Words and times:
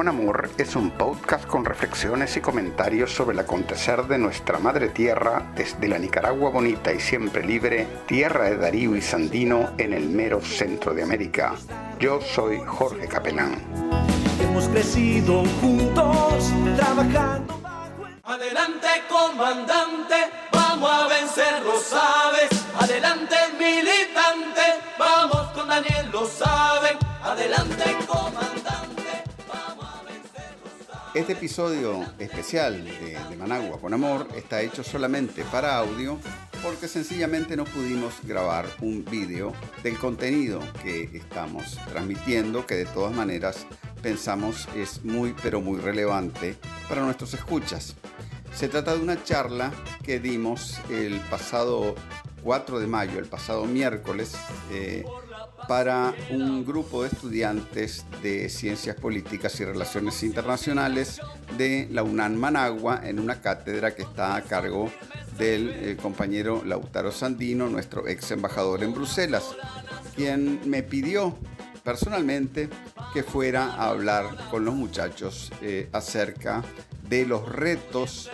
con 0.00 0.08
Amor 0.08 0.48
es 0.56 0.76
un 0.76 0.92
podcast 0.92 1.44
con 1.44 1.62
reflexiones 1.62 2.34
y 2.34 2.40
comentarios 2.40 3.12
sobre 3.12 3.34
el 3.34 3.40
acontecer 3.40 4.04
de 4.04 4.16
nuestra 4.16 4.58
madre 4.58 4.88
tierra 4.88 5.52
desde 5.54 5.88
la 5.88 5.98
Nicaragua 5.98 6.48
bonita 6.48 6.90
y 6.90 6.98
siempre 6.98 7.44
libre, 7.44 7.86
tierra 8.06 8.44
de 8.44 8.56
Darío 8.56 8.96
y 8.96 9.02
Sandino 9.02 9.72
en 9.76 9.92
el 9.92 10.08
mero 10.08 10.40
centro 10.40 10.94
de 10.94 11.02
América. 11.02 11.54
Yo 11.98 12.18
soy 12.22 12.62
Jorge 12.64 13.08
Capelán. 13.08 13.60
Hemos 14.42 14.68
crecido 14.68 15.44
juntos, 15.60 16.50
trabajando 16.78 17.60
Adelante 18.30 18.88
comandante, 19.08 20.14
vamos 20.52 20.90
a 20.90 21.08
vencer, 21.08 21.62
lo 21.62 21.78
sabes. 21.78 22.48
Adelante 22.78 23.34
militante, 23.58 24.62
vamos 24.98 25.48
con 25.52 25.68
Daniel, 25.68 26.08
lo 26.12 26.24
saben. 26.26 26.96
Adelante 27.22 27.96
comandante, 28.06 28.69
Este 31.12 31.32
episodio 31.32 32.06
especial 32.20 32.84
de, 32.84 33.36
Managua 33.36 33.80
con 33.80 33.92
Amor 33.92 34.28
está 34.36 34.62
hecho 34.62 34.84
solamente 34.84 35.42
para 35.42 35.76
audio 35.76 36.20
porque 36.62 36.86
sencillamente 36.86 37.56
no 37.56 37.64
pudimos 37.64 38.14
grabar 38.22 38.66
un 38.80 39.04
vídeo 39.04 39.52
del 39.82 39.98
contenido 39.98 40.60
que 40.84 41.10
estamos 41.12 41.78
transmitiendo, 41.88 42.64
que 42.64 42.76
de 42.76 42.84
todas 42.84 43.12
maneras 43.12 43.66
pensamos 44.00 44.68
es 44.76 45.04
muy 45.04 45.34
pero 45.42 45.60
muy 45.60 45.80
relevante 45.80 46.54
para 46.88 47.02
nuestros 47.02 47.34
escuchas. 47.34 47.96
Se 48.54 48.68
trata 48.68 48.94
de 48.94 49.02
una 49.02 49.24
charla 49.24 49.72
que 50.04 50.20
dimos 50.20 50.78
el 50.90 51.18
pasado 51.22 51.96
4 52.44 52.78
de 52.78 52.86
mayo, 52.86 53.18
el 53.18 53.26
pasado 53.26 53.64
miércoles, 53.64 54.34
eh, 54.70 55.04
para 55.70 56.12
un 56.32 56.64
grupo 56.64 57.04
de 57.04 57.10
estudiantes 57.10 58.04
de 58.24 58.48
Ciencias 58.48 58.96
Políticas 58.96 59.60
y 59.60 59.64
Relaciones 59.64 60.20
Internacionales 60.24 61.20
de 61.56 61.86
la 61.92 62.02
UNAM 62.02 62.34
Managua 62.34 63.00
en 63.04 63.20
una 63.20 63.40
cátedra 63.40 63.94
que 63.94 64.02
está 64.02 64.34
a 64.34 64.42
cargo 64.42 64.90
del 65.38 65.70
eh, 65.70 65.96
compañero 65.96 66.64
Lautaro 66.64 67.12
Sandino, 67.12 67.68
nuestro 67.68 68.08
ex 68.08 68.32
embajador 68.32 68.82
en 68.82 68.92
Bruselas, 68.92 69.44
quien 70.16 70.60
me 70.68 70.82
pidió 70.82 71.38
personalmente 71.84 72.68
que 73.14 73.22
fuera 73.22 73.66
a 73.66 73.90
hablar 73.90 74.48
con 74.50 74.64
los 74.64 74.74
muchachos 74.74 75.52
eh, 75.62 75.88
acerca 75.92 76.64
de 77.08 77.26
los 77.26 77.48
retos 77.48 78.28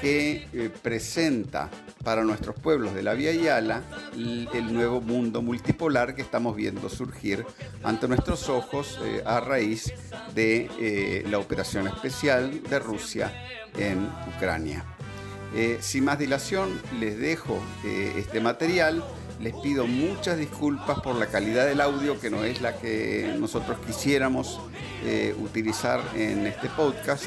que 0.00 0.46
eh, 0.52 0.70
presenta 0.82 1.68
para 2.06 2.22
nuestros 2.22 2.54
pueblos 2.54 2.94
de 2.94 3.02
la 3.02 3.14
Vía 3.14 3.32
Yala 3.32 3.82
el, 4.14 4.72
nuevo 4.72 5.00
mundo 5.00 5.42
multipolar 5.42 6.14
que 6.14 6.22
estamos 6.22 6.54
viendo 6.54 6.88
surgir 6.88 7.44
ante 7.82 8.06
nuestros 8.06 8.48
ojos 8.48 9.00
eh, 9.02 9.24
a 9.26 9.40
raíz 9.40 9.92
de 10.32 10.70
eh, 10.78 11.24
la 11.28 11.40
operación 11.40 11.88
especial 11.88 12.62
de 12.62 12.78
Rusia 12.78 13.32
en 13.76 14.08
Ucrania. 14.36 14.84
Eh, 15.52 15.78
sin 15.80 16.04
más 16.04 16.20
dilación, 16.20 16.80
les 17.00 17.18
dejo 17.18 17.58
este 17.84 18.38
material. 18.38 19.02
Les 19.40 19.52
pido 19.54 19.88
muchas 19.88 20.38
disculpas 20.38 21.00
por 21.00 21.16
la 21.16 21.26
calidad 21.26 21.66
del 21.66 21.80
audio, 21.80 22.20
que 22.20 22.30
no 22.30 22.44
es 22.44 22.60
la 22.60 22.76
que 22.76 23.34
nosotros 23.36 23.78
quisiéramos 23.84 24.60
utilizar 25.40 26.00
en 26.14 26.46
este 26.46 26.68
podcast, 26.68 27.26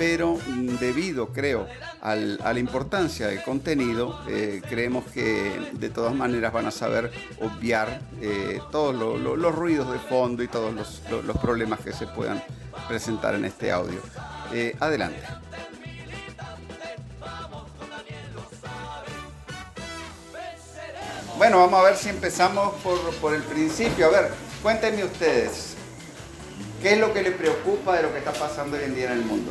pero 0.00 0.38
mm, 0.46 0.78
debido, 0.78 1.26
creo, 1.28 1.66
al- 2.00 2.40
a 2.42 2.54
la 2.54 2.58
importancia 2.58 3.26
del 3.26 3.42
contenido, 3.42 4.18
eh, 4.30 4.62
creemos 4.66 5.04
que 5.12 5.52
de 5.74 5.90
todas 5.90 6.14
maneras 6.14 6.54
van 6.54 6.64
a 6.66 6.70
saber 6.70 7.12
obviar 7.38 8.00
eh, 8.22 8.60
todos 8.72 8.94
lo- 8.94 9.18
lo- 9.18 9.36
los 9.36 9.54
ruidos 9.54 9.92
de 9.92 9.98
fondo 9.98 10.42
y 10.42 10.48
todos 10.48 10.72
los, 10.72 11.02
lo- 11.10 11.20
los 11.20 11.36
problemas 11.36 11.80
que 11.80 11.92
se 11.92 12.06
puedan 12.06 12.42
presentar 12.88 13.34
en 13.34 13.44
este 13.44 13.70
audio. 13.72 14.00
Eh, 14.54 14.74
adelante. 14.80 15.20
Bueno, 21.38 21.58
vamos 21.58 21.80
a 21.80 21.84
ver 21.84 21.96
si 21.96 22.08
empezamos 22.10 22.74
por, 22.82 22.98
por 23.16 23.34
el 23.34 23.42
principio. 23.42 24.06
A 24.06 24.10
ver, 24.10 24.30
cuéntenme 24.62 25.04
ustedes, 25.04 25.74
¿qué 26.82 26.94
es 26.94 26.98
lo 26.98 27.12
que 27.14 27.22
les 27.22 27.34
preocupa 27.34 27.96
de 27.96 28.02
lo 28.02 28.12
que 28.12 28.18
está 28.18 28.32
pasando 28.32 28.76
hoy 28.76 28.84
en 28.84 28.94
día 28.94 29.06
en 29.06 29.18
el 29.18 29.24
mundo? 29.24 29.50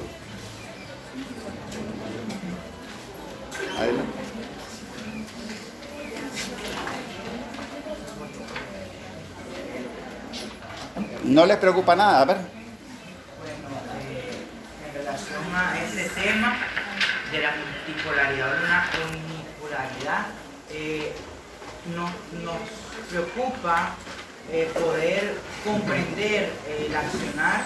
No 11.29 11.45
les 11.45 11.57
preocupa 11.57 11.95
nada, 11.95 12.22
a 12.22 12.25
ver. 12.25 12.38
Bueno, 13.38 13.69
en 14.84 14.94
relación 14.95 15.56
a 15.56 15.79
ese 15.79 16.09
tema 16.09 16.57
de 17.31 17.40
la 17.40 17.51
multipolaridad 17.56 18.50
o 18.50 18.66
una 18.66 18.90
unipolaridad, 19.12 20.25
eh, 20.72 21.13
nos, 21.94 22.09
preocupa 23.09 23.95
poder 24.73 25.35
comprender 25.63 26.51
el 26.67 26.95
accionar 26.95 27.61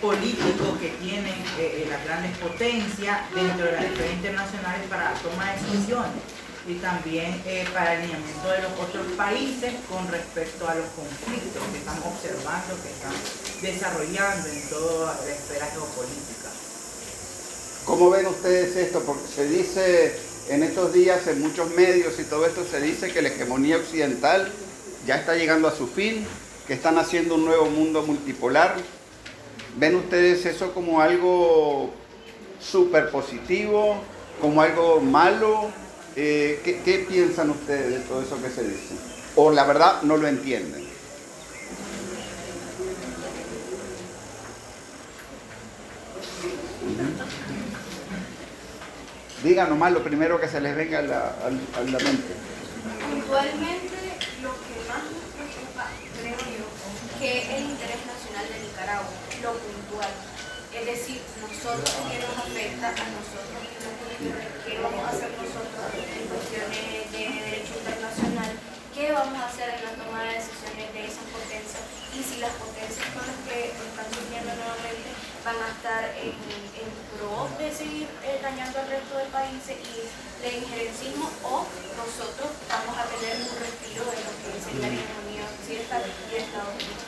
político 0.00 0.78
que 0.80 0.90
tienen 0.90 1.42
las 1.90 2.04
grandes 2.04 2.38
potencias 2.38 3.18
dentro 3.34 3.66
de 3.66 3.72
las 3.72 3.84
esferas 3.84 4.12
internacionales 4.12 4.82
para 4.88 5.10
la 5.10 5.14
toma 5.18 5.46
de 5.46 5.52
decisiones 5.60 6.22
y 6.68 6.74
también 6.74 7.40
eh, 7.46 7.64
para 7.72 7.94
el 7.94 8.00
alineamiento 8.02 8.48
de 8.48 8.62
los 8.62 8.72
otros 8.72 9.06
países 9.16 9.74
con 9.88 10.06
respecto 10.08 10.68
a 10.68 10.74
los 10.74 10.86
conflictos 10.90 11.62
que 11.72 11.78
estamos 11.78 12.04
observando, 12.06 12.76
que 12.82 12.90
están 12.90 13.14
desarrollando 13.62 14.48
en 14.48 14.68
toda 14.68 15.18
la 15.24 15.32
esfera 15.32 15.66
geopolítica. 15.66 16.50
¿Cómo 17.86 18.10
ven 18.10 18.26
ustedes 18.26 18.76
esto? 18.76 19.00
Porque 19.00 19.26
se 19.26 19.48
dice 19.48 20.14
en 20.48 20.62
estos 20.62 20.92
días 20.92 21.26
en 21.28 21.40
muchos 21.40 21.70
medios 21.70 22.18
y 22.18 22.24
todo 22.24 22.46
esto 22.46 22.64
se 22.70 22.80
dice 22.80 23.12
que 23.12 23.22
la 23.22 23.28
hegemonía 23.28 23.76
occidental 23.76 24.52
ya 25.06 25.16
está 25.16 25.34
llegando 25.34 25.66
a 25.66 25.74
su 25.74 25.86
fin, 25.86 26.26
que 26.66 26.74
están 26.74 26.98
haciendo 26.98 27.36
un 27.36 27.46
nuevo 27.46 27.66
mundo 27.66 28.02
multipolar. 28.02 28.76
¿Ven 29.76 29.96
ustedes 29.96 30.44
eso 30.46 30.74
como 30.74 31.00
algo 31.00 31.90
súper 32.60 33.10
positivo, 33.10 33.96
como 34.40 34.60
algo 34.60 35.00
malo? 35.00 35.70
Eh, 36.22 36.60
¿qué, 36.84 37.06
piensan 37.08 37.48
ustedes 37.48 37.92
de 37.92 38.00
todo 38.00 38.20
eso 38.20 38.36
que 38.42 38.50
se 38.50 38.62
dice? 38.62 38.94
¿O 39.36 39.50
la 39.50 39.64
verdad 39.64 40.02
no 40.02 40.18
lo 40.18 40.28
entienden? 40.28 40.86
Digan 49.42 49.70
nomás 49.70 49.92
lo 49.92 50.02
primero 50.04 50.38
que 50.40 50.48
se 50.48 50.60
les 50.60 50.76
venga 50.76 50.98
a 50.98 51.02
la, 51.02 51.20
a- 51.40 51.80
la 51.84 51.98
mente. 51.98 52.32
Puntualmente, 53.08 53.96
lo 54.42 54.52
que 54.52 54.76
más 54.84 55.00
nos 55.08 55.24
preocupa, 55.32 55.88
creo 56.20 56.36
yo, 56.36 56.66
que 57.18 57.38
es 57.40 57.48
el 57.48 57.64
interés 57.72 58.00
nacional 58.04 58.44
de 58.52 58.60
Nicaragua, 58.68 59.08
lo 59.42 59.52
puntual. 59.56 60.12
Es 60.76 60.86
decir, 60.86 61.20
nosotros 61.40 61.88
que 62.12 62.18
nos 62.20 62.36
afecta 62.36 62.88
a 62.88 63.06
nosotros, 63.16 63.60
vamos 64.82 65.04
a 65.04 65.08
hacer 65.08 65.30
qué 69.10 69.16
vamos 69.16 69.42
a 69.42 69.46
hacer 69.50 69.74
en 69.74 69.82
la 69.82 69.90
toma 69.98 70.22
de 70.22 70.38
decisiones 70.38 70.86
de 70.94 71.02
esas 71.02 71.26
potencias 71.34 71.82
y 72.14 72.22
si 72.22 72.38
las 72.38 72.54
potencias 72.62 73.10
con 73.10 73.26
las 73.26 73.42
que 73.42 73.74
están 73.74 74.06
surgiendo 74.06 74.54
nuevamente 74.54 75.10
van 75.42 75.58
a 75.58 75.68
estar 75.74 76.14
en, 76.14 76.30
en 76.30 76.88
pro 77.18 77.50
de 77.58 77.74
seguir 77.74 78.06
eh, 78.22 78.38
dañando 78.38 78.78
al 78.78 78.86
resto 78.86 79.18
del 79.18 79.26
país 79.34 79.58
y 79.66 80.06
de 80.46 80.50
injerencismo 80.62 81.26
o 81.42 81.66
nosotros 81.98 82.54
vamos 82.70 82.94
a 82.94 83.10
tener 83.10 83.34
un 83.34 83.50
respiro 83.58 84.06
de 84.14 84.18
lo 84.22 84.30
que 84.30 84.50
sería 84.62 84.94
la 84.94 85.02
economía 85.02 85.42
occidental 85.58 86.02
y 86.06 86.34
Estados 86.38 86.70
Unidos. 86.78 87.02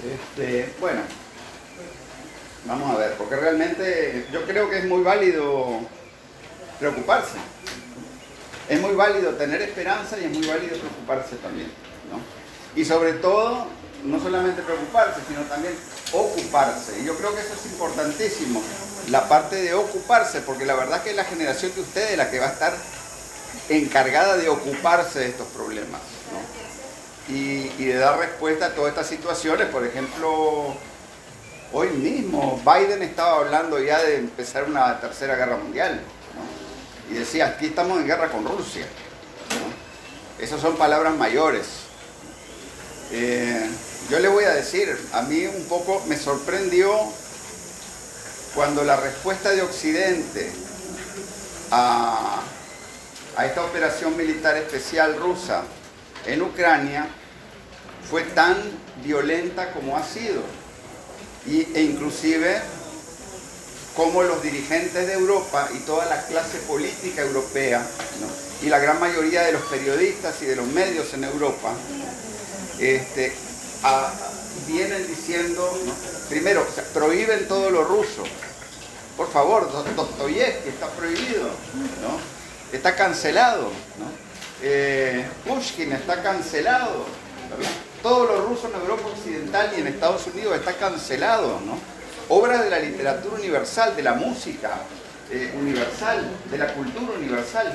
Este, 0.00 0.72
bueno, 0.80 1.02
vamos 2.64 2.88
a 2.88 2.96
ver, 2.96 3.12
porque 3.20 3.36
realmente 3.36 4.26
yo 4.32 4.46
creo 4.46 4.70
que 4.70 4.78
es 4.78 4.86
muy 4.86 5.02
válido 5.02 5.84
preocuparse. 6.80 7.36
Es 8.68 8.80
muy 8.80 8.94
válido 8.94 9.32
tener 9.34 9.62
esperanza 9.62 10.18
y 10.18 10.24
es 10.24 10.30
muy 10.30 10.46
válido 10.46 10.76
preocuparse 10.78 11.36
también. 11.36 11.70
¿no? 12.10 12.20
Y 12.80 12.84
sobre 12.84 13.14
todo, 13.14 13.66
no 14.04 14.20
solamente 14.20 14.62
preocuparse, 14.62 15.20
sino 15.28 15.42
también 15.42 15.74
ocuparse. 16.12 17.00
Y 17.00 17.04
yo 17.04 17.16
creo 17.16 17.34
que 17.34 17.40
eso 17.40 17.54
es 17.54 17.72
importantísimo, 17.72 18.62
la 19.10 19.28
parte 19.28 19.56
de 19.56 19.74
ocuparse, 19.74 20.40
porque 20.40 20.66
la 20.66 20.74
verdad 20.74 21.02
que 21.02 21.10
es 21.10 21.16
la 21.16 21.24
generación 21.24 21.74
de 21.74 21.80
ustedes 21.80 22.16
la 22.16 22.30
que 22.30 22.40
va 22.40 22.46
a 22.46 22.52
estar 22.52 22.72
encargada 23.68 24.36
de 24.36 24.48
ocuparse 24.48 25.20
de 25.20 25.28
estos 25.28 25.46
problemas. 25.48 26.00
¿no? 26.32 26.66
y, 27.28 27.72
y 27.78 27.84
de 27.84 27.96
dar 27.96 28.18
respuesta 28.18 28.66
a 28.66 28.74
todas 28.74 28.90
estas 28.90 29.08
situaciones. 29.08 29.68
Por 29.68 29.84
ejemplo, 29.84 30.74
hoy 31.72 31.88
mismo 31.88 32.60
Biden 32.64 33.02
estaba 33.02 33.38
hablando 33.38 33.78
ya 33.78 34.02
de 34.02 34.16
empezar 34.16 34.64
una 34.64 35.00
tercera 35.00 35.36
guerra 35.36 35.56
mundial. 35.56 36.00
Y 37.10 37.14
decía, 37.14 37.46
aquí 37.46 37.66
estamos 37.66 38.00
en 38.00 38.06
guerra 38.06 38.30
con 38.30 38.44
Rusia. 38.44 38.86
Esas 40.38 40.60
son 40.60 40.76
palabras 40.76 41.14
mayores. 41.16 41.66
Eh, 43.12 43.70
yo 44.10 44.18
le 44.18 44.28
voy 44.28 44.44
a 44.44 44.50
decir, 44.50 44.96
a 45.12 45.22
mí 45.22 45.46
un 45.46 45.64
poco 45.68 46.02
me 46.08 46.16
sorprendió 46.16 46.92
cuando 48.54 48.84
la 48.84 48.96
respuesta 48.96 49.50
de 49.50 49.62
Occidente 49.62 50.52
a, 51.70 52.42
a 53.36 53.46
esta 53.46 53.64
operación 53.64 54.16
militar 54.16 54.56
especial 54.56 55.16
rusa 55.18 55.62
en 56.26 56.42
Ucrania 56.42 57.06
fue 58.10 58.22
tan 58.22 58.56
violenta 59.04 59.72
como 59.72 59.96
ha 59.96 60.04
sido. 60.04 60.42
Y, 61.46 61.62
e 61.74 61.82
inclusive 61.82 62.60
como 63.96 64.22
los 64.22 64.42
dirigentes 64.42 65.06
de 65.06 65.12
Europa 65.14 65.68
y 65.74 65.78
toda 65.80 66.04
la 66.06 66.22
clase 66.26 66.58
política 66.58 67.22
europea 67.22 67.82
y 68.62 68.66
la 68.68 68.78
gran 68.78 69.00
mayoría 69.00 69.42
de 69.42 69.52
los 69.52 69.62
periodistas 69.62 70.34
y 70.42 70.44
de 70.46 70.56
los 70.56 70.66
medios 70.66 71.12
en 71.14 71.24
Europa 71.24 71.72
este, 72.78 73.32
vienen 74.66 75.06
diciendo, 75.06 75.70
primero, 76.28 76.66
prohíben 76.92 77.48
todo 77.48 77.70
lo 77.70 77.84
ruso. 77.84 78.24
Por 79.16 79.30
favor, 79.32 79.70
Do- 79.72 79.84
Dostoyevsky 79.94 80.68
está 80.68 80.88
prohibido, 80.88 81.44
¿no? 82.02 82.18
está 82.76 82.94
cancelado. 82.94 83.70
Eh, 84.62 85.24
Pushkin 85.46 85.92
está 85.92 86.22
cancelado. 86.22 87.04
¿verdad? 87.50 87.70
Todo 88.02 88.26
lo 88.26 88.46
ruso 88.46 88.68
en 88.68 88.80
Europa 88.80 89.08
Occidental 89.08 89.72
y 89.76 89.80
en 89.80 89.86
Estados 89.86 90.26
Unidos 90.26 90.56
está 90.56 90.74
cancelado. 90.74 91.60
¿no? 91.64 91.78
Obras 92.28 92.64
de 92.64 92.70
la 92.70 92.78
literatura 92.80 93.36
universal, 93.36 93.94
de 93.94 94.02
la 94.02 94.14
música 94.14 94.70
eh, 95.30 95.54
universal, 95.58 96.28
de 96.50 96.58
la 96.58 96.72
cultura 96.74 97.12
universal, 97.16 97.72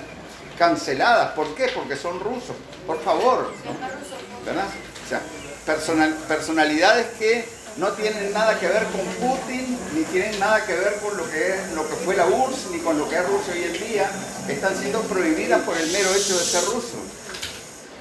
canceladas. 0.57 1.31
¿Por 1.31 1.55
qué? 1.55 1.69
Porque 1.73 1.95
son 1.95 2.19
rusos. 2.19 2.55
Por 2.85 3.01
favor. 3.01 3.51
¿no? 3.65 4.45
¿verdad? 4.45 4.65
O 5.05 5.09
sea, 5.09 5.21
personal- 5.65 6.15
personalidades 6.27 7.07
que 7.17 7.45
no 7.77 7.89
tienen 7.93 8.33
nada 8.33 8.59
que 8.59 8.67
ver 8.67 8.83
con 8.85 9.01
Putin, 9.29 9.77
ni 9.93 10.03
tienen 10.05 10.37
nada 10.39 10.65
que 10.65 10.73
ver 10.73 10.95
con 11.01 11.15
lo 11.15 11.29
que, 11.29 11.53
es, 11.55 11.71
lo 11.73 11.87
que 11.87 11.95
fue 11.95 12.15
la 12.17 12.25
URSS, 12.25 12.71
ni 12.71 12.79
con 12.79 12.97
lo 12.97 13.07
que 13.07 13.15
es 13.15 13.25
Rusia 13.25 13.53
hoy 13.53 13.63
en 13.63 13.73
día, 13.87 14.11
están 14.49 14.75
siendo 14.77 14.99
prohibidas 15.03 15.61
por 15.61 15.77
el 15.77 15.89
mero 15.91 16.09
hecho 16.13 16.37
de 16.37 16.43
ser 16.43 16.63
rusos. 16.65 16.99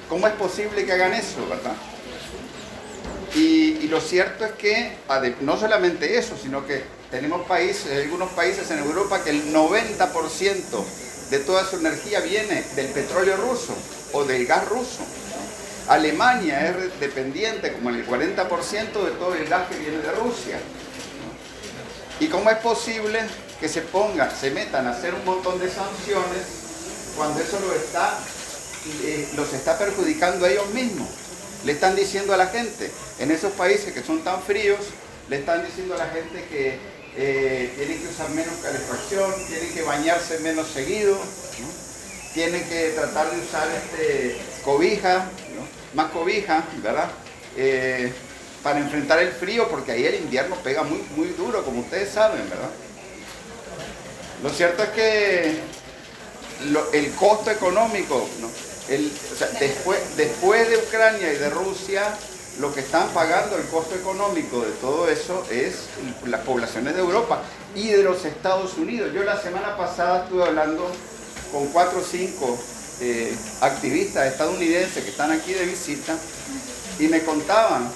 ¿Cómo 0.09 0.27
es 0.27 0.33
posible 0.33 0.85
que 0.85 0.91
hagan 0.91 1.13
eso, 1.13 1.47
verdad? 1.47 1.71
Y, 3.33 3.87
lo 3.87 4.01
cierto 4.01 4.45
es 4.45 4.51
que 4.53 4.93
no 5.41 5.57
solamente 5.57 6.17
eso, 6.17 6.37
sino 6.41 6.65
que 6.65 6.83
tenemos 7.09 7.45
países, 7.47 8.03
algunos 8.03 8.31
países 8.31 8.69
en 8.71 8.79
Europa 8.79 9.23
que 9.23 9.29
el 9.31 9.53
90% 9.53 10.85
de 11.29 11.39
toda 11.39 11.65
su 11.65 11.77
energía 11.77 12.19
viene 12.21 12.63
del 12.75 12.87
petróleo 12.87 13.37
ruso 13.37 13.73
o 14.13 14.23
del 14.23 14.45
gas 14.45 14.67
ruso. 14.67 15.03
Alemania 15.87 16.69
es 16.69 16.99
dependiente 16.99 17.73
como 17.73 17.89
en 17.89 17.97
el 17.97 18.07
40% 18.07 18.47
de 19.03 19.11
todo 19.11 19.33
el 19.35 19.47
gas 19.47 19.67
que 19.69 19.77
viene 19.77 19.97
de 19.97 20.11
Rusia. 20.11 20.59
¿Y 22.19 22.27
cómo 22.27 22.49
es 22.49 22.57
posible 22.57 23.19
que 23.59 23.67
se 23.67 23.81
pongan, 23.81 24.29
se 24.39 24.51
metan 24.51 24.87
a 24.87 24.91
hacer 24.91 25.13
un 25.13 25.25
montón 25.25 25.59
de 25.59 25.69
sanciones 25.69 27.13
cuando 27.17 27.39
eso 27.41 27.59
lo 27.59 27.73
está, 27.73 28.17
eh, 29.03 29.29
los 29.35 29.51
está 29.53 29.77
perjudicando 29.77 30.45
a 30.45 30.49
ellos 30.49 30.69
mismos? 30.69 31.20
Le 31.63 31.73
están 31.73 31.95
diciendo 31.95 32.33
a 32.33 32.37
la 32.37 32.47
gente, 32.47 32.89
en 33.19 33.31
esos 33.31 33.53
países 33.53 33.93
que 33.93 34.01
son 34.01 34.23
tan 34.23 34.41
fríos, 34.41 34.79
le 35.29 35.37
están 35.37 35.63
diciendo 35.65 35.93
a 35.93 35.97
la 35.97 36.07
gente 36.07 36.43
que 36.49 36.77
eh, 37.15 37.73
tienen 37.75 37.99
que 37.99 38.07
usar 38.07 38.29
menos 38.31 38.53
calefacción, 38.63 39.31
tienen 39.47 39.73
que 39.73 39.83
bañarse 39.83 40.39
menos 40.39 40.67
seguido, 40.67 41.17
tienen 42.33 42.63
que 42.67 42.89
tratar 42.95 43.29
de 43.29 43.39
usar 43.41 43.67
este, 43.69 44.37
cobija, 44.63 45.29
más 45.93 46.11
cobija, 46.11 46.63
¿verdad? 46.81 47.11
Eh, 47.55 48.11
para 48.63 48.79
enfrentar 48.79 49.19
el 49.19 49.31
frío, 49.31 49.67
porque 49.69 49.91
ahí 49.91 50.05
el 50.05 50.15
invierno 50.15 50.55
pega 50.63 50.83
muy, 50.83 51.03
muy 51.15 51.27
duro, 51.29 51.63
como 51.63 51.81
ustedes 51.81 52.11
saben, 52.11 52.49
¿verdad? 52.49 52.69
Lo 54.41 54.49
cierto 54.49 54.83
es 54.83 54.89
que 54.89 55.59
el 56.93 57.11
costo 57.13 57.51
económico, 57.51 58.27
¿no? 58.39 58.70
Después, 58.87 60.69
de 60.69 60.77
Ucrania 60.77 61.33
y 61.33 61.37
de 61.37 61.49
Rusia, 61.49 62.03
lo 62.59 62.73
que 62.73 62.81
están 62.81 63.09
pagando 63.09 63.57
el 63.57 63.65
costo 63.67 63.95
económico 63.95 64.61
de 64.61 64.71
todo 64.73 65.09
eso 65.09 65.45
es 65.49 65.85
las 66.25 66.41
poblaciones 66.41 66.95
de 66.95 66.99
Europa 66.99 67.41
y 67.75 67.87
de 67.89 68.03
los 68.03 68.25
Estados 68.25 68.77
Unidos. 68.77 69.13
Yo 69.13 69.23
la 69.23 69.41
semana 69.41 69.77
pasada 69.77 70.23
estuve 70.23 70.43
hablando 70.43 70.91
con 71.51 71.67
cuatro 71.67 71.99
o 71.99 72.03
cinco 72.03 72.57
eh, 72.99 73.35
activistas 73.61 74.27
estadounidenses 74.27 75.03
que 75.03 75.09
están 75.09 75.31
aquí 75.31 75.53
de 75.53 75.65
visita 75.65 76.15
y 76.99 77.07
me 77.07 77.23
contaban 77.23 77.89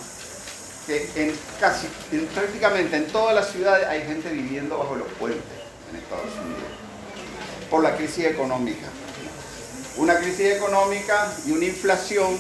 que 0.88 1.10
en 1.16 1.36
casi, 1.60 1.88
en 2.12 2.28
prácticamente 2.28 2.96
en 2.96 3.08
todas 3.08 3.36
las 3.36 3.52
ciudades 3.52 3.88
hay 3.88 4.04
gente 4.04 4.30
viviendo 4.30 4.78
bajo 4.78 4.96
los 4.96 5.08
puentes 5.20 5.42
en 5.90 5.98
Estados 5.98 6.32
Unidos 6.44 6.64
por 7.70 7.84
la 7.84 7.96
crisis 7.96 8.26
económica. 8.26 8.88
Una 9.98 10.20
crisis 10.20 10.52
económica 10.52 11.32
y 11.46 11.52
una 11.52 11.66
inflación 11.66 12.38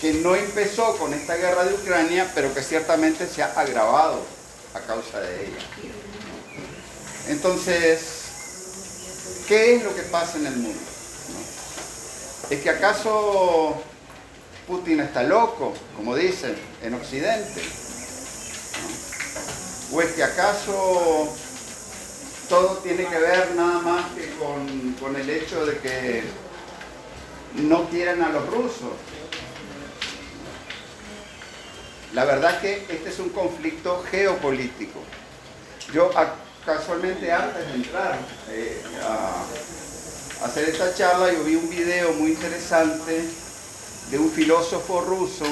que 0.00 0.12
no 0.14 0.34
empezó 0.34 0.96
con 0.96 1.12
esta 1.14 1.36
guerra 1.36 1.64
de 1.64 1.74
Ucrania, 1.74 2.30
pero 2.34 2.52
que 2.52 2.62
ciertamente 2.62 3.26
se 3.26 3.42
ha 3.42 3.52
agravado 3.52 4.22
a 4.74 4.80
causa 4.80 5.20
de 5.20 5.46
ella. 5.46 5.58
Entonces, 7.28 7.98
¿qué 9.48 9.76
es 9.76 9.84
lo 9.84 9.94
que 9.94 10.02
pasa 10.02 10.38
en 10.38 10.46
el 10.46 10.56
mundo? 10.56 10.80
¿Es 12.50 12.60
que 12.60 12.70
acaso 12.70 13.82
Putin 14.66 15.00
está 15.00 15.22
loco, 15.22 15.74
como 15.96 16.14
dicen 16.14 16.56
en 16.82 16.94
Occidente? 16.94 17.62
¿O 19.92 20.02
es 20.02 20.12
que 20.12 20.22
acaso 20.22 21.28
todo 22.48 22.78
tiene 22.78 23.06
que 23.06 23.18
ver 23.18 23.54
nada 23.56 23.80
más 23.80 24.12
que 24.12 24.30
con, 24.36 24.92
con 25.00 25.16
el 25.16 25.28
hecho 25.28 25.64
de 25.66 25.78
que 25.78 26.22
no 27.54 27.88
quieren 27.88 28.22
a 28.22 28.30
los 28.30 28.46
rusos? 28.46 28.92
La 32.12 32.24
verdad 32.24 32.54
es 32.54 32.60
que 32.60 32.94
este 32.94 33.10
es 33.10 33.18
un 33.18 33.28
conflicto 33.30 34.02
geopolítico. 34.10 35.00
Yo 35.92 36.10
casualmente 36.64 37.30
antes 37.30 37.66
de 37.68 37.74
entrar 37.74 38.18
eh, 38.50 38.82
a, 39.02 39.44
hacer 40.44 40.68
esta 40.68 40.94
charla, 40.94 41.32
yo 41.32 41.44
vi 41.44 41.56
un 41.56 41.68
video 41.68 42.12
muy 42.14 42.32
interesante 42.32 43.24
de 44.10 44.18
un 44.18 44.30
filósofo 44.30 45.02
ruso, 45.02 45.44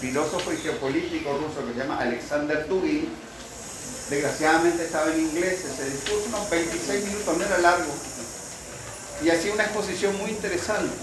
filósofo 0.00 0.52
y 0.52 0.56
geopolítico 0.56 1.36
ruso 1.38 1.66
que 1.66 1.74
se 1.74 1.78
llama 1.78 1.98
Alexander 1.98 2.66
Dugin. 2.68 3.08
Desgraciadamente 4.08 4.84
estaba 4.84 5.12
en 5.12 5.20
inglés 5.20 5.64
ese 5.64 5.88
discurso, 5.88 6.28
unos 6.28 6.50
26 6.50 7.04
minutos, 7.04 7.36
no 7.36 7.44
era 7.44 7.58
largo. 7.58 7.92
Y 9.22 9.30
hacía 9.30 9.52
una 9.52 9.64
exposición 9.64 10.16
muy 10.18 10.30
interesante. 10.30 10.96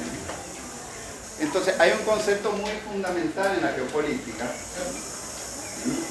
Entonces, 1.40 1.80
hay 1.80 1.92
un 1.92 2.04
concepto 2.04 2.52
muy 2.52 2.72
fundamental 2.90 3.56
en 3.56 3.62
la 3.62 3.72
geopolítica. 3.74 4.46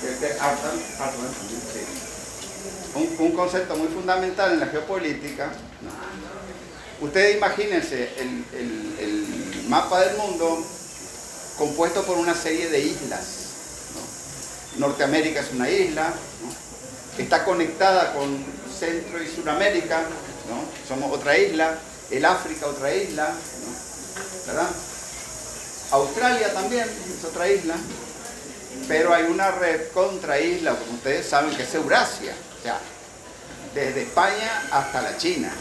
Este, 0.04 0.36
un, 3.18 3.32
concepto 3.32 3.76
muy 3.76 3.88
fundamental 3.88 4.52
en 4.52 4.60
la 4.60 4.66
geopolítica. 4.66 5.52
Ustedes 7.00 7.36
imagínense 7.36 8.10
el, 8.18 9.66
mapa 9.68 10.00
del 10.00 10.16
mundo 10.16 10.64
compuesto 11.58 12.04
por 12.04 12.16
una 12.18 12.34
serie 12.34 12.68
de 12.68 12.80
islas. 12.80 13.24
¿no? 14.78 14.86
Norteamérica 14.86 15.40
es 15.40 15.52
una 15.52 15.68
isla, 15.68 16.14
¿no? 16.42 17.22
está 17.22 17.44
conectada 17.44 18.14
con 18.14 18.44
Centro 18.78 19.20
y 19.22 19.26
Sudamérica, 19.26 20.04
somos 20.86 21.12
otra 21.12 21.36
isla, 21.36 21.76
el 22.10 22.24
África 22.24 22.66
otra 22.66 22.94
isla. 22.94 23.32
¿verdad? 24.46 24.68
Australia 25.90 26.52
también 26.52 26.84
es 26.84 27.24
otra 27.24 27.48
isla, 27.48 27.76
pero 28.88 29.14
hay 29.14 29.24
una 29.24 29.50
red 29.52 29.88
contra 29.92 30.38
isla, 30.38 30.74
como 30.74 30.92
ustedes 30.94 31.26
saben, 31.26 31.54
que 31.54 31.62
es 31.62 31.74
Eurasia, 31.74 32.34
o 32.58 32.62
sea, 32.62 32.80
desde 33.74 34.02
España 34.02 34.68
hasta 34.70 35.02
la 35.02 35.16
China. 35.16 35.52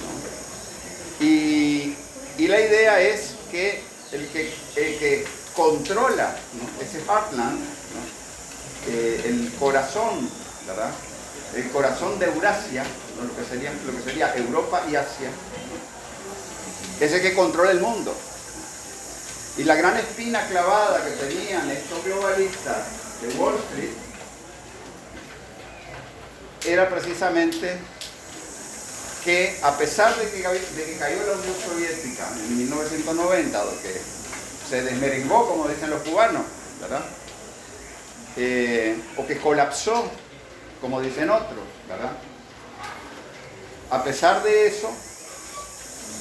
¿no? 0.00 1.24
Y, 1.24 1.96
y 2.38 2.46
la 2.48 2.60
idea 2.60 3.00
es 3.00 3.34
que 3.50 3.82
el 4.12 4.28
que, 4.28 4.52
el 4.76 4.98
que 4.98 5.26
controla 5.54 6.34
ese 6.80 7.00
heartland. 7.00 7.60
Eh, 8.86 9.22
el 9.24 9.50
corazón, 9.58 10.28
¿verdad? 10.66 10.90
El 11.56 11.70
corazón 11.70 12.18
de 12.18 12.26
Eurasia, 12.26 12.84
lo, 13.16 13.34
que 13.34 13.48
sería, 13.48 13.72
lo 13.86 13.96
que 13.96 14.02
sería 14.02 14.34
Europa 14.36 14.82
y 14.90 14.96
Asia. 14.96 15.30
Es 17.00 17.12
el 17.12 17.22
que 17.22 17.34
controla 17.34 17.70
el 17.70 17.80
mundo. 17.80 18.14
Y 19.56 19.64
la 19.64 19.74
gran 19.76 19.96
espina 19.96 20.46
clavada 20.48 21.04
que 21.04 21.12
tenían 21.12 21.70
estos 21.70 22.04
globalistas 22.04 23.20
de 23.22 23.28
Wall 23.38 23.54
Street 23.70 23.92
era 26.66 26.88
precisamente 26.88 27.78
que 29.24 29.58
a 29.62 29.76
pesar 29.78 30.14
de 30.16 30.30
que, 30.30 30.48
de 30.48 30.84
que 30.84 30.96
cayó 30.98 31.16
la 31.26 31.32
Unión 31.32 31.54
Soviética 31.66 32.28
en 32.36 32.58
1990, 32.58 33.64
o 33.64 33.82
que 33.82 34.00
se 34.68 34.82
desmerengó, 34.82 35.48
como 35.48 35.68
dicen 35.68 35.90
los 35.90 36.02
cubanos, 36.02 36.42
¿verdad? 36.80 37.04
Eh, 38.36 38.96
o 39.16 39.26
que 39.26 39.38
colapsó, 39.38 40.10
como 40.80 41.00
dicen 41.00 41.30
otros, 41.30 41.64
¿verdad? 41.88 42.12
A 43.90 44.04
pesar 44.04 44.42
de 44.42 44.66
eso, 44.66 44.90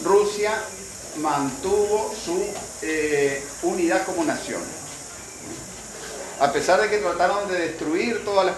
Rusia 0.04 0.52
mantuvo 1.18 2.14
su 2.14 2.46
eh, 2.82 3.44
unidad 3.64 4.06
como 4.06 4.24
nación. 4.24 4.62
A 6.40 6.52
pesar 6.52 6.82
de 6.82 6.90
que 6.90 6.98
trataron 6.98 7.48
de 7.48 7.60
destruir 7.60 8.26
todos 8.26 8.52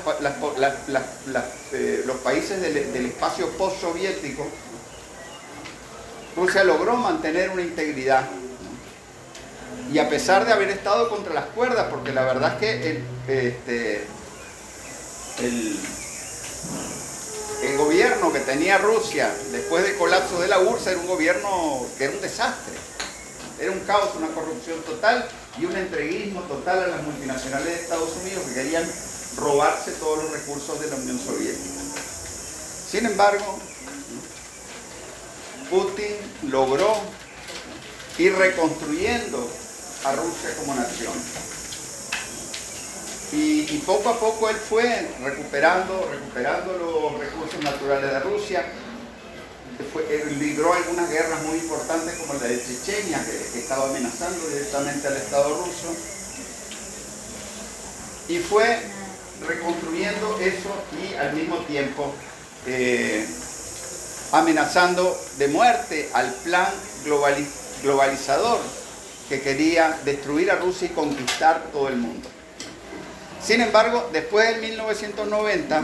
eh, 1.73 2.03
los 2.05 2.17
países 2.17 2.61
del, 2.61 2.93
del 2.93 3.05
espacio 3.07 3.49
post-soviético, 3.57 4.47
Rusia 6.35 6.63
logró 6.63 6.97
mantener 6.97 7.49
una 7.49 7.61
integridad. 7.61 8.27
Y 9.91 9.99
a 9.99 10.09
pesar 10.09 10.45
de 10.45 10.53
haber 10.53 10.69
estado 10.69 11.09
contra 11.09 11.33
las 11.33 11.45
cuerdas, 11.47 11.87
porque 11.89 12.11
la 12.11 12.23
verdad 12.23 12.53
es 12.53 12.59
que 12.59 12.89
el, 12.89 13.03
este, 13.27 14.07
el, 15.41 15.79
el 17.63 17.77
gobierno 17.77 18.31
que 18.31 18.39
tenía 18.39 18.77
Rusia 18.77 19.33
después 19.51 19.83
del 19.83 19.97
colapso 19.97 20.39
de 20.39 20.47
la 20.47 20.59
URSS 20.59 20.87
era 20.87 20.99
un 20.99 21.07
gobierno 21.07 21.85
que 21.97 22.05
era 22.05 22.13
un 22.13 22.21
desastre. 22.21 22.73
Era 23.59 23.71
un 23.71 23.79
caos, 23.81 24.09
una 24.17 24.27
corrupción 24.27 24.81
total 24.81 25.27
y 25.57 25.65
un 25.65 25.75
entreguismo 25.75 26.41
total 26.41 26.83
a 26.83 26.87
las 26.87 27.03
multinacionales 27.03 27.67
de 27.67 27.75
Estados 27.75 28.09
Unidos 28.21 28.43
que 28.47 28.53
querían 28.53 28.85
robarse 29.37 29.91
todos 29.93 30.23
los 30.23 30.31
recursos 30.31 30.79
de 30.81 30.87
la 30.89 30.95
Unión 30.97 31.19
Soviética. 31.19 31.81
Sin 32.91 33.05
embargo, 33.05 33.59
Putin 35.69 36.15
logró 36.51 36.95
ir 38.17 38.35
reconstruyendo 38.35 39.49
a 40.03 40.11
Rusia 40.15 40.55
como 40.59 40.75
nación. 40.75 41.13
Y, 43.37 43.83
poco 43.85 44.09
a 44.09 44.17
poco 44.17 44.49
él 44.49 44.55
fue 44.55 45.09
recuperando, 45.21 46.09
recuperando 46.09 46.77
los 46.77 47.19
recursos 47.19 47.61
naturales 47.61 48.09
de 48.09 48.19
Rusia. 48.21 48.65
Libró 50.39 50.73
algunas 50.73 51.09
guerras 51.09 51.43
muy 51.43 51.57
importantes 51.57 52.15
como 52.15 52.33
la 52.35 52.47
de 52.47 52.57
Chechenia, 52.57 53.25
que, 53.25 53.59
estaba 53.59 53.89
amenazando 53.89 54.47
directamente 54.47 55.07
al 55.07 55.17
Estado 55.17 55.49
ruso. 55.49 55.95
Y 58.29 58.37
fue 58.39 58.79
reconstruyendo 59.45 60.39
eso 60.39 60.69
y 61.03 61.13
al 61.15 61.33
mismo 61.33 61.57
tiempo 61.65 62.13
eh, 62.65 63.27
amenazando 64.31 65.15
de 65.37 65.49
muerte 65.49 66.09
al 66.13 66.33
plan 66.35 66.67
globalizador 67.83 68.59
que 69.27 69.41
quería 69.41 69.99
destruir 70.05 70.49
a 70.51 70.55
Rusia 70.55 70.87
y 70.87 70.91
conquistar 70.91 71.65
todo 71.73 71.89
el 71.89 71.97
mundo. 71.97 72.29
Sin 73.45 73.61
embargo, 73.61 74.09
después 74.11 74.47
del 74.47 74.61
1990, 74.61 75.83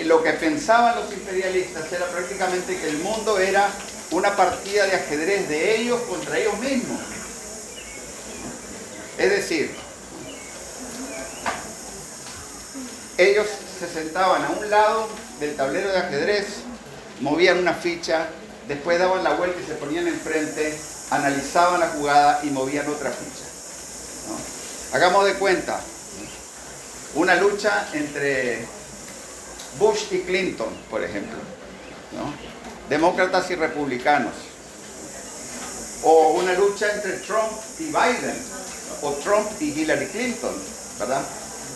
lo 0.00 0.22
que 0.22 0.32
pensaban 0.32 0.96
los 0.96 1.10
imperialistas 1.14 1.90
era 1.90 2.04
prácticamente 2.08 2.76
que 2.76 2.88
el 2.90 2.98
mundo 2.98 3.38
era 3.38 3.70
una 4.10 4.36
partida 4.36 4.84
de 4.84 4.96
ajedrez 4.96 5.48
de 5.48 5.76
ellos 5.76 5.98
contra 6.02 6.38
ellos 6.38 6.58
mismos. 6.58 7.00
Es 9.16 9.30
decir, 9.30 9.74
ellos 13.16 13.46
se 13.78 13.88
sentaban 13.88 14.44
a 14.44 14.50
un 14.50 14.68
lado 14.68 15.08
del 15.40 15.56
tablero 15.56 15.90
de 15.90 15.98
ajedrez, 15.98 16.46
movían 17.20 17.56
una 17.56 17.72
ficha, 17.72 18.28
después 18.68 18.98
daban 18.98 19.24
la 19.24 19.34
vuelta 19.36 19.58
y 19.58 19.66
se 19.66 19.74
ponían 19.74 20.06
enfrente, 20.06 20.78
analizaban 21.10 21.80
la 21.80 21.88
jugada 21.88 22.40
y 22.42 22.50
movían 22.50 22.86
otra 22.90 23.10
ficha. 23.10 24.61
Hagamos 24.92 25.24
de 25.24 25.34
cuenta, 25.34 25.80
una 27.14 27.34
lucha 27.36 27.88
entre 27.94 28.66
Bush 29.78 30.12
y 30.12 30.20
Clinton, 30.20 30.68
por 30.90 31.02
ejemplo, 31.02 31.38
demócratas 32.90 33.50
y 33.50 33.54
republicanos, 33.54 34.34
o 36.04 36.32
una 36.32 36.52
lucha 36.52 36.92
entre 36.92 37.12
Trump 37.18 37.52
y 37.78 37.84
Biden, 37.84 38.36
o 39.00 39.12
Trump 39.12 39.48
y 39.60 39.70
Hillary 39.80 40.08
Clinton, 40.08 40.54
¿verdad? 40.98 41.22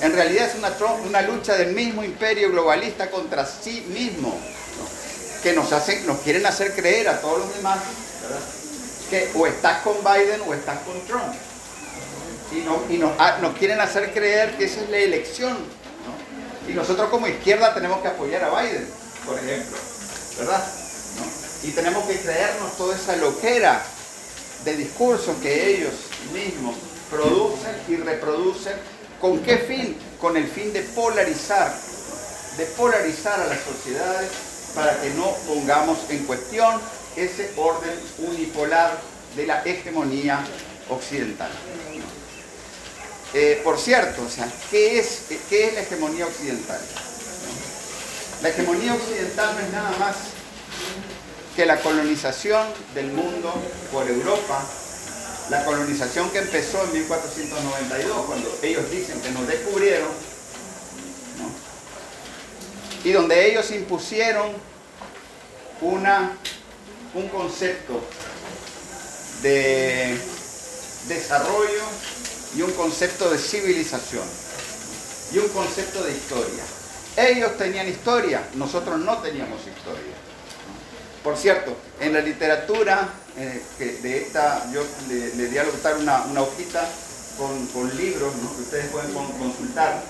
En 0.03 0.13
realidad 0.13 0.49
es 0.49 0.55
una, 0.57 0.71
una 1.07 1.23
lucha 1.23 1.55
del 1.57 1.73
mismo 1.73 2.05
imperio 2.05 2.51
globalista 2.51 3.11
contra 3.11 3.47
sí 3.47 3.81
mismo, 3.89 4.39
que 5.43 5.55
nos, 5.55 5.71
nos 5.71 6.19
quieren 6.19 6.45
hacer 6.45 6.75
creer 6.75 7.09
a 7.09 7.19
todos 7.21 7.39
los 7.39 7.57
demás 7.57 7.79
que 9.09 9.31
o 9.35 9.47
estás 9.47 9.83
con 9.83 9.95
Biden 10.05 10.43
o 10.47 10.53
estás 10.53 10.81
con 10.81 11.01
Trump. 11.07 11.35
Y, 12.53 12.59
y 12.95 13.03
ah, 13.19 13.39
nos, 13.41 13.57
quieren 13.57 13.81
hacer 13.81 14.13
creer 14.13 14.57
que 14.57 14.65
esa 14.65 14.83
es 14.83 14.91
la 14.91 14.99
elección. 14.99 15.57
Y 16.69 16.73
nosotros 16.73 17.11
como 17.11 17.27
izquierda 17.27 17.75
tenemos 17.75 18.01
que 18.01 18.09
apoyar 18.09 18.45
a 18.45 18.61
Biden, 18.61 18.89
por 19.25 19.39
ejemplo. 19.39 19.77
¿Verdad? 20.39 20.65
Y 21.63 21.71
tenemos 21.71 22.05
que 22.05 22.19
creernos 22.19 22.77
toda 22.77 22.95
esa 22.95 23.17
loquera 23.17 23.83
de 24.65 24.77
discurso 24.77 25.35
que 25.41 25.77
ellos 25.77 25.93
mismos 26.33 26.75
producen 27.11 27.75
y 27.89 27.97
reproducen 27.97 28.75
¿Con 29.21 29.41
qué 29.41 29.59
fin? 29.59 29.97
Con 30.21 30.37
el 30.37 30.47
fin 30.47 30.73
de 30.73 30.83
polarizar, 30.83 31.73
de 32.59 32.65
polarizar 32.77 33.41
a 33.41 33.47
las 33.47 33.61
sociedades 33.61 34.31
para 34.75 35.01
que 35.01 35.11
no 35.11 35.31
pongamos 35.49 35.99
en 36.11 36.25
cuestión 36.27 36.81
ese 37.17 37.51
orden 37.57 37.99
unipolar 38.19 38.99
de 39.35 39.47
la 39.47 39.63
hegemonía 39.65 40.45
occidental. 40.91 41.51
Eh, 43.35 43.61
por 43.65 43.79
cierto, 43.79 44.23
o 44.23 44.31
sea, 44.31 44.51
¿qué 44.71 44.99
es, 44.99 45.23
¿qué 45.49 45.67
es 45.67 45.75
la 45.75 45.81
hegemonía 45.81 46.27
occidental? 46.27 46.81
La 48.43 48.49
hegemonía 48.49 48.95
occidental 48.95 49.55
no 49.55 49.61
es 49.61 49.73
nada 49.73 49.97
más 49.99 50.17
que 51.55 51.67
la 51.67 51.81
colonización 51.81 52.67
del 52.95 53.13
mundo 53.13 53.53
por 53.93 54.09
Europa 54.09 54.65
la 55.51 55.65
colonización 55.65 56.31
que 56.31 56.39
empezó 56.39 56.83
en 56.85 56.93
1492, 56.95 58.27
cuando 58.27 58.59
ellos 58.63 58.91
dicen 58.91 59.21
que 59.21 59.31
nos 59.31 59.47
descubrieron, 59.47 60.09
y 63.05 63.13
donde 63.13 63.51
ellos 63.51 63.71
impusieron 63.71 64.49
una, 65.81 66.37
un 67.15 67.29
concepto 67.29 68.01
de 69.43 70.19
desarrollo 71.07 71.85
y 72.57 72.63
un 72.63 72.73
concepto 72.73 73.31
de 73.31 73.39
civilización 73.39 74.25
y 75.33 75.39
un 75.39 75.49
concepto 75.49 76.03
de 76.03 76.13
historia. 76.13 76.65
Ellos 77.17 77.57
tenían 77.57 77.89
historia, 77.89 78.43
nosotros 78.55 78.99
no 78.99 79.19
teníamos 79.19 79.61
historia. 79.61 80.15
Por 81.23 81.37
cierto, 81.37 81.77
en 82.01 82.13
la 82.13 82.21
literatura 82.21 83.09
eh, 83.37 83.63
de 83.79 84.19
esta, 84.23 84.71
yo 84.73 84.83
le, 85.09 85.49
di 85.49 85.59
a 85.59 85.63
adoptar 85.63 85.97
una, 85.97 86.23
hojita 86.41 86.89
con, 87.37 87.97
libros 87.97 88.33
que 88.57 88.63
ustedes 88.63 88.87
pueden 88.87 89.13
consultar. 89.13 90.03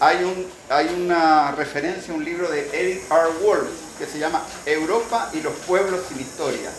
Hay, 0.00 0.22
un, 0.22 0.46
hay 0.68 0.88
una 0.88 1.50
referencia 1.52 2.14
un 2.14 2.24
libro 2.24 2.48
de 2.50 2.68
Eric 2.72 3.02
R. 3.10 3.44
Wolf 3.44 3.68
que 3.98 4.06
se 4.06 4.18
llama 4.18 4.42
Europa 4.64 5.30
y 5.34 5.40
los 5.40 5.54
pueblos 5.66 6.00
sin 6.08 6.20
historia. 6.20 6.70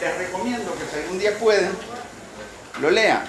Les 0.00 0.18
recomiendo 0.18 0.74
que 0.74 0.90
si 0.90 1.02
algún 1.02 1.18
día 1.18 1.38
pueden, 1.38 1.70
lo 2.80 2.90
lean. 2.90 3.24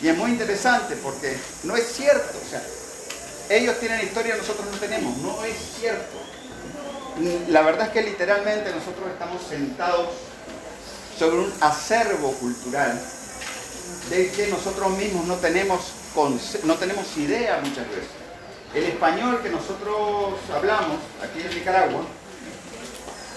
Y 0.00 0.08
es 0.08 0.16
muy 0.16 0.30
interesante 0.30 0.96
porque 0.96 1.36
no 1.64 1.76
es 1.76 1.86
cierto. 1.92 2.38
O 2.46 2.50
sea, 2.50 2.62
ellos 3.50 3.78
tienen 3.80 4.00
historia, 4.00 4.36
nosotros 4.36 4.66
no 4.70 4.78
tenemos. 4.78 5.16
No 5.18 5.44
es 5.44 5.56
cierto 5.80 6.18
la 7.48 7.62
verdad 7.62 7.86
es 7.88 7.92
que 7.92 8.02
literalmente 8.02 8.70
nosotros 8.70 9.08
estamos 9.10 9.42
sentados 9.42 10.08
sobre 11.18 11.38
un 11.38 11.52
acervo 11.60 12.32
cultural 12.32 13.00
de 14.10 14.30
que 14.30 14.46
nosotros 14.48 14.90
mismos 14.96 15.26
no 15.26 15.34
tenemos, 15.36 15.80
no 16.64 16.74
tenemos 16.76 17.16
idea 17.16 17.60
muchas 17.62 17.88
veces. 17.88 18.08
El 18.74 18.84
español 18.84 19.40
que 19.42 19.50
nosotros 19.50 20.34
hablamos 20.54 20.98
aquí 21.22 21.40
en 21.40 21.54
Nicaragua, 21.54 22.02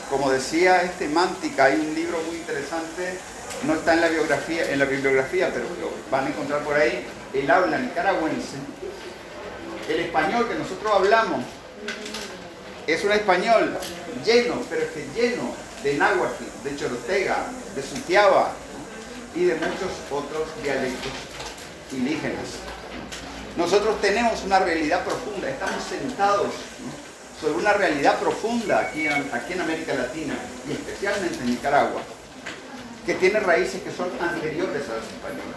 como 0.10 0.30
decía 0.30 0.84
este 0.84 1.08
Mántica, 1.08 1.66
hay 1.66 1.80
un 1.80 1.96
libro 1.96 2.20
muy 2.28 2.36
interesante, 2.36 3.18
no 3.64 3.76
está 3.76 3.94
en 3.94 4.02
la 4.02 4.08
biografía, 4.08 4.72
en 4.72 4.80
la 4.80 4.86
bibliografía, 4.86 5.52
pero 5.54 5.66
lo 5.66 5.92
van 6.10 6.26
a 6.26 6.30
encontrar 6.30 6.62
por 6.64 6.76
ahí, 6.76 7.06
el 7.34 7.50
habla 7.50 7.78
nicaragüense. 7.78 8.58
El 9.88 10.00
español 10.00 10.48
que 10.48 10.56
nosotros 10.56 10.92
hablamos 10.94 11.44
es 12.88 13.04
un 13.04 13.12
español 13.12 13.78
lleno, 14.26 14.56
pero 14.70 14.82
es 14.84 14.92
que 14.92 15.08
lleno 15.16 15.54
de 15.84 15.96
náhuatl, 15.96 16.44
de 16.64 16.76
chorotega, 16.76 17.38
de 17.76 17.84
sutiaba 17.84 18.52
y 19.36 19.46
de 19.46 19.56
muchos 19.56 19.92
otros 20.10 20.48
dialectos 20.64 21.12
indígenas. 21.92 22.46
Nosotros 23.58 24.00
tenemos 24.02 24.44
una 24.44 24.60
realidad 24.60 25.04
profunda, 25.04 25.50
estamos 25.50 25.84
sentados 25.84 26.52
sobre 27.40 27.54
una 27.54 27.74
realidad 27.74 28.20
profunda 28.20 28.80
aquí 28.80 29.08
en, 29.08 29.30
aquí 29.34 29.54
en 29.54 29.62
América 29.62 29.94
Latina 29.94 30.36
y 30.68 30.74
especialmente 30.74 31.40
en 31.40 31.52
Nicaragua, 31.52 32.02
que 33.06 33.16
tiene 33.16 33.40
raíces 33.40 33.82
que 33.82 33.92
son 33.92 34.10
anteriores 34.20 34.84
a 34.90 34.96
los 34.96 35.06
españoles. 35.06 35.56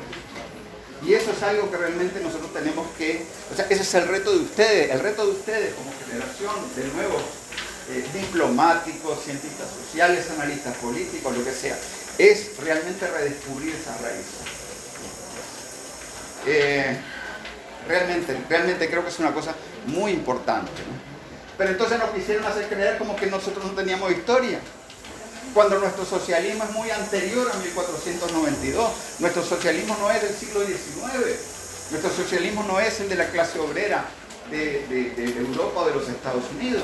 Y 1.02 1.12
eso 1.12 1.32
es 1.32 1.42
algo 1.42 1.70
que 1.70 1.76
realmente 1.76 2.20
nosotros 2.20 2.52
tenemos 2.52 2.86
que, 2.96 3.26
o 3.52 3.56
sea, 3.56 3.66
ese 3.68 3.82
es 3.82 3.94
el 3.94 4.08
reto 4.08 4.32
de 4.32 4.38
ustedes, 4.38 4.90
el 4.90 5.00
reto 5.00 5.26
de 5.26 5.32
ustedes 5.32 5.74
como 5.74 5.92
generación 6.06 6.54
de 6.76 6.84
nuevos 6.94 7.22
eh, 7.90 8.04
diplomáticos, 8.14 9.22
cientistas 9.22 9.68
sociales, 9.68 10.30
analistas 10.30 10.74
políticos, 10.78 11.36
lo 11.36 11.44
que 11.44 11.52
sea, 11.52 11.76
es 12.16 12.56
realmente 12.58 13.06
redescubrir 13.06 13.74
esas 13.74 14.00
raíces. 14.00 14.54
Eh, 16.46 16.96
realmente, 17.86 18.38
realmente 18.48 18.88
creo 18.88 19.02
que 19.02 19.10
es 19.10 19.18
una 19.18 19.34
cosa 19.34 19.54
muy 19.86 20.12
importante. 20.12 20.70
Pero 21.58 21.70
entonces 21.70 21.98
nos 21.98 22.10
quisieron 22.10 22.46
hacer 22.46 22.66
creer 22.68 22.96
como 22.96 23.14
que 23.14 23.26
nosotros 23.26 23.64
no 23.64 23.72
teníamos 23.72 24.10
historia. 24.10 24.58
Cuando 25.52 25.78
nuestro 25.78 26.04
socialismo 26.04 26.64
es 26.64 26.70
muy 26.70 26.90
anterior 26.90 27.50
a 27.52 27.56
1492. 27.58 28.90
Nuestro 29.20 29.44
socialismo 29.44 29.96
no 30.00 30.10
es 30.10 30.22
del 30.22 30.34
siglo 30.34 30.60
XIX. 30.64 31.90
Nuestro 31.90 32.10
socialismo 32.10 32.64
no 32.64 32.80
es 32.80 33.00
el 33.00 33.08
de 33.08 33.16
la 33.16 33.28
clase 33.30 33.58
obrera 33.58 34.04
de, 34.50 35.14
Europa 35.36 35.80
o 35.80 35.86
de 35.86 35.94
los 35.94 36.08
Estados 36.08 36.44
Unidos. 36.58 36.82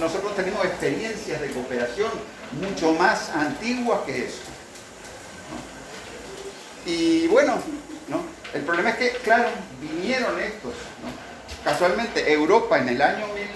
Nosotros 0.00 0.34
tenemos 0.34 0.64
experiencias 0.64 1.40
de 1.40 1.50
cooperación 1.50 2.10
mucho 2.60 2.92
más 2.92 3.30
antiguas 3.30 4.00
que 4.04 4.26
eso. 4.26 4.40
Y 6.84 7.26
bueno, 7.28 7.54
¿no? 8.08 8.22
el 8.54 8.62
problema 8.62 8.90
es 8.90 8.96
que, 8.96 9.10
claro, 9.18 9.48
vinieron 9.80 10.40
estos. 10.40 10.72
¿no? 10.72 11.26
Casualmente, 11.64 12.32
Europa 12.32 12.78
en 12.78 12.88
el 12.90 13.02
año 13.02 13.26
1000 13.28 13.55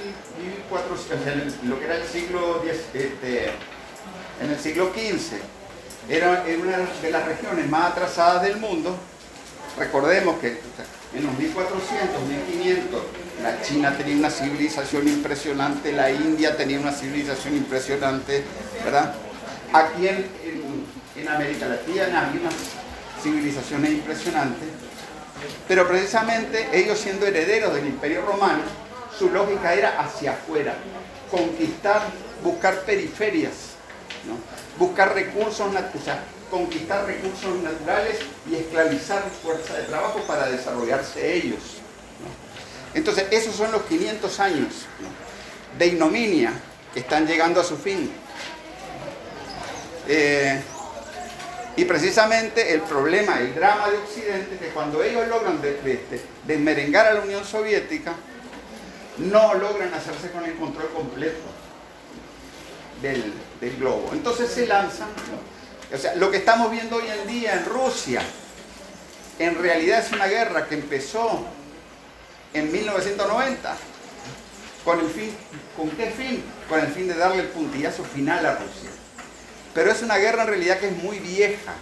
1400, 0.71 1.21
o 1.21 1.25
sea, 1.25 1.33
en 1.33 1.69
lo 1.71 1.79
que 1.79 1.85
era 1.85 1.97
el 1.97 2.05
siglo 2.07 2.63
X, 2.65 2.81
este, 2.95 3.45
en 4.43 4.51
el 4.51 4.59
siglo 4.59 4.91
XV, 4.95 5.39
era, 6.09 6.45
una 6.61 6.79
de 7.03 7.11
las 7.11 7.25
regiones 7.27 7.69
más 7.69 7.93
atrasadas 7.93 8.43
del 8.43 8.57
mundo. 8.57 8.97
Recordemos 9.79 10.39
que 10.41 10.61
en 11.15 11.27
los 11.27 11.37
1400, 11.39 12.23
1500, 12.23 13.03
la 13.43 13.63
China 13.63 13.97
tenía 13.97 14.17
una 14.17 14.31
civilización 14.31 15.09
impresionante, 15.09 15.93
la 15.93 16.11
India 16.11 16.57
tenía 16.57 16.79
una 16.79 16.93
civilización 16.93 17.57
impresionante, 17.57 18.45
¿verdad? 18.85 19.15
Aquí 19.73 20.09
en, 20.09 20.17
en- 20.45 21.01
en 21.17 21.29
América 21.29 21.67
Latina 21.67 22.03
había 22.29 22.41
unas 22.41 22.55
civilizaciones 23.23 23.91
impresionantes, 23.93 24.69
pero 25.69 25.87
precisamente 25.89 26.69
ellos 26.73 26.99
siendo 26.99 27.27
herederos 27.27 27.75
del 27.75 27.87
Imperio 27.87 28.23
Romano, 28.23 28.63
su 29.21 29.29
lógica 29.29 29.75
era 29.75 30.01
hacia 30.01 30.33
afuera, 30.33 30.75
conquistar, 31.31 32.01
buscar 32.43 32.81
periferias, 32.87 33.53
buscar 34.79 35.13
recursos, 35.15 35.71
nat- 35.75 35.95
o 35.95 36.03
sea, 36.03 36.23
conquistar 36.51 37.05
recursos 37.05 37.55
naturales 37.63 38.17
y 38.51 38.55
esclavizar 38.55 39.23
fuerza 39.43 39.75
de 39.75 39.83
trabajo 39.83 40.21
para 40.21 40.49
desarrollarse 40.49 41.35
ellos. 41.35 41.61
Entonces, 42.95 43.27
esos 43.31 43.55
son 43.55 43.71
los 43.73 43.83
500 43.83 44.41
años 44.41 44.87
de 45.79 45.87
ignominia 45.87 46.55
que 46.95 47.01
están 47.01 47.27
llegando 47.27 47.61
a 47.61 47.65
su 47.65 47.77
fin. 47.77 48.11
Eh, 50.09 50.63
y 51.77 51.85
precisamente 51.85 52.73
el 52.73 52.81
problema, 52.81 53.39
el 53.39 53.55
drama 53.55 53.91
de 53.91 53.99
Occidente, 53.99 54.57
que 54.59 54.69
cuando 54.69 55.03
ellos 55.03 55.29
logran 55.29 55.61
de- 55.61 55.75
de- 55.83 56.05
de- 56.11 56.23
desmerengar 56.47 57.07
a 57.07 57.13
la 57.13 57.21
Unión 57.21 57.45
Soviética, 57.45 58.15
no 59.19 59.55
logran 59.55 59.93
hacerse 59.95 60.31
con 60.31 60.45
el 60.45 60.55
control 60.57 60.91
completo 60.91 61.41
del, 63.03 63.33
del 63.61 63.77
globo. 63.77 64.11
Entonces 64.13 64.51
se 64.51 64.67
lanzan. 64.67 65.09
O 65.93 65.99
sea, 65.99 66.15
lo 66.15 66.31
que 66.31 66.39
estamos 66.39 66.71
viendo 66.71 66.97
hoy 66.97 67.09
en 67.09 67.27
día 67.27 67.55
en 67.55 67.65
Rusia, 67.65 68.23
en 69.39 69.59
realidad 69.59 70.01
es 70.01 70.13
una 70.13 70.27
guerra 70.27 70.67
que 70.67 70.75
empezó 70.77 71.45
en 72.55 72.71
1990. 72.71 73.77
¿Con 74.85 75.01
el 75.01 75.09
fin? 75.09 75.31
¿Con 75.77 75.91
qué 75.91 76.11
fin? 76.11 76.43
Con 76.69 76.81
el 76.81 76.89
fin 76.89 77.09
de 77.09 77.15
darle 77.15 77.43
el 77.43 77.49
puntillazo 77.49 78.03
final 78.05 78.47
a 78.47 78.55
Rusia. 78.55 78.91
Pero 79.75 79.91
es 79.91 80.03
una 80.03 80.17
guerra 80.17 80.43
en 80.43 80.49
realidad 80.49 80.79
que 80.79 80.89
es 80.89 80.97
muy 80.97 81.19
vieja. 81.19 81.75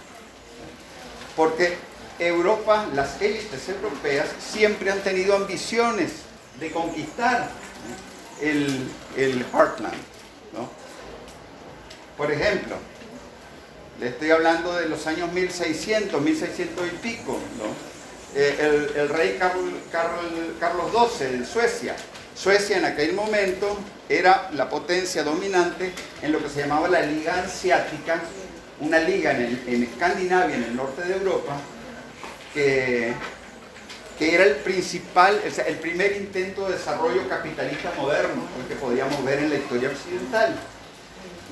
Porque 1.35 1.77
Europa, 2.19 2.87
las 2.93 3.21
élites 3.21 3.69
europeas, 3.69 4.27
siempre 4.39 4.91
han 4.91 4.99
tenido 4.99 5.35
ambiciones 5.35 6.11
de 6.59 6.71
conquistar 6.71 7.49
el, 8.41 8.89
el 9.17 9.45
Heartland. 9.53 9.93
¿no? 10.53 10.69
Por 12.17 12.31
ejemplo, 12.31 12.75
le 13.99 14.09
estoy 14.09 14.31
hablando 14.31 14.73
de 14.75 14.87
los 14.89 15.05
años 15.07 15.31
1600, 15.31 16.21
1600 16.21 16.87
y 16.87 16.95
pico. 16.97 17.39
¿no? 17.57 17.89
Eh, 18.39 18.57
el, 18.95 18.99
el 19.01 19.09
rey 19.09 19.37
Carl- 19.39 19.81
Carl- 19.91 20.55
Carlos 20.59 20.91
XII 21.17 21.39
de 21.39 21.45
Suecia. 21.45 21.95
Suecia 22.35 22.77
en 22.77 22.85
aquel 22.85 23.13
momento 23.13 23.77
era 24.07 24.49
la 24.53 24.69
potencia 24.69 25.23
dominante 25.23 25.91
en 26.21 26.31
lo 26.31 26.41
que 26.41 26.49
se 26.49 26.61
llamaba 26.61 26.87
la 26.87 27.01
Liga 27.01 27.33
Hanseática, 27.41 28.21
una 28.79 28.99
liga 28.99 29.31
en, 29.31 29.61
en 29.67 29.83
Escandinavia, 29.83 30.55
en 30.55 30.63
el 30.63 30.75
norte 30.75 31.01
de 31.01 31.15
Europa, 31.17 31.57
que, 32.53 33.13
que 34.19 34.35
era 34.35 34.43
el 34.43 34.57
principal, 34.57 35.41
el 35.65 35.75
primer 35.77 36.17
intento 36.17 36.67
de 36.67 36.73
desarrollo 36.77 37.27
capitalista 37.29 37.93
moderno 37.95 38.43
que 38.67 38.75
podíamos 38.75 39.23
ver 39.23 39.39
en 39.39 39.49
la 39.49 39.55
historia 39.55 39.89
occidental. 39.89 40.59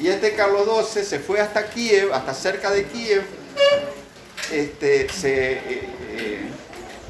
Y 0.02 0.10
este 0.10 0.36
Carlos 0.36 0.68
XII 0.94 1.06
se 1.06 1.20
fue 1.20 1.40
hasta 1.40 1.70
Kiev, 1.70 2.14
hasta 2.14 2.34
cerca 2.34 2.70
de 2.70 2.84
Kiev, 2.84 3.24
este, 4.52 5.10
se 5.10 5.54
eh, 5.54 5.62
eh, 6.10 6.50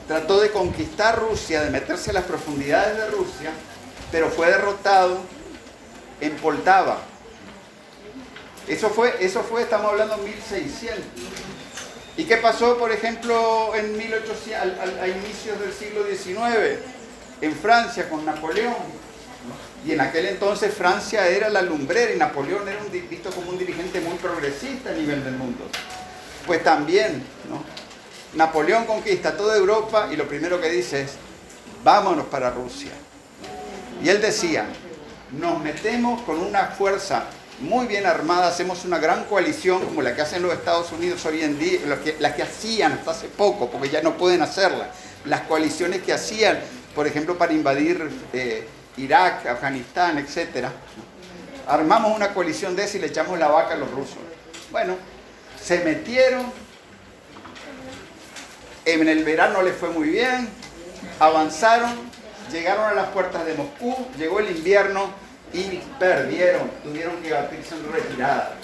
trató 0.07 0.39
de 0.39 0.51
conquistar 0.51 1.19
Rusia, 1.19 1.63
de 1.63 1.71
meterse 1.71 2.11
a 2.11 2.13
las 2.13 2.25
profundidades 2.25 2.95
de 2.95 3.07
Rusia, 3.07 3.51
pero 4.11 4.29
fue 4.29 4.47
derrotado 4.47 5.17
en 6.21 6.35
Poltava. 6.35 6.99
Eso 8.67 8.91
fue, 8.91 9.15
eso 9.21 9.41
fue, 9.41 9.63
estamos 9.63 9.91
hablando 9.91 10.17
1600. 10.17 11.03
¿Y 12.17 12.25
qué 12.25 12.37
pasó, 12.37 12.77
por 12.77 12.91
ejemplo, 12.91 13.73
en 13.75 13.95
1800, 13.95 14.53
al- 14.61 14.79
al- 14.79 14.99
a 14.99 15.07
inicios 15.07 15.59
del 15.59 15.71
siglo 15.71 16.03
XIX, 16.05 16.79
en 17.41 17.55
Francia 17.55 18.09
con 18.09 18.25
Napoleón? 18.25 18.73
Y 19.85 19.91
en 19.93 20.01
aquel 20.01 20.25
entonces 20.25 20.73
Francia 20.73 21.27
era 21.27 21.47
la 21.49 21.61
lumbrera 21.61 22.11
y 22.11 22.17
Napoleón 22.17 22.67
era 22.67 22.79
visto 23.09 23.29
como 23.29 23.51
un 23.51 23.57
dirigente 23.57 24.01
muy 24.01 24.17
progresista 24.17 24.89
a 24.89 24.93
nivel 24.93 25.23
del 25.23 25.35
mundo. 25.35 25.65
Pues 26.45 26.63
también, 26.63 27.23
¿no? 27.49 27.63
Napoleón 28.33 28.85
conquista 28.85 29.37
toda 29.37 29.55
Europa 29.55 30.09
y 30.11 30.15
lo 30.15 30.27
primero 30.27 30.59
que 30.59 30.69
dice 30.69 31.01
es, 31.03 31.11
vámonos 31.83 32.25
para 32.25 32.49
Rusia. 32.49 32.91
Y 34.03 34.09
él 34.09 34.19
decía, 34.19 34.65
nos 35.31 35.59
metemos 35.61 36.21
con 36.23 36.39
una 36.39 36.65
fuerza 36.67 37.25
muy 37.59 37.87
bien 37.87 38.05
armada, 38.05 38.47
hacemos 38.47 38.85
una 38.85 38.99
gran 38.99 39.23
coalición 39.25 39.83
como 39.83 40.01
la 40.01 40.15
que 40.15 40.21
hacen 40.21 40.43
los 40.43 40.53
Estados 40.53 40.91
Unidos 40.91 41.25
hoy 41.25 41.41
en 41.41 41.57
día, 41.57 41.79
la 42.19 42.35
que, 42.35 42.43
hacían 42.43 42.93
hasta 42.93 43.11
hace 43.11 43.27
poco, 43.27 43.69
porque 43.69 43.89
ya 43.89 44.01
no 44.01 44.15
pueden 44.15 44.41
hacerla. 44.41 44.89
Las 45.25 45.41
coaliciones 45.41 46.03
que 46.03 46.13
hacían, 46.13 46.59
por 46.93 47.07
ejemplo, 47.07 47.37
para 47.37 47.53
invadir 47.53 48.09
eh, 48.33 48.67
Irak, 48.97 49.47
Afganistán, 49.47 50.19
etc. 50.19 50.67
Armamos 51.67 52.15
una 52.15 52.33
coalición 52.33 52.75
de 52.75 52.83
esa 52.83 52.97
y 52.97 53.01
le 53.01 53.07
echamos 53.07 53.39
la 53.39 53.47
vaca 53.47 53.73
a 53.73 53.77
los 53.77 53.89
rusos. 53.91 54.17
Bueno, 54.71 54.95
se 55.61 55.79
metieron, 55.79 56.51
en 58.85 59.07
el 59.07 59.23
verano 59.23 59.63
les 59.63 59.75
fue 59.75 59.89
muy 59.89 60.09
bien, 60.09 60.47
avanzaron, 61.19 61.91
llegaron 62.51 62.85
a 62.85 62.93
las 62.93 63.07
puertas 63.07 63.45
de 63.45 63.55
Moscú, 63.55 63.95
llegó 64.17 64.39
el 64.39 64.55
invierno 64.55 65.26
y 65.53 65.81
perdieron, 65.99 66.69
tuvieron 66.83 67.21
que 67.21 67.31
batirse 67.31 67.75
en 67.75 67.91
retirada. 67.91 68.55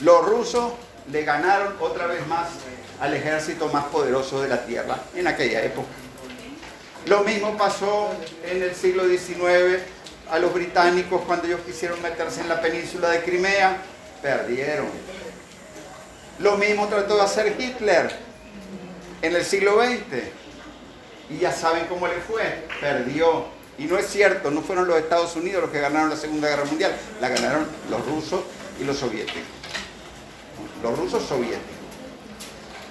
Los 0.00 0.24
rusos 0.24 0.72
le 1.10 1.24
ganaron 1.24 1.74
otra 1.80 2.06
vez 2.06 2.26
más 2.26 2.48
al 3.00 3.14
ejército 3.14 3.68
más 3.68 3.84
poderoso 3.86 4.42
de 4.42 4.48
la 4.48 4.64
tierra 4.64 4.98
en 5.14 5.26
aquella 5.26 5.62
época. 5.62 5.88
Lo 7.06 7.20
mismo 7.20 7.56
pasó 7.56 8.10
en 8.44 8.62
el 8.62 8.74
siglo 8.74 9.04
XIX 9.08 9.82
a 10.30 10.38
los 10.38 10.52
británicos 10.52 11.22
cuando 11.26 11.46
ellos 11.46 11.60
quisieron 11.66 12.00
meterse 12.02 12.40
en 12.40 12.48
la 12.48 12.60
península 12.60 13.08
de 13.10 13.22
Crimea, 13.22 13.78
perdieron. 14.22 14.86
Lo 16.38 16.56
mismo 16.56 16.88
trató 16.88 17.16
de 17.16 17.22
hacer 17.22 17.56
Hitler 17.58 18.10
en 19.22 19.34
el 19.34 19.44
siglo 19.44 19.82
XX. 19.82 20.22
Y 21.30 21.38
ya 21.38 21.52
saben 21.52 21.86
cómo 21.86 22.06
le 22.06 22.14
fue, 22.14 22.66
perdió. 22.80 23.59
Y 23.80 23.86
no 23.86 23.96
es 23.96 24.08
cierto, 24.08 24.50
no 24.50 24.60
fueron 24.60 24.86
los 24.86 24.98
Estados 24.98 25.34
Unidos 25.36 25.62
los 25.62 25.70
que 25.70 25.80
ganaron 25.80 26.10
la 26.10 26.16
Segunda 26.16 26.48
Guerra 26.48 26.66
Mundial, 26.66 26.94
la 27.18 27.30
ganaron 27.30 27.66
los 27.88 28.04
rusos 28.04 28.42
y 28.78 28.84
los 28.84 28.98
soviéticos. 28.98 29.40
Los 30.82 30.98
rusos 30.98 31.24
soviéticos. 31.26 31.62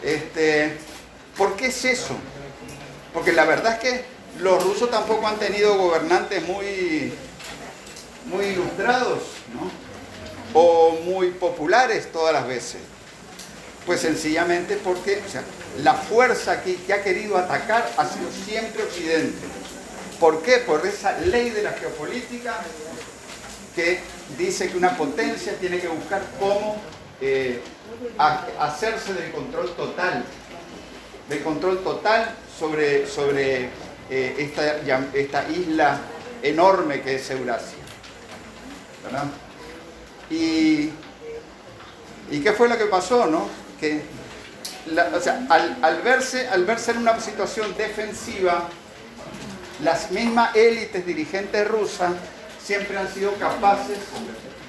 Este, 0.02 0.78
¿Por 1.38 1.56
qué 1.56 1.67
es 1.67 1.86
eso? 1.86 2.15
Porque 3.13 3.32
la 3.34 3.45
verdad 3.45 3.73
es 3.73 3.80
que 3.80 4.06
los 4.39 4.63
rusos 4.63 4.89
tampoco 4.89 5.28
han 5.28 5.38
tenido 5.38 5.78
gobernantes 5.78 6.41
muy, 6.47 7.13
muy 8.25 8.45
ilustrados, 8.45 9.19
¿no? 9.54 9.69
o 10.60 10.97
muy 11.06 11.30
populares 11.30 12.12
todas 12.12 12.34
las 12.34 12.47
veces. 12.47 12.82
Pues 13.86 14.02
sencillamente 14.02 14.75
porque 14.84 15.21
la 15.84 15.93
fuerza 15.93 16.63
que 16.63 16.91
ha 16.91 17.04
querido 17.04 17.38
atacar 17.38 17.88
ha 17.95 18.08
sido 18.08 18.28
siempre 18.43 18.82
Occidente. 18.82 19.59
¿Por 20.19 20.41
qué? 20.41 20.58
Por 20.58 20.86
esa 20.86 21.17
ley 21.19 21.49
de 21.49 21.63
la 21.63 21.71
geopolítica 21.71 22.58
que 23.75 23.99
dice 24.38 24.69
que 24.69 24.77
una 24.77 24.97
potencia 24.97 25.53
tiene 25.58 25.79
que 25.79 25.88
buscar 25.88 26.21
cómo 26.39 26.77
eh, 27.21 27.62
hacerse 28.58 29.13
del 29.13 29.32
control 29.32 29.73
total, 29.75 30.23
del 31.29 31.41
control 31.41 31.84
total 31.84 32.36
sobre, 32.58 33.08
sobre 33.08 33.69
eh, 34.10 34.36
esta, 34.38 34.77
esta 35.13 35.49
isla 35.49 35.99
enorme 36.43 37.01
que 37.01 37.15
es 37.15 37.29
Eurasia. 37.29 37.77
¿verdad? 39.03 39.25
Y, 40.29 40.91
¿y 42.29 42.41
qué 42.43 42.51
fue 42.51 42.67
lo 42.67 42.77
que 42.77 42.86
pasó? 42.86 43.25
No? 43.25 43.47
Que 43.79 44.01
o 45.15 45.19
sea, 45.19 45.45
al 45.49 46.01
verse, 46.01 46.47
al 46.47 46.65
verse 46.65 46.91
en 46.91 46.97
una 46.97 47.19
situación 47.19 47.75
defensiva, 47.77 48.69
las 49.84 50.12
mismas 50.12 50.56
élites 50.56 51.06
dirigentes 51.06 51.68
rusas 51.68 52.12
siempre 52.63 52.98
han 52.98 53.12
sido 53.13 53.34
capaces 53.36 53.98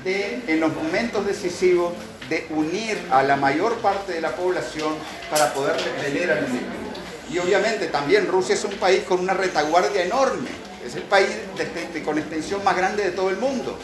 de, 0.05 0.43
en 0.47 0.61
los 0.61 0.73
momentos 0.75 1.27
decisivos, 1.27 1.93
de 2.29 2.47
unir 2.51 2.97
a 3.11 3.23
la 3.25 3.35
mayor 3.37 3.75
parte 3.79 4.13
de 4.13 4.21
la 4.21 4.31
población 4.37 4.95
para 5.31 5.53
poder 5.53 5.77
repeler 5.83 6.31
al 6.31 6.39
enemigo. 6.39 6.65
Y 7.29 7.39
obviamente 7.39 7.87
también 7.89 8.29
Rusia 8.29 8.55
es 8.55 8.65
un 8.65 8.73
país 8.75 9.03
con 9.03 9.19
una 9.21 9.35
retaguardia 9.35 10.05
enorme, 10.05 10.49
es 10.87 10.95
el 10.95 11.03
país 11.03 11.29
de- 11.93 12.03
con 12.03 12.19
extensión 12.19 12.63
más 12.63 12.77
grande 12.77 13.03
de 13.05 13.11
todo 13.11 13.31
el 13.31 13.37
mundo. 13.37 13.77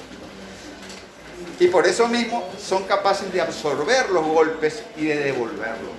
Y 1.58 1.66
por 1.68 1.86
eso 1.86 2.06
mismo 2.06 2.48
son 2.58 2.84
capaces 2.84 3.32
de 3.32 3.40
absorber 3.40 4.10
los 4.10 4.24
golpes 4.24 4.82
y 4.96 5.06
de 5.06 5.16
devolverlos. 5.16 5.92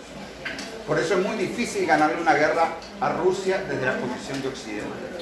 Por 0.88 1.00
eso 1.00 1.16
es 1.16 1.26
muy 1.26 1.36
difícil 1.36 1.86
ganarle 1.86 2.22
una 2.22 2.34
guerra 2.34 2.76
a 3.02 3.12
Rusia 3.14 3.62
desde 3.70 3.86
la 3.86 3.98
posición 3.98 4.42
de 4.42 4.48
Occidente. 4.48 5.17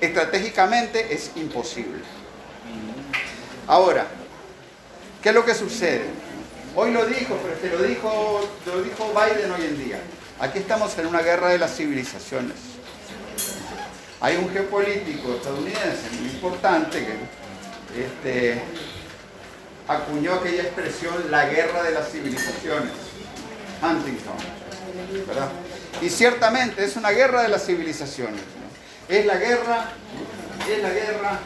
Estratégicamente 0.00 1.12
es 1.12 1.32
imposible. 1.36 2.00
Ahora, 3.66 4.06
¿qué 5.22 5.28
es 5.28 5.34
lo 5.34 5.44
que 5.44 5.54
sucede? 5.54 6.04
Hoy 6.74 6.92
lo 6.92 7.04
dijo, 7.04 7.36
pero 7.60 7.78
lo 7.78 7.84
dijo, 7.84 8.40
Biden 8.64 9.50
hoy 9.50 9.64
en 9.64 9.84
día. 9.84 10.00
Aquí 10.38 10.58
estamos 10.58 10.96
en 10.98 11.06
una 11.06 11.20
guerra 11.20 11.48
de 11.48 11.58
las 11.58 11.76
civilizaciones. 11.76 12.56
Hay 14.20 14.36
un 14.36 14.50
geopolítico 14.50 15.34
estadounidense 15.34 16.10
muy 16.18 16.30
importante 16.30 17.06
que 17.06 18.02
este, 18.02 18.62
acuñó 19.86 20.34
aquella 20.34 20.62
expresión 20.62 21.14
la 21.30 21.46
guerra 21.46 21.82
de 21.82 21.90
las 21.90 22.10
civilizaciones. 22.10 22.92
Huntington. 23.82 24.36
Y 26.02 26.08
ciertamente 26.08 26.84
es 26.84 26.96
una 26.96 27.10
guerra 27.10 27.42
de 27.42 27.48
las 27.48 27.66
civilizaciones. 27.66 28.59
Es 29.10 29.26
la 29.26 29.36
guerra, 29.36 29.86
es 30.70 30.82
la 30.82 30.90
guerra 30.90 31.40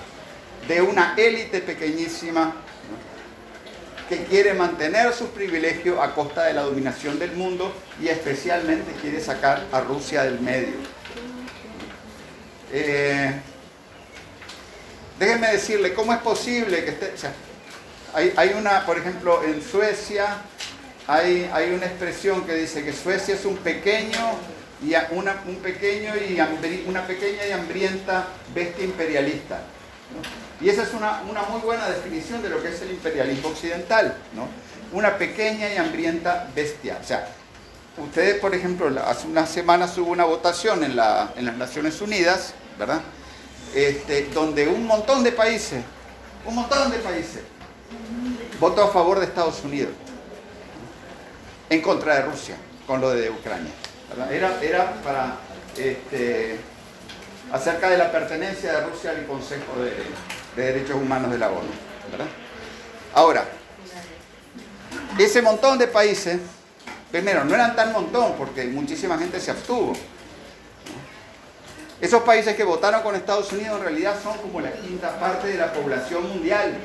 de 0.69 0.83
una 0.83 1.15
élite 1.17 1.61
pequeñísima 1.61 2.57
que 4.09 4.25
quiere 4.25 4.53
mantener 4.53 5.15
sus 5.15 5.31
privilegios 5.31 5.99
a 5.99 6.15
costa 6.15 6.45
de 6.45 6.53
la 6.53 6.61
dominación 6.63 7.19
del 7.19 7.33
mundo 7.33 7.73
y 8.03 8.09
especialmente 8.09 8.93
quiere 9.01 9.19
sacar 9.19 9.65
a 9.73 9.81
Rusia 9.81 10.25
del 10.25 10.41
medio. 10.41 10.75
Eh, 12.71 13.33
déjenme 15.19 15.53
decirle, 15.53 15.95
¿cómo 15.95 16.13
es 16.13 16.19
posible 16.21 16.85
que 16.85 16.91
esté... 16.91 17.15
hay, 18.13 18.35
hay 18.37 18.51
una, 18.59 18.85
por 18.85 18.99
ejemplo, 18.99 19.43
en 19.43 19.63
Suecia 19.63 20.43
hay, 21.07 21.51
hay 21.53 21.73
una 21.73 21.87
expresión 21.87 22.47
que 22.47 22.55
dice 22.55 22.85
que 22.85 22.93
Suecia 22.93 23.35
es 23.35 23.45
un 23.45 23.57
pequeño 23.59 24.39
y 24.85 24.95
una, 25.15 25.43
un 25.47 25.57
pequeño 25.57 26.13
y 26.17 26.39
una 26.87 27.07
pequeña 27.07 27.47
y 27.49 27.53
hambrienta 27.53 28.27
bestia 28.55 28.85
imperialista. 28.85 29.61
Y 30.61 30.69
esa 30.69 30.83
es 30.83 30.93
una, 30.93 31.23
una 31.29 31.43
muy 31.45 31.61
buena 31.61 31.89
definición 31.89 32.43
de 32.43 32.49
lo 32.51 32.63
que 32.63 32.69
es 32.69 32.81
el 32.83 32.91
imperialismo 32.91 33.49
occidental, 33.49 34.17
¿no? 34.35 34.47
Una 34.97 35.17
pequeña 35.19 35.73
y 35.73 35.77
hambrienta 35.77 36.49
bestia. 36.55 36.99
O 37.03 37.05
sea, 37.07 37.29
ustedes, 37.99 38.37
por 38.41 38.55
ejemplo, 38.55 38.89
hace 39.07 39.27
unas 39.27 39.49
semanas 39.51 39.97
hubo 39.99 40.11
una 40.13 40.25
votación 40.25 40.85
en, 40.85 40.97
la- 40.97 41.33
en 41.37 41.47
las 41.47 41.57
Naciones 41.57 42.01
Unidas, 42.01 42.55
¿verdad? 42.79 43.01
Este, 43.75 44.27
donde 44.33 44.69
un 44.69 44.87
montón 44.87 45.25
de 45.25 45.33
países, 45.33 45.83
un 46.47 46.55
montón 46.55 46.91
de 46.93 46.99
países, 46.99 47.43
votó 48.61 48.85
a 48.85 48.89
favor 48.93 49.19
de 49.19 49.25
Estados 49.27 49.63
Unidos 49.65 49.93
en 51.71 51.81
contra 51.81 52.17
de 52.17 52.23
Rusia 52.23 52.57
con 52.87 53.01
lo 53.01 53.11
de 53.11 53.31
Ucrania. 53.31 53.73
Era, 54.31 54.63
era 54.63 54.93
para 55.03 55.37
este, 55.77 56.59
acerca 57.53 57.91
de 57.91 57.99
la 57.99 58.13
pertenencia 58.13 58.73
de 58.73 58.87
Rusia 58.87 59.11
al 59.11 59.27
Consejo 59.27 59.81
de, 59.83 59.91
de 60.57 60.73
Derechos 60.73 60.97
Humanos 60.97 61.31
de 61.31 61.39
la 61.39 61.49
ONU. 61.49 61.71
¿verdad? 62.11 62.27
Ahora, 63.15 63.45
ese 65.19 65.43
montón 65.43 65.79
de 65.79 65.87
países, 65.87 66.41
primero, 67.11 67.45
no 67.45 67.55
eran 67.55 67.77
tan 67.77 67.93
montón 67.93 68.35
porque 68.37 68.65
muchísima 68.65 69.19
gente 69.19 69.41
se 69.41 69.51
abstuvo. 69.51 69.95
Esos 72.01 72.23
países 72.23 72.57
que 72.57 72.65
votaron 72.65 73.03
con 73.03 73.15
Estados 73.15 73.53
Unidos 73.53 73.79
en 73.79 73.85
realidad 73.85 74.17
son 74.23 74.37
como 74.39 74.61
la 74.61 74.73
quinta 74.73 75.19
parte 75.19 75.49
de 75.49 75.57
la 75.57 75.73
población 75.73 76.29
mundial 76.29 76.77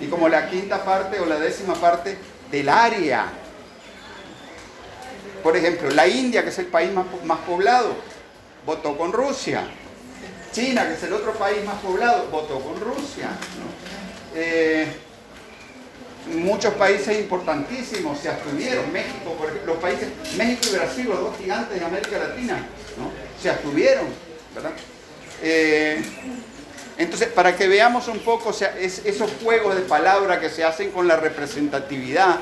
y 0.00 0.06
como 0.06 0.28
la 0.28 0.48
quinta 0.48 0.84
parte 0.84 1.18
o 1.20 1.26
la 1.26 1.38
décima 1.38 1.74
parte 1.74 2.18
del 2.50 2.68
área. 2.68 3.26
Por 5.44 5.56
ejemplo, 5.56 5.90
la 5.90 6.08
India, 6.08 6.42
que 6.42 6.48
es 6.48 6.58
el 6.58 6.66
país 6.66 6.90
más, 6.92 7.04
más 7.24 7.38
poblado, 7.40 7.94
votó 8.66 8.96
con 8.96 9.12
Rusia. 9.12 9.62
China, 10.52 10.88
que 10.88 10.94
es 10.94 11.02
el 11.02 11.12
otro 11.12 11.34
país 11.34 11.62
más 11.64 11.76
poblado, 11.82 12.28
votó 12.30 12.60
con 12.60 12.80
Rusia. 12.80 13.28
Eh, 14.34 14.86
muchos 16.34 16.72
países 16.74 17.18
importantísimos 17.20 18.18
se 18.20 18.30
abstuvieron. 18.30 18.90
México, 18.90 19.34
por 19.38 19.50
ejemplo, 19.50 19.74
los 19.74 19.82
países, 19.82 20.08
México 20.38 20.62
y 20.70 20.76
Brasil, 20.76 21.06
los 21.10 21.20
dos 21.20 21.36
gigantes 21.38 21.78
de 21.78 21.84
América 21.84 22.18
Latina, 22.18 22.66
se 23.40 23.50
abstuvieron. 23.50 24.06
Eh, 25.42 26.02
entonces, 26.96 27.28
para 27.28 27.54
que 27.54 27.68
veamos 27.68 28.08
un 28.08 28.20
poco, 28.20 28.48
o 28.48 28.52
sea, 28.54 28.74
es- 28.78 29.02
esos 29.04 29.30
juegos 29.42 29.74
de 29.76 29.82
palabras 29.82 30.38
que 30.38 30.48
se 30.48 30.64
hacen 30.64 30.90
con 30.90 31.06
la 31.06 31.16
representatividad, 31.16 32.38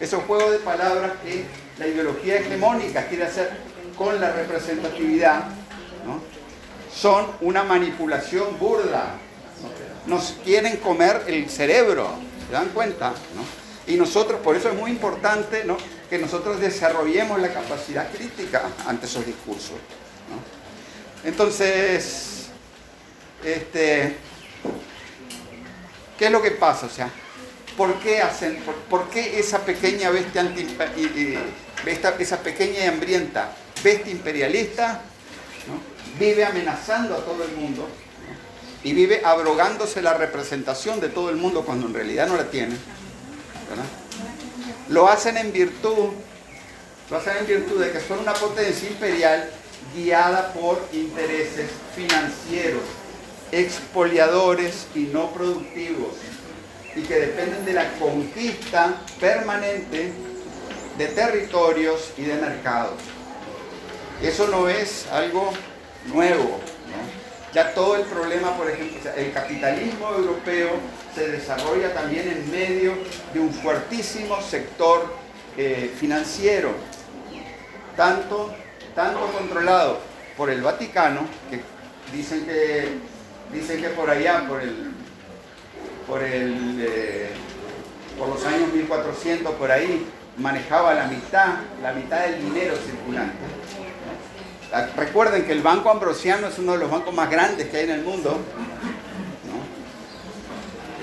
esos 0.00 0.24
juegos 0.24 0.50
de 0.50 0.58
palabras 0.58 1.12
que 1.22 1.44
la 1.78 1.86
ideología 1.86 2.36
hegemónica 2.36 3.06
quiere 3.06 3.24
hacer 3.24 3.50
con 3.96 4.20
la 4.20 4.32
representatividad, 4.32 5.44
son 6.94 7.26
una 7.40 7.62
manipulación 7.62 8.58
burda. 8.58 9.14
¿no? 10.06 10.14
Nos 10.14 10.36
quieren 10.44 10.76
comer 10.78 11.22
el 11.26 11.48
cerebro, 11.48 12.10
¿se 12.46 12.52
dan 12.52 12.68
cuenta? 12.68 13.10
¿no? 13.10 13.62
Y 13.92 13.96
nosotros, 13.96 14.40
por 14.40 14.56
eso 14.56 14.68
es 14.68 14.74
muy 14.74 14.90
importante 14.90 15.64
que 16.08 16.18
nosotros 16.18 16.60
desarrollemos 16.60 17.40
la 17.40 17.52
capacidad 17.52 18.10
crítica 18.12 18.62
ante 18.86 19.06
esos 19.06 19.26
discursos. 19.26 19.76
Entonces, 21.24 22.48
este, 23.44 24.16
¿qué 26.18 26.26
es 26.26 26.30
lo 26.30 26.42
que 26.42 26.52
pasa? 26.52 26.86
O 26.86 26.90
sea, 26.90 27.10
¿por 27.76 27.94
qué 28.00 28.20
hacen, 28.22 28.62
por, 28.90 29.08
qué 29.10 29.38
esa 29.38 29.60
pequeña 29.64 30.10
bestia 30.10 30.42
anti, 30.42 30.62
y- 30.96 31.38
esta- 31.88 32.14
esa 32.18 32.38
pequeña 32.40 32.84
y 32.84 32.88
hambrienta 32.88 33.52
bestia 33.82 34.12
imperialista 34.12 35.00
vive 36.18 36.44
amenazando 36.44 37.14
a 37.14 37.24
todo 37.24 37.42
el 37.44 37.52
mundo 37.56 37.88
y 38.84 38.92
vive 38.92 39.22
abrogándose 39.24 40.02
la 40.02 40.14
representación 40.14 41.00
de 41.00 41.08
todo 41.08 41.30
el 41.30 41.36
mundo 41.36 41.62
cuando 41.64 41.86
en 41.86 41.94
realidad 41.94 42.26
no 42.28 42.36
la 42.36 42.50
tiene? 42.50 42.76
Lo 44.88 45.08
hacen 45.08 45.36
en 45.38 45.52
virtud, 45.52 46.10
lo 47.10 47.16
hacen 47.16 47.36
en 47.38 47.46
virtud 47.46 47.80
de 47.82 47.92
que 47.92 48.00
son 48.00 48.18
una 48.18 48.34
potencia 48.34 48.88
imperial 48.88 49.48
guiada 49.94 50.52
por 50.52 50.86
intereses 50.92 51.70
financieros, 51.96 52.82
expoliadores 53.50 54.86
y 54.94 55.00
no 55.12 55.30
productivos, 55.32 56.08
y 56.94 57.02
que 57.02 57.14
dependen 57.14 57.64
de 57.64 57.72
la 57.72 57.90
conquista 57.94 58.96
permanente 59.20 60.12
de 60.98 61.06
territorios 61.08 62.12
y 62.16 62.22
de 62.22 62.34
mercados. 62.34 63.00
Eso 64.22 64.46
no 64.48 64.68
es 64.68 65.06
algo 65.10 65.52
nuevo. 66.06 66.60
Ya 67.52 67.74
todo 67.74 67.96
el 67.96 68.02
problema, 68.02 68.56
por 68.56 68.70
ejemplo, 68.70 69.10
el 69.14 69.32
capitalismo 69.32 70.08
europeo 70.10 70.70
se 71.14 71.28
desarrolla 71.28 71.92
también 71.92 72.28
en 72.28 72.50
medio 72.50 72.94
de 73.34 73.40
un 73.40 73.52
fuertísimo 73.52 74.40
sector 74.40 75.12
eh, 75.58 75.92
financiero, 75.98 76.70
tanto, 77.94 78.54
tanto 78.94 79.20
controlado 79.32 80.00
por 80.34 80.48
el 80.48 80.62
Vaticano, 80.62 81.20
que 81.50 81.60
dicen 82.16 82.46
que, 82.46 82.88
dicen 83.52 83.82
que 83.82 83.88
por 83.90 84.08
allá, 84.08 84.46
por 84.48 84.62
el, 84.62 84.92
por, 86.06 86.22
el, 86.22 86.78
eh, 86.80 87.30
por 88.18 88.28
los 88.28 88.44
años 88.44 88.72
1400, 88.72 89.54
por 89.54 89.70
ahí, 89.70 90.06
manejaba 90.38 90.94
la 90.94 91.06
mitad, 91.06 91.56
la 91.82 91.92
mitad 91.92 92.20
del 92.20 92.42
dinero 92.42 92.74
circulante. 92.76 93.36
Ah, 94.72 94.86
Recuerden 94.96 95.44
que 95.44 95.52
el 95.52 95.62
Banco 95.62 95.90
Ambrosiano 95.90 96.48
es 96.48 96.58
uno 96.58 96.72
de 96.72 96.78
los 96.78 96.90
bancos 96.90 97.14
más 97.14 97.30
grandes 97.30 97.68
que 97.68 97.76
hay 97.76 97.84
en 97.84 97.90
el 97.90 98.02
mundo. 98.02 98.38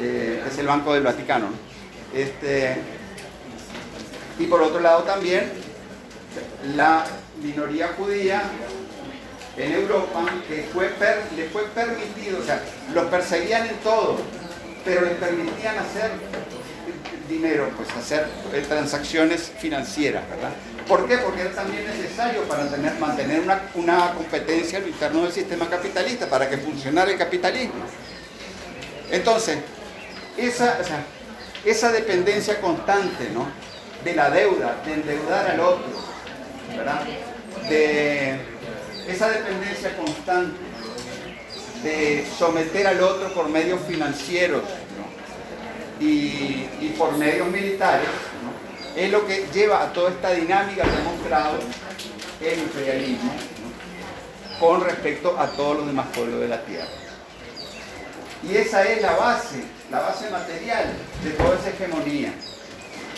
Eh, 0.02 0.44
es 0.48 0.58
el 0.58 0.68
Banco 0.68 0.94
del 0.94 1.04
Vaticano. 1.04 1.50
¿no? 1.50 1.70
Este, 2.14 2.78
y 4.40 4.46
por 4.46 4.62
otro 4.62 4.80
lado 4.80 5.04
también 5.04 5.52
la 6.76 7.06
minoría 7.42 7.90
judía 7.98 8.42
en 9.58 9.74
Europa 9.74 10.26
que 10.48 10.68
fue 10.74 10.90
fue 11.52 11.64
permitido, 11.76 12.40
o 12.40 12.44
sea, 12.44 12.64
los 12.94 13.06
perseguían 13.06 13.68
en 13.68 13.76
todo, 13.78 14.18
pero 14.90 15.06
les 15.06 15.18
permitían 15.18 15.78
hacer 15.78 16.10
dinero, 17.30 17.70
pues 17.78 17.88
hacer 17.96 18.26
eh, 18.52 18.66
transacciones 18.68 19.52
financieras, 19.60 20.28
¿verdad? 20.28 20.50
¿Por 20.88 21.08
qué? 21.08 21.20
Porque 21.20 21.42
era 21.42 21.52
también 21.52 21.86
necesario 21.86 22.42
para 22.46 22.68
tener, 22.68 22.96
mantener 22.96 23.42
una, 23.42 23.62
una 23.76 24.14
competencia 24.16 24.80
a 24.80 24.82
lo 24.82 24.88
interno 24.88 25.22
del 25.22 25.32
sistema 25.32 25.70
capitalista, 25.70 26.28
para 26.28 26.50
que 26.50 26.58
funcionara 26.58 27.12
el 27.12 27.20
capitalismo. 27.20 27.84
Entonces, 29.12 29.60
esa, 30.36 30.80
o 30.82 31.70
esa 31.70 31.92
dependencia 31.92 32.60
constante, 32.60 33.30
¿no? 33.32 33.46
De 34.04 34.16
la 34.16 34.32
deuda, 34.32 34.82
de 34.84 34.94
endeudar 34.94 35.52
al 35.52 35.60
otro, 35.60 35.86
¿verdad? 36.76 37.02
De 37.70 38.40
esa 39.08 39.30
dependencia 39.30 39.96
constante 39.96 40.69
de 41.84 42.26
someter 42.38 42.88
al 42.88 43.02
otro 43.02 43.34
por 43.34 43.50
medios 43.50 43.80
financieros 43.88 44.64
y, 46.00 46.68
y 46.82 46.96
por 46.98 47.18
medios 47.18 47.48
militares, 47.48 48.08
es 48.96 49.12
lo 49.12 49.26
que 49.26 49.48
lleva 49.54 49.84
a 49.84 49.94
toda 49.94 50.12
esta 50.12 50.32
dinámica 50.32 50.84
que 50.84 50.90
ha 50.90 51.04
mostrado 51.04 51.60
el 52.42 52.60
imperialismo 52.60 53.32
con 54.60 54.84
respecto 54.84 55.38
a 55.40 55.48
todos 55.48 55.78
los 55.78 55.88
demás 55.88 56.08
pueblos 56.14 56.42
de 56.42 56.48
la 56.48 56.62
tierra. 56.64 56.88
Y 58.44 58.56
esa 58.56 58.84
es 58.84 59.02
la 59.02 59.14
base, 59.16 59.64
la 59.92 60.00
base 60.02 60.30
material 60.30 60.94
de 61.24 61.32
toda 61.32 61.56
esa 61.56 61.70
hegemonía. 61.70 62.34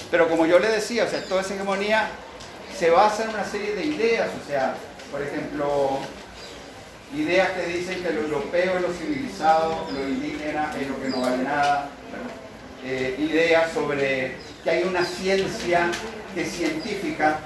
Pero 0.10 0.28
como 0.30 0.46
yo 0.46 0.60
le 0.60 0.68
decía, 0.68 1.06
o 1.06 1.08
sea, 1.08 1.24
toda 1.24 1.42
esa 1.42 1.54
hegemonía 1.54 2.10
se 2.78 2.90
basa 2.90 3.24
en 3.24 3.30
una 3.30 3.46
serie 3.46 3.76
de 3.76 3.86
ideas, 3.86 4.30
o 4.44 4.48
sea, 4.48 4.76
por 5.12 5.22
ejemplo, 5.22 6.00
ideas 7.14 7.50
que 7.52 7.66
dicen 7.66 8.02
que 8.02 8.12
lo 8.12 8.22
europeo 8.22 8.78
es 8.78 8.82
lo 8.82 8.94
civilizado, 8.94 9.88
lo 9.92 10.08
indígena 10.08 10.74
es 10.80 10.88
lo 10.88 11.02
que 11.02 11.10
no 11.10 11.22
vale 11.22 11.44
nada. 11.44 11.90
Eh, 12.84 13.16
ideas 13.20 13.72
sobre 13.74 14.38
que 14.64 14.70
hay 14.70 14.84
una 14.84 15.06
ciencia 15.06 15.92
que 16.34 16.42
es 16.42 16.52
científica, 16.52 17.40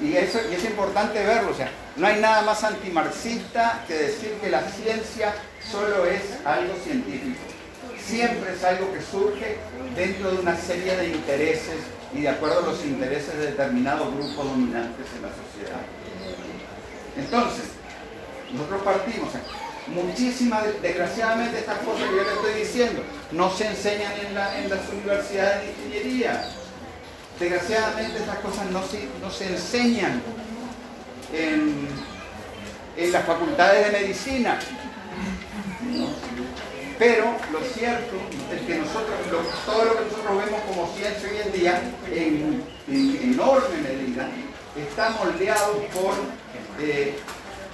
y, 0.00 0.14
eso, 0.16 0.38
y 0.50 0.54
es 0.54 0.64
importante 0.64 1.24
verlo, 1.24 1.50
o 1.50 1.54
sea, 1.54 1.70
no 1.96 2.06
hay 2.06 2.20
nada 2.20 2.42
más 2.42 2.62
antimarxista 2.62 3.84
que 3.88 3.94
decir 3.94 4.32
que 4.40 4.50
la 4.50 4.62
ciencia 4.62 5.34
solo 5.70 6.06
es 6.06 6.22
algo 6.44 6.74
científico. 6.84 7.40
Siempre 8.04 8.52
es 8.54 8.62
algo 8.62 8.92
que 8.92 9.02
surge 9.02 9.56
dentro 9.96 10.30
de 10.30 10.38
una 10.38 10.56
serie 10.56 10.96
de 10.96 11.08
intereses 11.08 11.78
y 12.14 12.22
de 12.22 12.28
acuerdo 12.28 12.60
a 12.60 12.62
los 12.62 12.84
intereses 12.84 13.34
de 13.36 13.46
determinados 13.46 14.14
grupos 14.14 14.46
dominantes 14.46 15.06
en 15.16 15.22
la 15.22 15.28
sociedad. 15.28 15.80
Entonces, 17.16 17.64
nosotros 18.52 18.82
partimos, 18.82 19.28
muchísimas, 19.88 20.64
desgraciadamente 20.82 21.58
estas 21.58 21.78
cosas 21.78 22.08
que 22.08 22.16
yo 22.16 22.22
le 22.24 22.32
estoy 22.32 22.54
diciendo, 22.62 23.02
no 23.32 23.50
se 23.50 23.66
enseñan 23.66 24.12
en, 24.26 24.34
la- 24.34 24.58
en 24.58 24.68
las 24.70 24.80
universidades 24.92 25.62
de 25.62 25.72
ingeniería. 25.86 26.44
Desgraciadamente 27.40 28.18
estas 28.18 28.38
cosas 28.38 28.66
no 28.70 28.82
se, 28.86 29.08
no 29.22 29.30
se 29.30 29.46
enseñan 29.48 30.20
en, 31.32 31.88
las 33.12 33.24
facultades 33.24 33.86
de 33.92 33.98
medicina. 34.00 34.58
Pero 36.98 37.26
lo 37.52 37.60
cierto 37.60 38.16
es 38.52 38.60
que 38.66 38.74
nosotros, 38.74 39.14
todo 39.64 39.84
lo 39.84 39.94
que 39.98 40.04
nosotros 40.06 40.44
vemos 40.44 40.60
como 40.62 40.92
ciencia 40.96 41.28
hoy 41.30 41.38
en 41.46 41.52
día, 41.52 41.80
en, 42.10 42.64
en 42.88 43.32
enorme 43.34 43.76
medida, 43.82 44.28
está 44.76 45.10
moldeado 45.10 45.74
por 45.94 46.14
eh, 46.80 47.16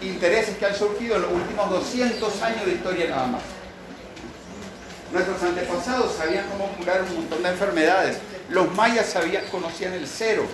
intereses 0.09 0.57
que 0.57 0.67
han 0.67 0.75
surgido 0.75 1.17
en 1.17 1.23
los 1.23 1.33
últimos 1.33 1.71
200 1.71 2.43
años 2.43 2.67
de 2.67 2.73
historia 2.73 3.11
nada 3.11 3.27
más. 3.27 3.43
Nuestros 5.13 5.43
antepasados 5.43 6.17
sabían 6.17 6.47
cómo 6.51 6.69
curar 6.77 7.03
un 7.03 7.15
montón 7.15 7.43
de 7.43 7.49
enfermedades. 7.51 8.19
Los 8.49 8.73
mayas 8.75 9.07
sabían, 9.07 9.45
conocían 9.47 9.93
el 9.93 10.07
cero. 10.09 10.45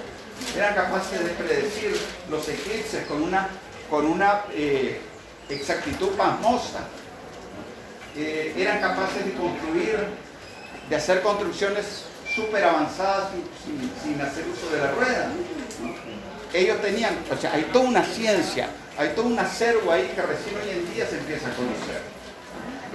Eran 0.57 0.75
capaces 0.75 1.25
de 1.25 1.31
predecir 1.31 1.99
los 2.31 2.49
eclipses 2.49 3.07
con 3.07 3.23
una, 3.23 3.49
con 3.89 4.07
una 4.07 4.43
eh, 4.53 5.01
exactitud 5.49 6.11
pasmosa. 6.11 6.81
Eh, 8.17 8.55
eran 8.57 8.81
capaces 8.81 9.25
de 9.25 9.33
construir, 9.33 9.99
de 10.89 10.97
hacer 10.97 11.23
construcciones 11.23 12.05
súper 12.35 12.65
avanzadas 12.65 13.31
sin, 14.05 14.21
hacer 14.21 14.45
uso 14.49 14.75
de 14.75 14.79
la 14.79 14.91
rueda. 14.93 15.31
Ellos 16.53 16.81
tenían, 16.81 17.17
o 17.31 17.41
sea, 17.41 17.53
hay 17.53 17.63
toda 17.73 17.85
una 17.85 18.05
ciencia, 18.05 18.69
hay 19.01 19.09
todo 19.15 19.29
un 19.29 19.39
acervo 19.39 19.91
ahí 19.91 20.13
que 20.15 20.21
recién 20.21 20.57
hoy 20.57 20.71
en 20.79 20.95
día 20.95 21.07
se 21.07 21.17
empieza 21.17 21.49
a 21.49 21.55
conocer. 21.55 22.03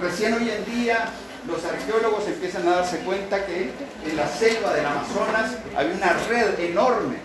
Recién 0.00 0.34
hoy 0.34 0.48
en 0.50 0.64
día 0.64 1.08
los 1.48 1.64
arqueólogos 1.64 2.28
empiezan 2.28 2.68
a 2.68 2.76
darse 2.76 2.98
cuenta 2.98 3.44
que 3.44 3.72
en 4.08 4.16
la 4.16 4.28
selva 4.28 4.72
del 4.72 4.86
Amazonas 4.86 5.56
había 5.76 5.96
una 5.96 6.12
red 6.28 6.60
enorme 6.60 7.16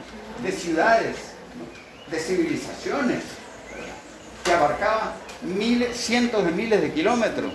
de 0.41 0.51
ciudades, 0.51 1.15
de 2.09 2.19
civilizaciones, 2.19 3.23
que 4.43 4.51
abarcaba 4.51 5.13
miles, 5.43 5.95
cientos 5.95 6.43
de 6.43 6.51
miles 6.51 6.81
de 6.81 6.91
kilómetros. 6.91 7.53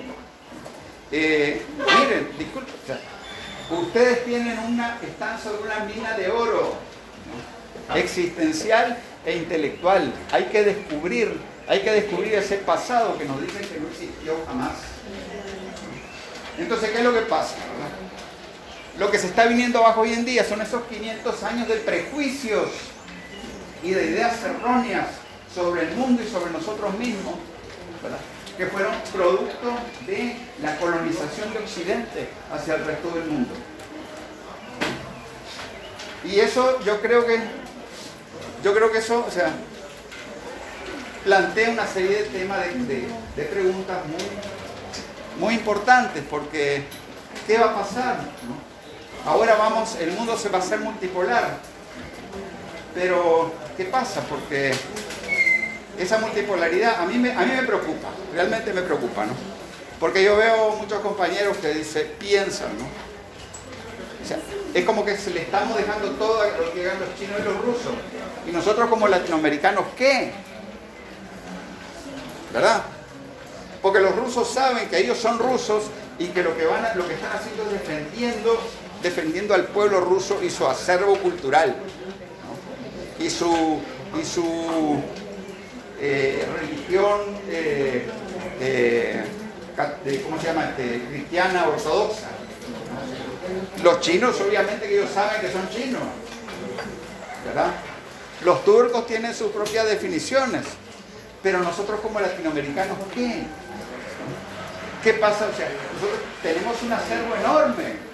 Eh, 1.10 1.60
miren, 1.76 2.38
disculpen, 2.38 2.72
ustedes 3.68 4.24
tienen 4.24 4.56
una, 4.60 4.96
están 5.02 5.42
sobre 5.42 5.62
una 5.62 5.80
mina 5.86 6.16
de 6.16 6.30
oro, 6.30 6.74
existencial 7.96 8.96
e 9.26 9.36
intelectual. 9.36 10.12
Hay 10.32 10.44
que 10.44 10.62
descubrir, 10.62 11.36
hay 11.68 11.80
que 11.80 11.90
descubrir 11.90 12.34
ese 12.34 12.56
pasado 12.58 13.18
que 13.18 13.26
nos 13.26 13.42
dicen 13.42 13.60
que 13.60 13.80
no 13.80 13.88
existió 13.88 14.34
jamás. 14.46 14.72
Entonces, 16.58 16.90
¿qué 16.90 16.98
es 16.98 17.04
lo 17.04 17.12
que 17.12 17.22
pasa? 17.22 17.56
Lo 18.98 19.10
que 19.10 19.18
se 19.18 19.26
está 19.26 19.44
viniendo 19.46 19.80
abajo 19.80 20.02
hoy 20.02 20.14
en 20.14 20.24
día 20.24 20.42
son 20.42 20.62
esos 20.62 20.82
500 20.84 21.42
años 21.42 21.68
de 21.68 21.74
prejuicios 21.76 22.70
y 23.82 23.90
de 23.90 24.06
ideas 24.06 24.42
erróneas 24.42 25.08
sobre 25.54 25.82
el 25.82 25.96
mundo 25.96 26.22
y 26.22 26.28
sobre 26.28 26.50
nosotros 26.50 26.98
mismos, 26.98 27.34
que 28.56 28.66
fueron 28.66 28.94
producto 29.12 29.76
de 30.06 30.36
la 30.62 30.78
colonización 30.78 31.52
de 31.52 31.58
Occidente 31.58 32.28
hacia 32.50 32.76
el 32.76 32.84
resto 32.86 33.10
del 33.10 33.24
mundo. 33.24 33.54
Y 36.24 36.40
eso 36.40 36.80
yo 36.84 37.00
creo 37.00 37.26
que, 37.26 37.38
yo 38.66 38.74
creo 38.74 38.90
que 38.90 38.98
eso, 38.98 39.24
o 39.24 39.30
sea, 39.30 39.52
plantea 41.22 41.70
una 41.70 41.86
serie 41.86 42.22
de 42.22 42.24
temas, 42.24 42.58
de, 42.66 42.72
de- 42.94 43.06
de 43.36 43.42
preguntas 43.44 43.98
muy, 44.06 45.40
muy 45.46 45.54
importantes, 45.54 46.24
porque 46.28 46.82
¿qué 47.46 47.58
va 47.58 47.66
a 47.66 47.74
pasar? 47.76 48.16
no? 48.48 49.30
Ahora 49.30 49.54
vamos, 49.54 49.94
el 50.00 50.10
mundo 50.10 50.36
se 50.36 50.48
va 50.48 50.58
a 50.58 50.62
hacer 50.62 50.80
multipolar, 50.80 51.58
pero 52.92 53.52
¿qué 53.76 53.84
pasa? 53.84 54.22
Porque 54.22 54.72
esa 55.96 56.18
multipolaridad 56.18 57.00
a 57.00 57.06
mí 57.06 57.18
me, 57.18 57.30
a 57.30 57.40
mí 57.42 57.52
me 57.54 57.62
preocupa, 57.62 58.08
realmente 58.34 58.72
me 58.72 58.82
preocupa, 58.82 59.26
¿no? 59.26 59.32
Porque 60.00 60.24
yo 60.24 60.36
veo 60.36 60.70
muchos 60.74 60.98
compañeros 61.02 61.56
que 61.58 61.68
dicen, 61.72 62.08
piensan, 62.18 62.76
¿no? 62.78 62.84
Es 64.74 64.84
como 64.84 65.04
que 65.04 65.16
se 65.16 65.30
le 65.30 65.42
estamos 65.42 65.76
dejando 65.76 66.10
todo 66.12 66.42
a 66.42 66.46
lo 66.46 66.72
que 66.72 66.84
los 66.84 67.14
chinos 67.18 67.40
y 67.40 67.44
los 67.44 67.60
rusos. 67.64 67.92
Y 68.46 68.50
nosotros 68.50 68.88
como 68.88 69.08
latinoamericanos, 69.08 69.84
¿qué? 69.96 70.32
¿Verdad? 72.52 72.82
Porque 73.82 74.00
los 74.00 74.16
rusos 74.16 74.48
saben 74.48 74.88
que 74.88 74.98
ellos 74.98 75.18
son 75.18 75.38
rusos 75.38 75.84
y 76.18 76.26
que 76.28 76.42
lo 76.42 76.56
que, 76.56 76.64
están 76.64 77.32
haciendo 77.32 77.64
es 77.64 77.72
defendiendo, 77.72 78.58
defendiendo 79.02 79.54
al 79.54 79.64
pueblo 79.66 80.00
ruso 80.00 80.42
y 80.42 80.50
su 80.50 80.66
acervo 80.66 81.16
cultural. 81.18 81.76
Y 83.18 83.30
su, 83.30 83.80
y 84.20 84.24
su 84.24 85.00
eh, 86.00 86.46
religión, 86.60 87.20
eh, 87.48 88.06
eh, 88.60 89.24
¿cómo 90.24 90.40
se 90.40 90.46
llama? 90.46 90.70
Este, 90.70 91.02
cristiana 91.08 91.68
ortodoxa. 91.68 92.35
Los 93.82 94.00
chinos, 94.00 94.40
obviamente 94.40 94.88
que 94.88 94.98
ellos 94.98 95.10
saben 95.12 95.40
que 95.40 95.50
son 95.50 95.68
chinos, 95.70 96.02
¿verdad? 97.44 97.72
Los 98.44 98.64
turcos 98.64 99.06
tienen 99.06 99.34
sus 99.34 99.50
propias 99.50 99.86
definiciones, 99.86 100.64
pero 101.42 101.60
nosotros 101.60 102.00
como 102.00 102.20
latinoamericanos, 102.20 102.98
¿qué? 103.14 103.44
¿Qué 105.02 105.14
pasa? 105.14 105.46
O 105.52 105.56
sea, 105.56 105.68
nosotros 105.94 106.20
tenemos 106.42 106.82
un 106.82 106.92
acervo 106.92 107.34
enorme. 107.36 108.06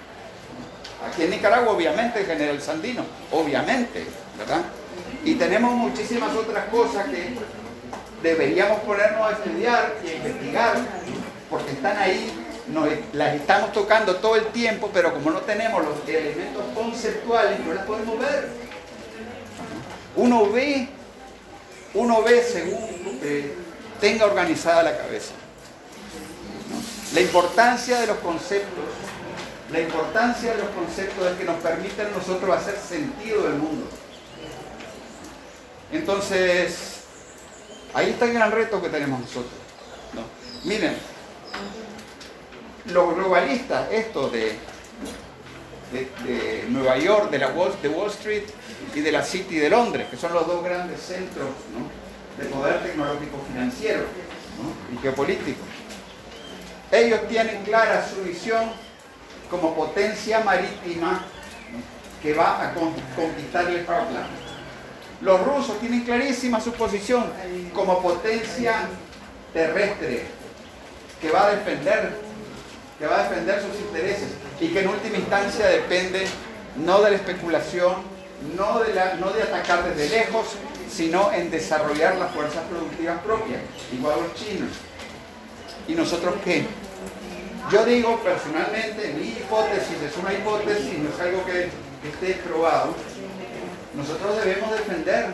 Aquí 1.07 1.23
en 1.23 1.31
Nicaragua, 1.31 1.73
obviamente, 1.73 2.23
General 2.23 2.61
Sandino, 2.61 3.03
obviamente, 3.31 4.05
¿verdad? 4.37 4.61
Y 5.25 5.35
tenemos 5.35 5.73
muchísimas 5.73 6.33
otras 6.35 6.65
cosas 6.65 7.05
que 7.07 7.35
deberíamos 8.21 8.79
ponernos 8.81 9.27
a 9.27 9.31
estudiar 9.31 9.95
y 10.05 10.09
a 10.09 10.15
investigar, 10.15 10.77
porque 11.49 11.71
están 11.71 11.97
ahí, 11.97 12.42
nos, 12.73 12.89
las 13.13 13.35
estamos 13.35 13.71
tocando 13.71 14.15
todo 14.15 14.35
el 14.35 14.47
tiempo, 14.47 14.89
pero 14.93 15.13
como 15.13 15.29
no 15.31 15.39
tenemos 15.41 15.83
los 15.85 16.07
elementos 16.07 16.63
conceptuales, 16.73 17.59
no 17.59 17.73
las 17.73 17.85
podemos 17.85 18.19
ver. 18.19 18.49
Uno 20.15 20.51
ve, 20.51 20.89
uno 21.93 22.23
ve 22.23 22.43
según 22.43 23.19
eh, 23.23 23.53
tenga 24.01 24.25
organizada 24.25 24.83
la 24.83 24.97
cabeza. 24.97 25.33
La 27.13 27.21
importancia 27.21 27.99
de 27.99 28.07
los 28.07 28.17
conceptos, 28.17 28.85
la 29.71 29.79
importancia 29.79 30.51
de 30.51 30.57
los 30.57 30.69
conceptos 30.69 31.31
es 31.31 31.37
que 31.37 31.43
nos 31.45 31.57
permiten 31.57 32.11
nosotros 32.11 32.57
hacer 32.57 32.75
sentido 32.77 33.43
del 33.43 33.53
mundo. 33.53 33.87
Entonces, 35.91 37.01
ahí 37.93 38.09
está 38.09 38.25
el 38.25 38.33
gran 38.33 38.51
reto 38.51 38.81
que 38.81 38.89
tenemos 38.89 39.19
nosotros. 39.19 39.53
Miren, 40.63 40.95
los 42.85 43.15
globalistas, 43.15 43.91
esto 43.91 44.29
de, 44.29 44.57
Nueva 46.69 46.97
York, 46.97 47.29
de, 47.29 47.89
Wall, 47.89 48.09
Street 48.09 48.43
y 48.95 49.01
de 49.01 49.11
la 49.11 49.23
City 49.23 49.57
de 49.57 49.69
Londres, 49.69 50.07
que 50.09 50.17
son 50.17 50.33
los 50.33 50.47
dos 50.47 50.63
grandes 50.63 50.99
centros 50.99 51.49
de 52.37 52.45
poder 52.45 52.81
tecnológico 52.81 53.37
financiero 53.47 54.03
y 54.91 54.97
geopolítico. 54.97 55.61
Ellos 56.91 57.27
tienen 57.27 57.63
clara 57.63 58.07
su 58.07 58.23
visión 58.23 58.71
como 59.49 59.75
potencia 59.75 60.39
marítima 60.39 61.23
que 62.21 62.33
va 62.33 62.69
a 62.69 62.73
conquistar 62.73 63.69
el 63.69 63.81
Parkland. 63.81 64.27
Los 65.21 65.41
rusos 65.45 65.79
tienen 65.79 66.03
clarísima 66.03 66.59
su 66.59 66.71
posición 66.73 67.25
como 67.73 68.01
potencia 68.01 68.87
terrestre 69.53 70.25
que 71.21 71.31
va 71.31 71.47
a 71.47 71.51
defender, 71.51 72.17
que 73.03 73.09
va 73.09 73.19
a 73.19 73.27
defender 73.27 73.61
sus 73.61 73.81
intereses 73.81 74.29
y 74.61 74.69
que 74.69 74.79
en 74.79 74.87
última 74.87 75.17
instancia 75.17 75.67
depende 75.67 76.25
no 76.77 77.01
de 77.01 77.11
la 77.11 77.17
especulación, 77.17 77.95
no 78.55 78.79
de, 78.79 79.43
atacar 79.43 79.83
desde 79.93 80.19
lejos, 80.19 80.45
sino 80.89 81.29
en 81.33 81.51
desarrollar 81.51 82.15
las 82.15 82.31
fuerzas 82.31 82.63
productivas 82.69 83.19
propias, 83.19 83.59
igual 83.91 84.15
los 84.21 84.33
chinos. 84.35 84.69
¿Y 85.85 85.95
nosotros 85.95 86.35
qué? 86.45 86.65
Yo 87.69 87.83
digo 87.83 88.21
personalmente, 88.23 89.13
mi 89.19 89.31
hipótesis 89.31 90.01
es 90.01 90.15
una 90.15 90.33
hipótesis, 90.33 90.97
no 90.99 91.09
es 91.09 91.19
algo 91.19 91.43
que 91.45 91.71
esté 92.07 92.41
probado. 92.47 92.95
Nosotros 93.97 94.45
debemos 94.45 94.71
defender 94.71 95.25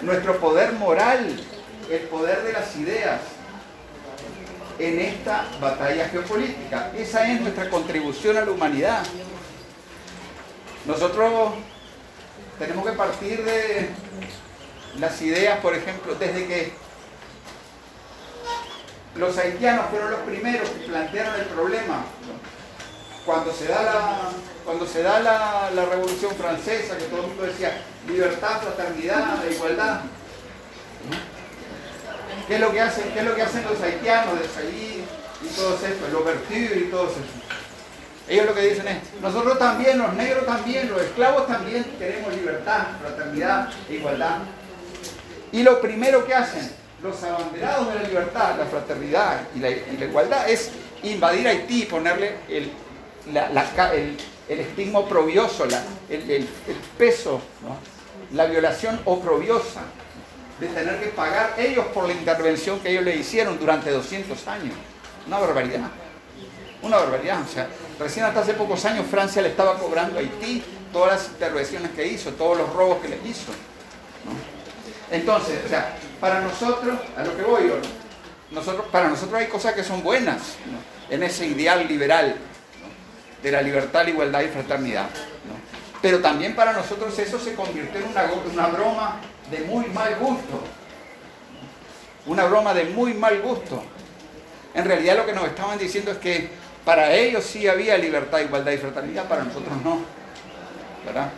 nuestro 0.00 0.38
poder 0.38 0.72
moral, 0.74 1.40
el 1.90 2.00
poder 2.02 2.44
de 2.44 2.52
las 2.52 2.76
ideas 2.76 3.20
en 4.78 5.00
esta 5.00 5.46
batalla 5.60 6.08
geopolítica. 6.08 6.92
Esa 6.96 7.30
es 7.30 7.40
nuestra 7.40 7.70
contribución 7.70 8.36
a 8.36 8.44
la 8.44 8.50
humanidad. 8.50 9.04
Nosotros 10.86 11.54
tenemos 12.58 12.86
que 12.86 12.92
partir 12.92 13.44
de 13.44 13.90
las 14.98 15.20
ideas, 15.22 15.58
por 15.60 15.74
ejemplo, 15.74 16.14
desde 16.14 16.46
que 16.46 16.72
los 19.16 19.38
haitianos 19.38 19.86
fueron 19.90 20.10
los 20.10 20.20
primeros 20.20 20.68
que 20.70 20.86
plantearon 20.86 21.34
el 21.36 21.46
problema. 21.46 22.04
Cuando 23.24 23.52
se 23.52 23.66
da 23.68 23.82
la, 23.82 24.18
cuando 24.64 24.86
se 24.86 25.02
da 25.02 25.20
la, 25.20 25.84
Revolución 25.86 26.34
Francesa, 26.36 26.98
que 26.98 27.04
todo 27.04 27.22
el 27.22 27.28
mundo 27.28 27.44
decía 27.44 27.80
libertad, 28.06 28.60
fraternidad, 28.60 29.38
igualdad. 29.50 30.00
¿Qué 32.46 32.56
es 32.56 32.60
lo 32.60 32.72
que 32.72 32.80
hacen, 32.80 33.10
qué 33.12 33.20
es 33.20 33.24
lo 33.24 33.34
que 33.34 33.42
hacen 33.42 33.64
los 33.64 33.80
haitianos 33.80 34.38
de 34.38 34.48
salir 34.48 35.04
y 35.42 35.46
todo 35.56 35.74
eso, 35.76 36.06
el 36.06 36.14
overture 36.14 36.78
y 36.78 36.90
todo 36.90 37.04
eso? 37.04 37.16
Ellos 38.28 38.46
lo 38.46 38.54
que 38.54 38.60
dicen 38.62 38.88
es, 38.88 38.98
nosotros 39.20 39.58
también, 39.58 39.98
los 39.98 40.12
negros 40.14 40.44
también, 40.44 40.90
los 40.90 41.00
esclavos 41.00 41.46
también 41.46 41.84
queremos 41.98 42.34
libertad, 42.34 42.86
fraternidad, 43.00 43.70
igualdad. 43.88 44.38
Y 45.52 45.62
lo 45.62 45.80
primero 45.80 46.26
que 46.26 46.34
hacen, 46.34 46.70
los 47.02 47.22
abanderados 47.22 47.88
de 47.88 47.94
la 47.94 48.08
libertad, 48.08 48.58
la 48.58 48.66
fraternidad 48.66 49.40
y 49.54 49.60
la, 49.60 49.70
igualdad 49.70 50.48
es 50.48 50.70
invadir 51.02 51.48
Haití 51.48 51.82
y 51.82 51.86
ponerle 51.86 52.34
el, 52.48 52.72
el, 53.26 54.16
estigma 54.48 55.00
oprobioso, 55.00 55.66
el, 56.10 56.48
peso, 56.98 57.40
la 58.32 58.46
violación 58.46 59.00
oprobiosa 59.04 59.82
de 60.60 60.68
tener 60.68 61.00
que 61.00 61.06
pagar 61.08 61.54
ellos 61.58 61.86
por 61.86 62.06
la 62.06 62.12
intervención 62.12 62.80
que 62.80 62.90
ellos 62.90 63.04
le 63.04 63.16
hicieron 63.16 63.58
durante 63.58 63.90
200 63.90 64.46
años. 64.48 64.74
Una 65.26 65.38
barbaridad. 65.38 65.90
Una 66.82 66.98
barbaridad. 66.98 67.40
O 67.42 67.52
sea, 67.52 67.68
recién 67.98 68.24
hasta 68.24 68.40
hace 68.40 68.54
pocos 68.54 68.84
años 68.84 69.06
Francia 69.10 69.42
le 69.42 69.48
estaba 69.48 69.78
cobrando 69.78 70.18
a 70.18 70.20
Haití 70.20 70.62
todas 70.92 71.12
las 71.12 71.28
intervenciones 71.28 71.90
que 71.92 72.06
hizo, 72.06 72.30
todos 72.32 72.58
los 72.58 72.72
robos 72.72 72.98
que 73.02 73.08
les 73.08 73.24
hizo. 73.26 73.52
Entonces, 75.10 75.60
o 75.64 75.68
sea, 75.68 75.96
para 76.20 76.40
nosotros, 76.40 76.98
a 77.16 77.24
lo 77.24 77.36
que 77.36 77.42
voy 77.42 77.72
nosotros, 78.50 78.86
para 78.92 79.08
nosotros 79.08 79.40
hay 79.40 79.48
cosas 79.48 79.74
que 79.74 79.82
son 79.82 80.02
buenas 80.02 80.56
en 81.10 81.22
ese 81.22 81.46
ideal 81.46 81.86
liberal 81.88 82.36
de 83.42 83.50
la 83.50 83.60
libertad, 83.60 84.04
la 84.04 84.10
igualdad 84.10 84.40
y 84.42 84.48
fraternidad. 84.48 85.06
Pero 86.00 86.20
también 86.20 86.54
para 86.54 86.72
nosotros 86.72 87.18
eso 87.18 87.38
se 87.38 87.54
convirtió 87.54 88.00
en 88.00 88.08
una, 88.08 88.24
una 88.52 88.66
broma 88.68 89.20
de 89.50 89.60
muy 89.64 89.86
mal 89.86 90.16
gusto. 90.16 90.62
Una 92.26 92.44
broma 92.44 92.72
de 92.72 92.84
muy 92.84 93.14
mal 93.14 93.40
gusto. 93.42 93.82
En 94.74 94.84
realidad 94.84 95.16
lo 95.16 95.26
que 95.26 95.32
nos 95.32 95.46
estaban 95.46 95.78
diciendo 95.78 96.10
es 96.10 96.18
que 96.18 96.48
para 96.84 97.12
ellos 97.12 97.44
sí 97.44 97.68
había 97.68 97.96
libertad, 97.96 98.40
igualdad 98.40 98.72
y 98.72 98.78
fraternidad, 98.78 99.28
para 99.28 99.44
nosotros 99.44 99.74
no. 99.82 100.00
¿Verdad? 101.04 101.30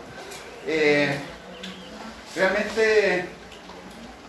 Eh, 0.66 1.16
realmente 2.34 3.26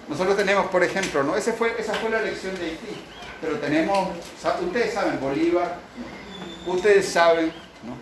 nosotros 0.08 0.38
tenemos, 0.38 0.68
por 0.68 0.84
ejemplo, 0.84 1.24
¿no? 1.24 1.34
Fue, 1.34 1.76
esa 1.80 1.94
fue 1.96 2.10
la 2.10 2.20
elección 2.20 2.56
de 2.58 2.66
Haití, 2.66 3.04
pero 3.42 3.58
tenemos, 3.60 4.10
ustedes 4.62 4.94
saben, 4.94 5.20
Bolívar, 5.20 5.76
ustedes 6.66 7.08
saben, 7.08 7.52
¿no? 7.84 7.98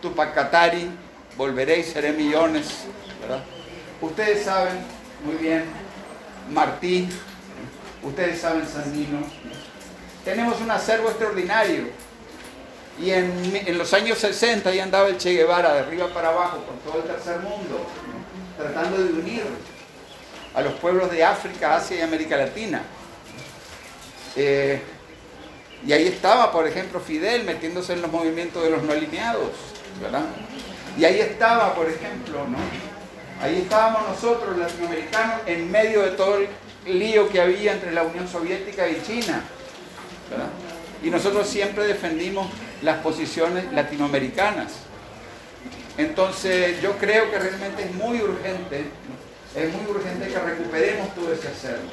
Tupac 0.00 0.34
Katari, 0.34 0.90
volveré 1.36 1.78
y 1.78 1.84
seré 1.84 2.12
millones, 2.12 2.84
¿verdad? 3.20 3.42
Ustedes 4.00 4.44
saben 4.44 4.95
muy 5.26 5.34
bien, 5.36 5.64
Martí, 6.52 7.08
ustedes 8.02 8.40
saben 8.40 8.66
Sandino. 8.66 9.18
Tenemos 10.24 10.60
un 10.60 10.70
acervo 10.70 11.08
extraordinario. 11.08 11.88
Y 12.98 13.10
en, 13.10 13.54
en, 13.66 13.76
los 13.76 13.92
años 13.92 14.18
60 14.18 14.72
ya 14.72 14.84
andaba 14.84 15.08
el 15.08 15.18
Che 15.18 15.34
Guevara 15.34 15.74
de 15.74 15.80
arriba 15.80 16.08
para 16.14 16.28
abajo 16.28 16.58
por 16.60 16.76
todo 16.78 17.02
el 17.02 17.08
tercer 17.08 17.40
mundo, 17.40 17.84
tratando 18.56 18.96
de 18.96 19.12
unir 19.12 19.42
a 20.54 20.62
los 20.62 20.72
pueblos 20.74 21.10
de 21.10 21.22
África, 21.22 21.76
Asia 21.76 21.98
y 21.98 22.00
América 22.00 22.36
Latina. 22.36 22.82
Eh, 24.36 24.80
y 25.86 25.92
ahí 25.92 26.06
estaba, 26.06 26.52
por 26.52 26.66
ejemplo, 26.66 27.00
Fidel 27.00 27.44
metiéndose 27.44 27.92
en 27.92 28.02
los 28.02 28.10
movimientos 28.10 28.62
de 28.62 28.70
los 28.70 28.82
no 28.82 28.92
alineados, 28.92 29.50
¿verdad? 30.00 30.24
Y 30.96 31.04
ahí 31.04 31.20
estaba, 31.20 31.74
por 31.74 31.90
ejemplo, 31.90 32.46
¿no? 32.48 32.95
Ahí 33.40 33.62
estábamos 33.62 34.08
nosotros, 34.08 34.56
latinoamericanos, 34.56 35.40
en 35.46 35.70
medio 35.70 36.02
de 36.02 36.10
todo 36.12 36.38
el 36.38 36.48
lío 36.98 37.28
que 37.28 37.40
había 37.40 37.72
entre 37.72 37.92
la 37.92 38.02
Unión 38.02 38.26
Soviética 38.28 38.88
y 38.88 39.02
China. 39.02 39.42
Y 41.02 41.10
nosotros 41.10 41.46
siempre 41.46 41.86
defendimos 41.86 42.48
las 42.82 42.98
posiciones 42.98 43.72
latinoamericanas. 43.72 44.72
Entonces, 45.98 46.80
yo 46.82 46.92
creo 46.98 47.30
que 47.30 47.38
realmente 47.38 47.84
es 47.84 47.94
muy 47.94 48.20
urgente 48.20 48.84
es 49.56 49.72
muy 49.72 49.90
urgente 49.90 50.28
que 50.28 50.38
recuperemos 50.38 51.14
todo 51.14 51.32
ese 51.32 51.48
acervo. 51.48 51.88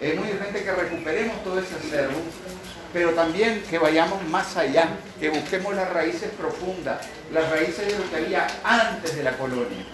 Es 0.00 0.16
muy 0.16 0.30
urgente 0.30 0.62
que 0.62 0.72
recuperemos 0.72 1.42
todo 1.42 1.58
ese 1.58 1.74
acervo, 1.74 2.20
pero 2.92 3.10
también 3.10 3.64
que 3.68 3.76
vayamos 3.76 4.22
más 4.28 4.56
allá, 4.56 4.88
que 5.18 5.30
busquemos 5.30 5.74
las 5.74 5.92
raíces 5.92 6.30
profundas, 6.38 7.04
las 7.32 7.50
raíces 7.50 7.88
de 7.88 7.98
lo 7.98 8.08
que 8.08 8.16
había 8.16 8.46
antes 8.62 9.16
de 9.16 9.24
la 9.24 9.36
colonia. 9.36 9.84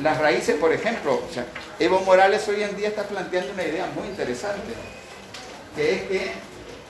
Las 0.00 0.18
raíces, 0.18 0.56
por 0.56 0.72
ejemplo, 0.72 1.22
Evo 1.78 2.00
Morales 2.00 2.48
hoy 2.48 2.62
en 2.62 2.76
día 2.76 2.88
está 2.88 3.02
planteando 3.02 3.52
una 3.52 3.62
idea 3.62 3.86
muy 3.94 4.08
interesante, 4.08 4.72
que 5.76 5.94
es 5.94 6.02
que 6.04 6.32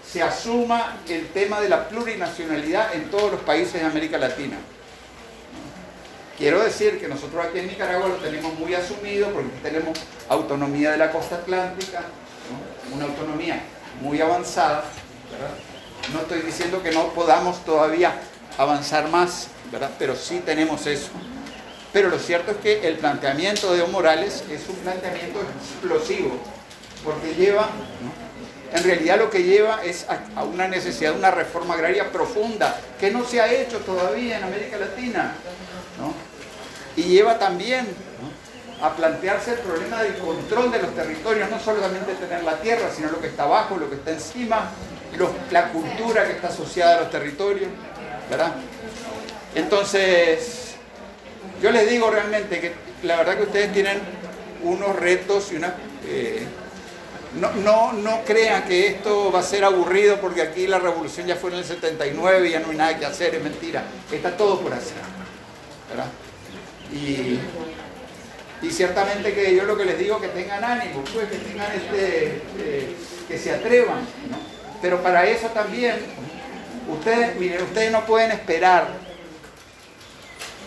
se 0.08 0.22
asuma 0.22 0.98
el 1.08 1.28
tema 1.28 1.60
de 1.60 1.68
la 1.68 1.88
plurinacionalidad 1.88 2.94
en 2.94 3.10
todos 3.10 3.32
los 3.32 3.40
países 3.40 3.74
de 3.74 3.86
América 3.86 4.18
Latina. 4.18 4.56
Quiero 6.38 6.62
decir 6.62 7.00
que 7.00 7.08
nosotros 7.08 7.44
aquí 7.44 7.58
en 7.58 7.68
Nicaragua 7.68 8.08
lo 8.08 8.16
tenemos 8.16 8.54
muy 8.58 8.74
asumido 8.74 9.30
porque 9.30 9.50
tenemos 9.62 9.98
autonomía 10.28 10.92
de 10.92 10.98
la 10.98 11.10
costa 11.10 11.36
atlántica, 11.36 12.02
una 12.94 13.04
autonomía 13.04 13.62
muy 14.00 14.20
avanzada. 14.20 14.84
No 16.12 16.20
estoy 16.20 16.40
diciendo 16.40 16.82
que 16.82 16.90
no 16.90 17.08
podamos 17.08 17.64
todavía 17.64 18.14
avanzar 18.58 19.08
más, 19.08 19.48
¿verdad? 19.70 19.90
Pero 19.98 20.16
sí 20.16 20.42
tenemos 20.44 20.86
eso. 20.86 21.10
Pero 21.92 22.08
lo 22.08 22.18
cierto 22.18 22.52
es 22.52 22.56
que 22.58 22.88
el 22.88 22.96
planteamiento 22.96 23.72
de 23.72 23.80
Evo 23.80 23.88
Morales 23.88 24.44
es 24.50 24.68
un 24.68 24.76
planteamiento 24.76 25.40
explosivo, 25.40 26.38
porque 27.04 27.34
lleva, 27.34 27.68
en 28.72 28.82
realidad 28.82 29.18
lo 29.18 29.28
que 29.28 29.42
lleva 29.42 29.84
es 29.84 30.06
a, 30.08 30.42
una 30.44 30.68
necesidad 30.68 31.12
de 31.12 31.18
una 31.18 31.30
reforma 31.30 31.74
agraria 31.74 32.10
profunda, 32.10 32.80
que 32.98 33.10
no 33.10 33.24
se 33.24 33.42
ha 33.42 33.52
hecho 33.52 33.78
todavía 33.80 34.38
en 34.38 34.44
América 34.44 34.78
Latina, 34.78 35.34
¿no? 35.98 36.14
Y 36.96 37.08
lleva 37.08 37.38
también 37.38 37.86
a 38.80 38.96
plantearse 38.96 39.52
el 39.52 39.58
problema 39.58 40.02
del 40.02 40.16
control 40.16 40.72
de 40.72 40.78
los 40.82 40.94
territorios, 40.94 41.50
no 41.50 41.60
solamente 41.60 42.14
tener 42.14 42.42
la 42.42 42.58
tierra, 42.58 42.90
sino 42.94 43.10
lo 43.10 43.20
que 43.20 43.28
está 43.28 43.44
abajo, 43.44 43.76
lo 43.76 43.88
que 43.90 43.96
está 43.96 44.12
encima, 44.12 44.70
la 45.50 45.68
cultura 45.68 46.26
que 46.26 46.32
está 46.32 46.48
asociada 46.48 46.96
a 46.96 47.00
los 47.02 47.10
territorios, 47.10 47.70
¿verdad? 48.30 48.54
Entonces, 49.54 50.71
yo 51.62 51.70
les 51.70 51.88
digo 51.88 52.10
realmente 52.10 52.60
que 52.60 52.72
la 53.04 53.16
verdad 53.16 53.36
que 53.36 53.44
ustedes 53.44 53.72
tienen 53.72 53.98
unos 54.62 54.96
retos 54.96 55.52
y 55.52 55.56
una... 55.56 55.74
eh, 56.06 56.44
no, 57.40 57.50
no, 57.52 57.92
no 57.94 58.24
crean 58.26 58.64
que 58.64 58.88
esto 58.88 59.32
va 59.32 59.38
a 59.38 59.42
ser 59.42 59.64
aburrido 59.64 60.20
porque 60.20 60.42
aquí 60.42 60.66
la 60.66 60.78
revolución 60.78 61.26
ya 61.26 61.36
fue 61.36 61.50
en 61.50 61.58
el 61.58 61.64
79 61.64 62.48
y 62.48 62.50
ya 62.50 62.60
no 62.60 62.70
hay 62.70 62.76
nada 62.76 62.98
que 62.98 63.06
hacer, 63.06 63.34
es 63.34 63.42
mentira. 63.42 63.84
Está 64.10 64.36
todo 64.36 64.60
por 64.60 64.74
hacer. 64.74 64.96
¿verdad? 65.88 66.06
Y, 66.92 67.38
y 68.60 68.70
ciertamente 68.70 69.32
que 69.32 69.54
yo 69.56 69.64
lo 69.64 69.78
que 69.78 69.86
les 69.86 69.98
digo 69.98 70.20
que 70.20 70.28
tengan 70.28 70.62
ánimo, 70.62 71.02
pues 71.14 71.28
que 71.28 71.38
tengan 71.38 71.72
este, 71.72 72.42
eh, 72.58 72.96
que 73.26 73.38
se 73.38 73.52
atrevan. 73.52 74.00
¿no? 74.30 74.36
Pero 74.82 75.02
para 75.02 75.26
eso 75.26 75.46
también, 75.48 75.96
ustedes, 76.88 77.36
miren, 77.36 77.62
ustedes 77.62 77.92
no 77.92 78.04
pueden 78.04 78.32
esperar 78.32 78.88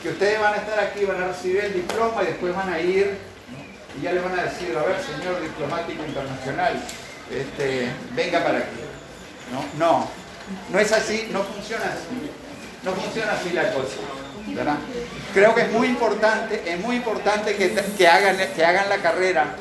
que 0.01 0.09
ustedes 0.09 0.39
van 0.39 0.53
a 0.53 0.57
estar 0.57 0.79
aquí, 0.79 1.05
van 1.05 1.21
a 1.23 1.27
recibir 1.27 1.65
el 1.65 1.73
diploma 1.73 2.23
y 2.23 2.27
después 2.27 2.55
van 2.55 2.71
a 2.71 2.79
ir 2.79 3.17
y 3.97 4.03
ya 4.03 4.11
le 4.11 4.21
van 4.21 4.37
a 4.37 4.43
decir, 4.43 4.75
a 4.77 4.83
ver, 4.83 4.97
señor 5.01 5.41
diplomático 5.41 6.03
internacional, 6.05 6.81
este, 7.31 7.89
venga 8.11 8.43
para 8.43 8.59
aquí. 8.59 8.81
No, 9.77 10.09
no, 10.71 10.79
es 10.79 10.91
así, 10.91 11.29
no 11.31 11.43
funciona 11.43 11.85
así. 11.85 12.31
No 12.83 12.91
funciona 12.93 13.33
así 13.33 13.49
la 13.51 13.71
cosa. 13.73 13.97
¿verdad? 14.47 14.77
Creo 15.33 15.55
que 15.55 15.61
es 15.61 15.71
muy 15.71 15.87
importante, 15.87 16.61
es 16.65 16.79
muy 16.79 16.97
importante 16.97 17.55
que, 17.55 18.07
hagan, 18.07 18.37
que 18.55 18.65
hagan 18.65 18.89
la 18.89 18.97
carrera, 18.97 19.55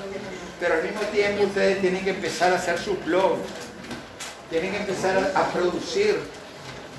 pero 0.61 0.75
al 0.75 0.83
mismo 0.83 1.01
tiempo 1.13 1.45
ustedes 1.45 1.81
tienen 1.81 2.05
que 2.05 2.11
empezar 2.11 2.53
a 2.53 2.57
hacer 2.57 2.79
sus 2.79 3.03
blogs, 3.05 3.41
tienen 4.51 4.73
que 4.73 4.79
empezar 4.79 5.33
a 5.35 5.49
producir. 5.49 6.19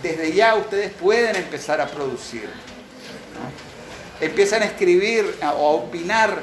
Desde 0.02 0.34
ya 0.34 0.56
ustedes 0.56 0.92
pueden 0.94 1.36
empezar 1.36 1.80
a 1.80 1.88
producir. 1.88 2.50
Empiezan 4.22 4.62
a 4.64 4.66
escribir 4.66 5.38
o 5.42 5.46
a 5.46 5.52
opinar. 5.54 6.42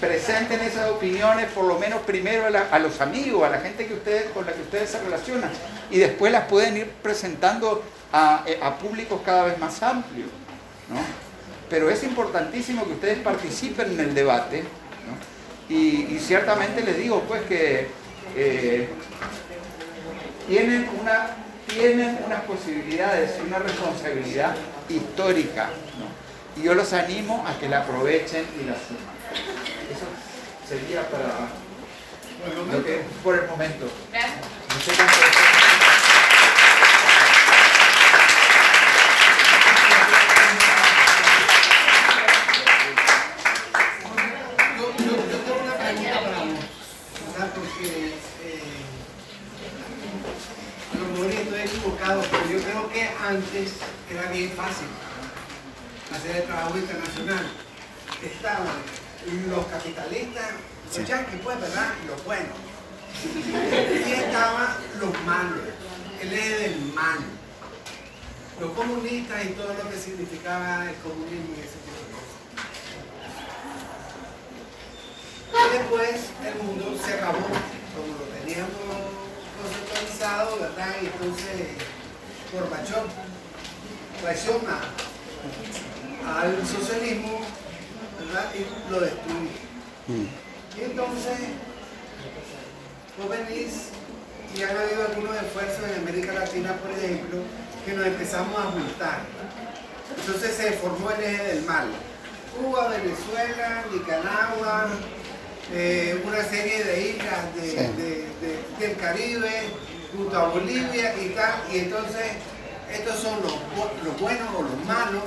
Presenten 0.00 0.60
esas 0.60 0.90
opiniones 0.90 1.50
por 1.50 1.64
lo 1.64 1.78
menos 1.78 2.00
primero 2.02 2.46
a, 2.46 2.78
los 2.78 3.00
amigos, 3.02 3.44
a 3.44 3.50
la 3.50 3.58
gente 3.58 3.86
con 4.32 4.46
la 4.46 4.52
que 4.52 4.62
ustedes 4.62 4.90
se 4.90 5.00
relacionan. 5.00 5.50
Y 5.90 5.98
después 5.98 6.32
las 6.32 6.46
pueden 6.46 6.76
ir 6.76 6.90
presentando 7.02 7.82
a, 8.12 8.44
eh, 8.46 8.58
públicos 8.80 9.20
cada 9.24 9.44
vez 9.44 9.58
más 9.58 9.82
amplios. 9.82 10.30
Pero 11.68 11.90
es 11.90 12.02
importantísimo 12.02 12.84
que 12.86 12.92
ustedes 12.92 13.18
participen 13.18 13.92
en 13.92 14.00
el 14.00 14.14
debate. 14.14 14.64
y 15.68 16.18
ciertamente 16.18 16.82
les 16.82 16.96
digo 16.96 17.22
pues 17.28 17.42
que 17.42 17.86
eh, 18.36 18.88
tienen, 20.48 20.88
una, 21.00 21.30
tienen 21.74 22.18
unas 22.26 22.42
posibilidades 22.42 23.32
y 23.38 23.46
una 23.46 23.58
responsabilidad 23.58 24.54
histórica. 24.88 25.66
¿no? 25.98 26.60
Y 26.60 26.64
yo 26.64 26.74
los 26.74 26.92
animo 26.92 27.44
a 27.46 27.58
que 27.58 27.68
la 27.68 27.80
aprovechen 27.82 28.44
y 28.60 28.64
la 28.64 28.74
suman. 28.74 29.16
Eso 29.90 30.06
sería 30.68 31.08
para 31.08 31.48
lo 32.72 32.84
que 32.84 33.02
por 33.22 33.38
el 33.38 33.46
momento. 33.48 33.86
No 33.86 34.80
sé 34.80 34.92
cuánto- 34.96 36.20
Yo, 44.78 44.84
yo, 44.96 45.16
yo 45.16 45.36
tengo 45.44 45.60
una 45.62 45.74
pregunta 45.74 46.20
para 46.22 46.38
vos, 46.38 46.58
¿verdad? 47.26 47.48
Porque 47.54 48.14
eh, 48.44 48.84
a 50.92 50.98
lo 50.98 51.04
mejor 51.12 51.26
estoy 51.30 51.60
equivocado, 51.60 52.22
pero 52.30 52.44
yo 52.48 52.58
creo 52.62 52.90
que 52.90 53.02
antes 53.26 53.72
era 54.10 54.30
bien 54.30 54.50
fácil 54.52 54.88
hacer 56.14 56.36
el 56.36 56.42
trabajo 56.44 56.76
internacional. 56.78 57.46
Estaban 58.22 58.66
los 59.48 59.66
capitalistas, 59.66 60.46
los 60.96 61.06
yanquis, 61.08 61.40
pues, 61.42 61.60
¿verdad? 61.60 61.88
Y 62.04 62.06
los 62.08 62.24
buenos. 62.24 62.56
Y 64.06 64.12
estaban 64.12 64.68
los 65.00 65.22
malos, 65.24 65.58
el 66.22 66.32
eje 66.32 66.58
del 66.58 66.80
mal. 66.94 67.18
Los 68.60 68.72
comunistas 68.72 69.44
y 69.44 69.48
todo 69.50 69.68
lo 69.72 69.90
que 69.90 69.96
significaba 69.96 70.84
el 70.88 70.94
comunismo 70.96 71.54
y 71.56 71.60
ese 71.60 71.78
tipo 71.80 71.96
de 71.96 72.12
cosas. 72.12 72.36
Y 75.50 75.78
después 75.78 76.20
el 76.44 76.62
mundo 76.62 76.84
se 77.02 77.14
acabó, 77.14 77.38
como 77.38 78.18
lo 78.18 78.24
teníamos 78.38 78.70
conceptualizado, 79.62 80.58
¿verdad? 80.60 80.94
Y 81.00 81.06
entonces 81.06 81.68
Gorbachev 82.52 83.04
traiciona 84.22 84.76
al 86.36 86.66
socialismo, 86.66 87.40
¿verdad? 88.20 88.46
Y 88.54 88.90
lo 88.92 89.00
destruye. 89.00 89.56
Y 90.76 90.84
entonces, 90.84 91.38
vos 93.18 93.28
venís 93.30 93.88
y 94.54 94.62
han 94.62 94.76
habido 94.76 95.06
algunos 95.08 95.34
esfuerzos 95.42 95.82
en 95.88 96.02
América 96.02 96.32
Latina, 96.34 96.74
por 96.76 96.90
ejemplo, 96.90 97.38
que 97.84 97.92
nos 97.94 98.06
empezamos 98.06 98.58
a 98.58 98.64
juntar. 98.72 99.20
Entonces 100.18 100.54
se 100.56 100.72
formó 100.72 101.10
el 101.12 101.22
eje 101.24 101.42
del 101.44 101.62
mal. 101.64 101.86
Cuba, 102.60 102.88
Venezuela, 103.50 103.84
Nicaragua, 103.92 104.88
eh, 105.72 106.22
una 106.24 106.42
serie 106.44 106.84
de 106.84 107.08
islas 107.10 107.54
de- 107.56 107.70
Sí. 107.70 107.76
de- 107.76 108.26
de- 108.40 108.86
del 108.86 108.96
Caribe, 108.96 109.50
junto 110.16 110.36
a 110.38 110.48
Bolivia 110.48 111.14
y 111.20 111.28
tal. 111.30 111.62
Y 111.72 111.78
entonces, 111.80 112.26
estos 112.92 113.16
son 113.20 113.40
los, 113.42 113.54
los 114.04 114.20
buenos 114.20 114.48
o 114.56 114.62
los 114.62 114.84
malos, 114.86 115.22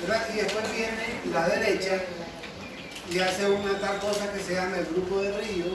¿verdad? 0.00 0.26
Y 0.32 0.36
después 0.38 0.64
viene 0.72 1.20
la 1.32 1.48
derecha 1.48 1.96
y 3.10 3.18
hace 3.18 3.46
una 3.48 3.78
tal 3.78 3.98
cosa 3.98 4.32
que 4.32 4.40
se 4.42 4.54
llama 4.54 4.78
el 4.78 4.86
Grupo 4.86 5.20
de 5.20 5.32
Río, 5.38 5.66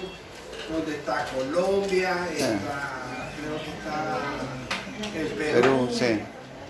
donde 0.72 0.96
está 0.96 1.26
Colombia, 1.26 2.18
Sí. 2.36 2.44
está, 2.44 3.30
creo 3.38 3.58
que 3.64 3.70
está 3.72 5.20
el 5.20 5.28
Perú, 5.28 5.90
sí. 5.92 6.20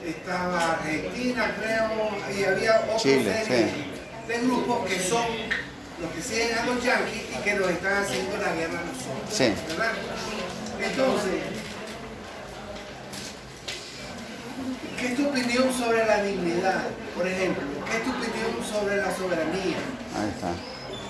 estaba 0.06 0.74
Argentina, 0.74 1.56
creo, 1.60 2.38
y 2.38 2.44
había 2.44 2.80
otra 2.82 2.98
Chile. 2.98 3.97
De 4.28 4.38
grupos 4.40 4.86
que 4.88 5.00
son 5.00 5.26
los 6.02 6.12
que 6.12 6.22
siguen 6.22 6.58
a 6.58 6.66
los 6.66 6.84
yanquis 6.84 7.24
y 7.38 7.44
que 7.44 7.54
nos 7.56 7.70
están 7.70 8.04
haciendo 8.04 8.38
la 8.38 8.54
guerra 8.54 8.80
a 8.80 8.84
nosotros. 8.84 9.30
Sí. 9.32 9.54
¿verdad? 9.70 9.94
Entonces, 10.82 11.42
¿qué 15.00 15.08
es 15.08 15.16
tu 15.16 15.28
opinión 15.28 15.74
sobre 15.74 16.06
la 16.06 16.24
dignidad? 16.24 16.84
Por 17.16 17.28
ejemplo, 17.28 17.64
¿qué 17.90 17.98
es 17.98 18.04
tu 18.04 18.10
opinión 18.12 18.64
sobre 18.70 18.98
la 18.98 19.16
soberanía? 19.16 19.78
Ahí 20.16 20.30
está. 20.36 20.52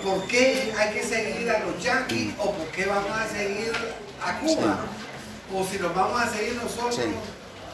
¿Por 0.02 0.26
qué 0.28 0.72
hay 0.78 0.94
que 0.94 1.02
seguir 1.02 1.50
a 1.50 1.58
los 1.60 1.82
yanquis 1.82 2.32
o 2.38 2.52
por 2.52 2.66
qué 2.68 2.86
vamos 2.86 3.10
a 3.10 3.26
seguir 3.28 3.72
a 4.24 4.38
Cuba? 4.40 4.78
O 5.54 5.64
si 5.66 5.78
nos 5.78 5.94
vamos 5.94 6.20
a 6.22 6.28
seguir 6.30 6.54
nosotros, 6.54 6.94
Sí. 6.96 7.10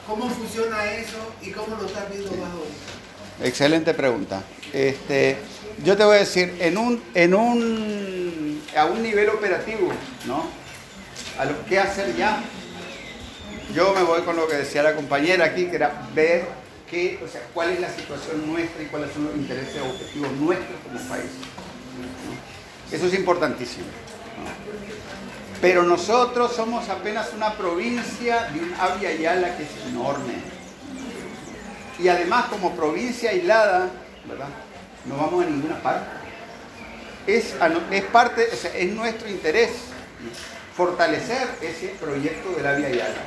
¿cómo 0.06 0.28
funciona 0.30 0.84
eso 0.92 1.18
y 1.42 1.50
cómo 1.50 1.76
lo 1.76 1.86
estás 1.86 2.08
viendo 2.10 2.30
más 2.32 2.50
hoy? 2.54 2.72
Excelente 3.42 3.94
pregunta. 3.94 4.42
Este, 4.72 5.36
yo 5.84 5.96
te 5.96 6.04
voy 6.04 6.16
a 6.16 6.20
decir, 6.20 6.56
en 6.60 6.78
un, 6.78 7.02
en 7.14 7.34
un, 7.34 8.62
a 8.76 8.86
un 8.86 9.02
nivel 9.02 9.28
operativo, 9.28 9.92
¿no? 10.26 10.44
A 11.38 11.44
lo 11.44 11.64
que 11.66 11.78
hacer 11.78 12.14
ya. 12.16 12.42
Yo 13.74 13.92
me 13.92 14.02
voy 14.02 14.22
con 14.22 14.36
lo 14.36 14.46
que 14.46 14.56
decía 14.56 14.82
la 14.82 14.94
compañera 14.94 15.46
aquí, 15.46 15.66
que 15.66 15.76
era 15.76 16.08
ver 16.14 16.44
qué, 16.88 17.18
o 17.24 17.28
sea, 17.28 17.42
cuál 17.52 17.70
es 17.70 17.80
la 17.80 17.90
situación 17.90 18.46
nuestra 18.46 18.82
y 18.82 18.86
cuáles 18.86 19.12
son 19.12 19.24
los 19.24 19.34
intereses 19.34 19.82
objetivos 19.82 20.30
nuestros 20.32 20.78
como 20.84 21.08
país. 21.08 21.30
Eso 22.92 23.06
es 23.06 23.14
importantísimo. 23.14 23.86
Pero 25.60 25.82
nosotros 25.82 26.52
somos 26.52 26.88
apenas 26.88 27.32
una 27.34 27.54
provincia 27.54 28.48
de 28.52 28.60
un 28.60 28.74
Abya 28.78 29.12
Yala 29.12 29.56
que 29.56 29.64
es 29.64 29.70
enorme. 29.88 30.53
Y 31.98 32.08
además 32.08 32.46
como 32.46 32.74
provincia 32.74 33.30
aislada, 33.30 33.90
¿verdad? 34.26 34.48
No 35.06 35.16
vamos 35.16 35.44
a 35.44 35.48
ninguna 35.48 35.80
parte. 35.80 36.06
Es, 37.26 37.54
parte, 38.12 38.48
o 38.52 38.56
sea, 38.56 38.74
es 38.74 38.90
nuestro 38.92 39.28
interés. 39.28 39.70
fortalecer 40.76 41.48
ese 41.62 41.88
proyecto 42.00 42.50
de 42.56 42.62
la 42.62 42.72
Vía 42.72 42.90
Yala. 42.90 43.22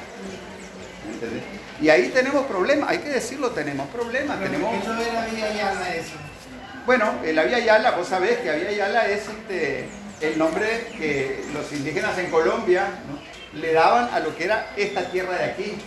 ¿Entendés? 1.13 1.43
Y 1.81 1.89
ahí 1.89 2.09
tenemos 2.09 2.45
problemas, 2.47 2.89
hay 2.89 2.97
que 2.99 3.09
decirlo, 3.09 3.51
tenemos 3.51 3.87
problemas. 3.89 4.37
Pero 4.37 4.51
Tenemos, 4.51 4.73
¿por 4.73 4.81
qué 4.81 4.87
no 4.87 5.01
era 5.01 5.25
Villa 5.25 5.53
Yala 5.53 5.95
eso? 5.95 6.15
bueno, 6.85 7.13
eh, 7.23 7.33
la 7.33 7.43
Vía 7.43 7.59
Yala, 7.59 7.91
vos 7.91 8.07
sabés 8.07 8.37
que 8.39 8.47
la 8.47 8.55
Vía 8.55 8.71
Yala 8.71 9.07
es 9.07 9.27
este, 9.27 9.89
el 10.21 10.37
nombre 10.37 10.87
que 10.97 11.43
los 11.53 11.71
indígenas 11.71 12.17
en 12.17 12.31
Colombia 12.31 12.87
¿no? 13.07 13.59
le 13.59 13.73
daban 13.73 14.09
a 14.13 14.19
lo 14.19 14.35
que 14.35 14.45
era 14.45 14.71
esta 14.75 15.09
tierra 15.11 15.37
de 15.37 15.45
aquí. 15.45 15.77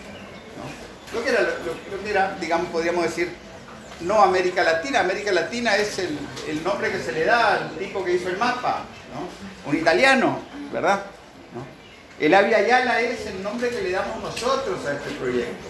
Lo, 1.13 1.25
que 1.25 1.31
era, 1.31 1.41
que 2.03 2.11
era, 2.11 2.37
digamos, 2.41 2.69
podríamos 2.69 3.05
decir, 3.05 3.33
no 4.01 4.23
América 4.23 4.63
Latina. 4.63 5.01
América 5.01 5.33
Latina 5.33 5.77
es 5.77 5.99
el, 5.99 6.19
el 6.49 6.63
nombre 6.63 6.91
que 6.91 7.01
se 7.01 7.13
le 7.13 7.25
da 7.25 7.55
al 7.55 7.71
tipo 7.73 8.05
que 8.05 8.15
hizo 8.15 8.29
el 8.29 8.39
mapa, 8.39 8.85
¿no? 9.15 9.71
un 9.71 9.77
italiano, 9.77 10.41
¿verdad? 10.73 11.05
¿No? 11.55 11.67
El 12.25 12.35
Avia 12.35 12.67
Yala 12.67 13.01
es 13.01 13.27
el 13.27 13.43
nombre 13.43 13.71
que 13.71 13.83
le 13.83 13.91
damos 13.91 14.23
nosotros 14.23 14.87
a 14.87 14.93
este 14.93 15.11
proyecto. 15.13 15.69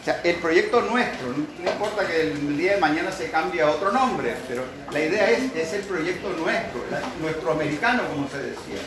O 0.00 0.04
sea, 0.04 0.20
el 0.24 0.34
proyecto 0.36 0.80
nuestro, 0.80 1.28
no 1.28 1.70
importa 1.70 2.04
que 2.04 2.22
el 2.22 2.58
día 2.58 2.74
de 2.74 2.80
mañana 2.80 3.12
se 3.12 3.30
cambie 3.30 3.62
a 3.62 3.70
otro 3.70 3.92
nombre, 3.92 4.34
pero 4.48 4.64
la 4.90 4.98
idea 4.98 5.30
es, 5.30 5.54
es 5.54 5.72
el 5.74 5.82
proyecto 5.82 6.30
nuestro, 6.30 6.80
nuestro 7.20 7.52
americano, 7.52 8.02
como 8.08 8.28
se 8.28 8.38
decía. 8.38 8.82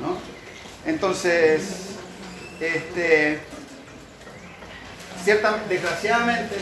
¿no? 0.00 0.16
Entonces, 0.90 1.90
este, 2.58 3.40
desgraciadamente, 5.24 6.56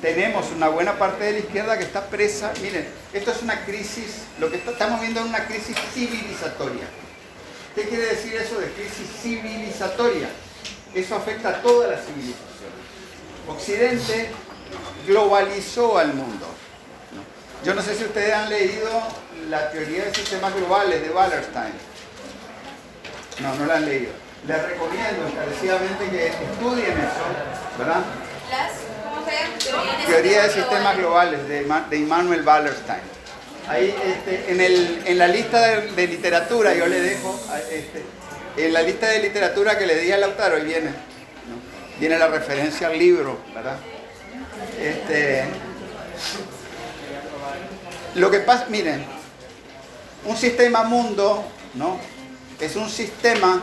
tenemos 0.00 0.50
una 0.50 0.68
buena 0.68 0.98
parte 0.98 1.24
de 1.24 1.32
la 1.32 1.38
izquierda 1.38 1.78
que 1.78 1.84
está 1.84 2.06
presa. 2.06 2.52
Miren, 2.60 2.86
esto 3.12 3.30
es 3.30 3.42
una 3.42 3.64
crisis, 3.64 4.24
lo 4.38 4.50
que 4.50 4.56
estamos 4.56 5.00
viendo 5.00 5.20
es 5.20 5.26
una 5.26 5.46
crisis 5.46 5.76
civilizatoria. 5.92 6.84
¿Qué 7.74 7.88
quiere 7.88 8.06
decir 8.06 8.34
eso 8.34 8.60
de 8.60 8.68
crisis 8.68 9.08
civilizatoria? 9.22 10.28
Eso 10.94 11.16
afecta 11.16 11.48
a 11.48 11.62
toda 11.62 11.88
la 11.88 11.98
civilización. 11.98 12.44
Occidente 13.48 14.30
globalizó 15.06 15.98
al 15.98 16.14
mundo. 16.14 16.46
Yo 17.64 17.74
no 17.74 17.82
sé 17.82 17.94
si 17.94 18.04
ustedes 18.04 18.34
han 18.34 18.48
leído 18.48 18.88
la 19.48 19.70
teoría 19.70 20.04
de 20.04 20.14
sistemas 20.14 20.54
globales 20.54 21.02
de 21.02 21.10
Wallerstein. 21.10 21.72
No, 23.40 23.54
no 23.54 23.66
la 23.66 23.76
han 23.76 23.86
leído. 23.86 24.23
Les 24.46 24.62
recomiendo 24.62 25.26
encarecidamente 25.26 26.10
que 26.10 26.26
estudien 26.26 26.92
eso, 26.98 27.78
¿verdad? 27.78 28.02
Las. 28.50 28.72
Teoría 30.06 30.42
de 30.42 30.50
sistemas 30.50 30.96
globales 30.98 31.48
de, 31.48 31.64
de 31.90 31.96
Immanuel 31.96 32.46
Wallerstein. 32.46 33.00
Ahí 33.68 33.94
este, 34.04 34.52
en, 34.52 34.60
el- 34.60 35.02
en 35.06 35.16
la 35.18 35.26
lista 35.28 35.60
de, 35.66 35.92
de 35.92 36.06
literatura 36.06 36.74
yo 36.74 36.86
le 36.86 37.00
dejo, 37.00 37.40
este, 37.72 38.04
en 38.58 38.72
la 38.74 38.82
lista 38.82 39.06
de 39.08 39.20
literatura 39.20 39.78
que 39.78 39.86
le 39.86 39.96
di 39.96 40.12
a 40.12 40.18
Lautaro, 40.18 40.56
ahí 40.56 40.64
viene, 40.64 40.90
¿no? 40.90 41.98
viene 41.98 42.18
la 42.18 42.28
referencia 42.28 42.88
al 42.88 42.98
libro, 42.98 43.38
¿verdad? 43.54 43.76
Este, 44.78 45.44
lo 48.16 48.30
que 48.30 48.40
pasa, 48.40 48.66
miren, 48.68 49.06
un 50.26 50.36
sistema 50.36 50.82
mundo, 50.84 51.42
¿no? 51.74 51.98
Es 52.60 52.76
un 52.76 52.90
sistema 52.90 53.62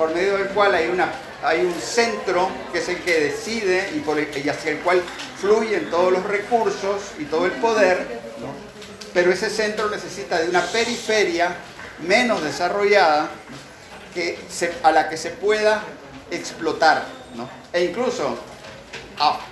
por 0.00 0.14
medio 0.14 0.38
del 0.38 0.48
cual 0.48 0.74
hay, 0.74 0.88
una, 0.88 1.12
hay 1.42 1.60
un 1.60 1.74
centro 1.74 2.48
que 2.72 2.78
es 2.78 2.88
el 2.88 3.02
que 3.02 3.20
decide 3.20 3.90
y, 3.94 3.98
por 3.98 4.18
hacia 4.18 4.70
el 4.70 4.78
cual 4.78 5.02
fluyen 5.38 5.90
todos 5.90 6.10
los 6.10 6.24
recursos 6.24 7.02
y 7.18 7.24
todo 7.24 7.44
el 7.44 7.52
poder, 7.52 8.06
pero 9.12 9.30
ese 9.30 9.50
centro 9.50 9.90
necesita 9.90 10.40
de 10.40 10.48
una 10.48 10.62
periferia 10.62 11.54
menos 11.98 12.42
desarrollada 12.42 13.28
que 14.14 14.38
a 14.82 14.90
la 14.90 15.10
que 15.10 15.18
se 15.18 15.32
pueda 15.32 15.82
explotar. 16.30 17.04
¿no? 17.36 17.50
E 17.70 17.84
incluso 17.84 18.38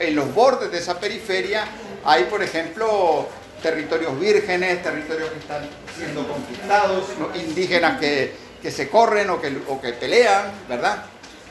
en 0.00 0.16
los 0.16 0.32
bordes 0.34 0.72
de 0.72 0.78
esa 0.78 0.98
periferia 0.98 1.66
hay, 2.06 2.24
por 2.24 2.42
ejemplo, 2.42 3.28
territorios 3.62 4.18
vírgenes, 4.18 4.82
territorios 4.82 5.28
que 5.28 5.40
están 5.40 5.68
siendo 5.94 6.26
conquistados, 6.26 7.04
¿no? 7.18 7.38
indígenas 7.38 8.00
que, 8.00 8.47
que 8.62 8.70
se 8.70 8.88
corren 8.88 9.30
o 9.30 9.40
que, 9.40 9.56
o 9.68 9.80
que 9.80 9.92
pelean, 9.92 10.50
¿verdad? 10.68 11.04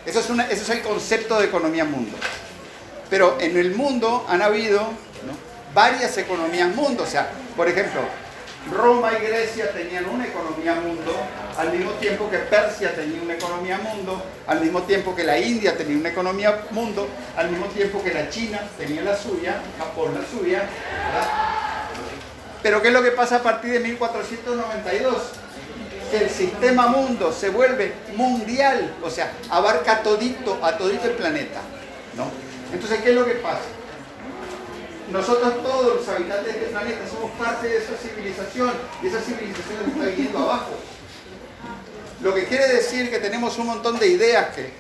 Eso 0.05 0.20
es, 0.20 0.30
una- 0.30 0.47
eso 0.49 0.64
es 0.64 0.70
el 0.70 0.82
concepto 0.82 1.39
de 1.39 1.45
economía 1.47 1.86
mundo. 1.86 2.18
Pero 3.10 3.38
en 3.39 3.58
el 3.58 3.74
mundo 3.76 4.26
han 4.30 4.41
habido 4.41 4.80
¿no? 4.82 5.34
varias 5.74 6.18
economías 6.18 6.74
mundo. 6.76 7.03
O 7.03 7.08
sea, 7.08 7.30
por 7.55 7.68
ejemplo, 7.68 8.01
Roma 8.72 9.12
y 9.18 9.26
Grecia 9.26 9.72
tenían 9.72 10.10
una 10.10 10.26
economía 10.28 10.76
mundo, 10.76 11.14
al 11.58 11.72
mismo 11.72 11.91
tiempo 11.91 12.30
que 12.30 12.38
Persia 12.39 12.93
tenía 12.93 13.22
una 13.22 13.36
economía 13.36 13.78
mundo, 13.78 14.22
al 14.45 14.60
mismo 14.60 14.82
tiempo 14.84 15.16
que 15.16 15.24
la 15.24 15.38
India 15.39 15.78
tenía 15.78 15.97
una 15.97 16.10
economía 16.10 16.64
mundo, 16.72 17.08
al 17.38 17.49
mismo 17.49 17.68
tiempo 17.68 18.03
que 18.03 18.14
la 18.14 18.30
China 18.30 18.60
tenía 18.78 19.01
la 19.03 19.16
suya, 19.16 19.62
Japón 19.78 20.14
la 20.14 20.28
suya. 20.30 20.60
¿verdad? 20.60 21.28
Pero 22.62 22.82
¿qué 22.82 22.89
es 22.89 22.93
lo 22.93 23.01
que 23.03 23.12
pasa 23.12 23.38
a 23.38 23.43
partir 23.43 23.72
de 23.72 23.80
1492? 23.80 25.32
El 26.12 26.30
sistema 26.30 26.88
mundo 26.88 27.34
se 27.34 27.49
vuelve 27.49 27.93
mundial, 28.16 28.95
o 29.03 29.10
sea, 29.10 29.34
abarca 29.49 30.01
todito, 30.01 30.58
a 30.64 30.78
todito 30.78 31.05
el 31.05 31.16
planeta. 31.16 31.60
¿no? 32.16 32.26
Entonces, 32.74 33.01
¿qué 33.01 33.10
es 33.10 33.16
lo 33.16 33.26
que 33.26 33.36
pasa? 33.36 33.60
Nosotros 35.12 35.64
todos 35.64 35.95
los 35.97 36.08
habitantes 36.10 36.53
de 36.53 36.60
este 36.60 36.72
planeta 36.72 37.08
somos 37.10 37.32
parte 37.32 37.68
de 37.68 37.78
esa 37.78 37.93
civilización 37.95 38.72
y 39.01 39.08
esa 39.08 39.22
civilización 39.22 39.89
está 39.89 40.05
viviendo 40.05 40.39
abajo. 40.39 40.72
Lo 42.22 42.34
que 42.34 42.45
quiere 42.45 42.68
decir 42.68 43.10
que 43.10 43.20
tenemos 43.20 43.58
un 43.58 43.68
montón 43.68 43.99
de 43.99 44.08
ideas 44.08 44.53
que 44.55 44.72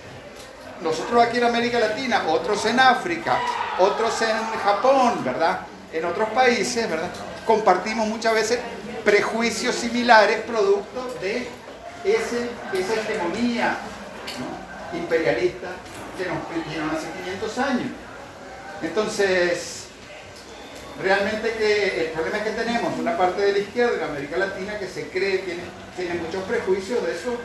nosotros 0.81 1.23
aquí 1.23 1.37
en 1.37 1.45
América 1.45 1.79
Latina, 1.79 2.23
otros 2.27 2.65
en 2.65 2.79
África, 2.79 3.39
otros 3.79 4.21
en 4.21 4.59
Japón, 4.63 5.23
¿verdad? 5.23 5.61
En 5.93 6.03
otros 6.03 6.29
países, 6.29 6.89
¿verdad? 6.89 7.09
Compartimos 7.45 8.07
muchas 8.07 8.33
veces 8.33 8.59
prejuicios 9.07 9.73
similares 9.73 10.41
producto 10.41 11.15
de 11.21 11.47
ese, 12.03 12.49
esa 12.73 12.93
hegemonía 12.93 13.77
imperialista 14.93 15.69
que 16.17 16.25
nos 16.25 16.67
dieron 16.67 16.89
hace 16.89 17.07
500 17.23 17.57
años. 17.59 17.87
Entonces, 18.81 19.85
realmente 21.01 21.53
que 21.53 22.01
el 22.01 22.07
problema 22.11 22.39
es 22.39 22.43
que 22.43 22.49
tenemos 22.49 22.99
una 22.99 23.17
parte 23.17 23.43
de 23.43 23.53
la 23.53 23.57
izquierda 23.59 23.95
en 23.95 24.03
América 24.11 24.37
Latina 24.39 24.77
que 24.77 24.89
se 24.89 25.07
cree, 25.07 25.37
tiene, 25.37 25.63
tiene 25.95 26.15
muchos 26.15 26.43
prejuicios 26.43 27.01
de 27.05 27.13
esos 27.13 27.35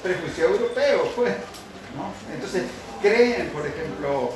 prejuicios 0.00 0.48
europeos, 0.48 1.08
pues. 1.16 1.34
Entonces, 2.32 2.62
creen, 3.02 3.48
por 3.48 3.66
ejemplo, 3.66 4.30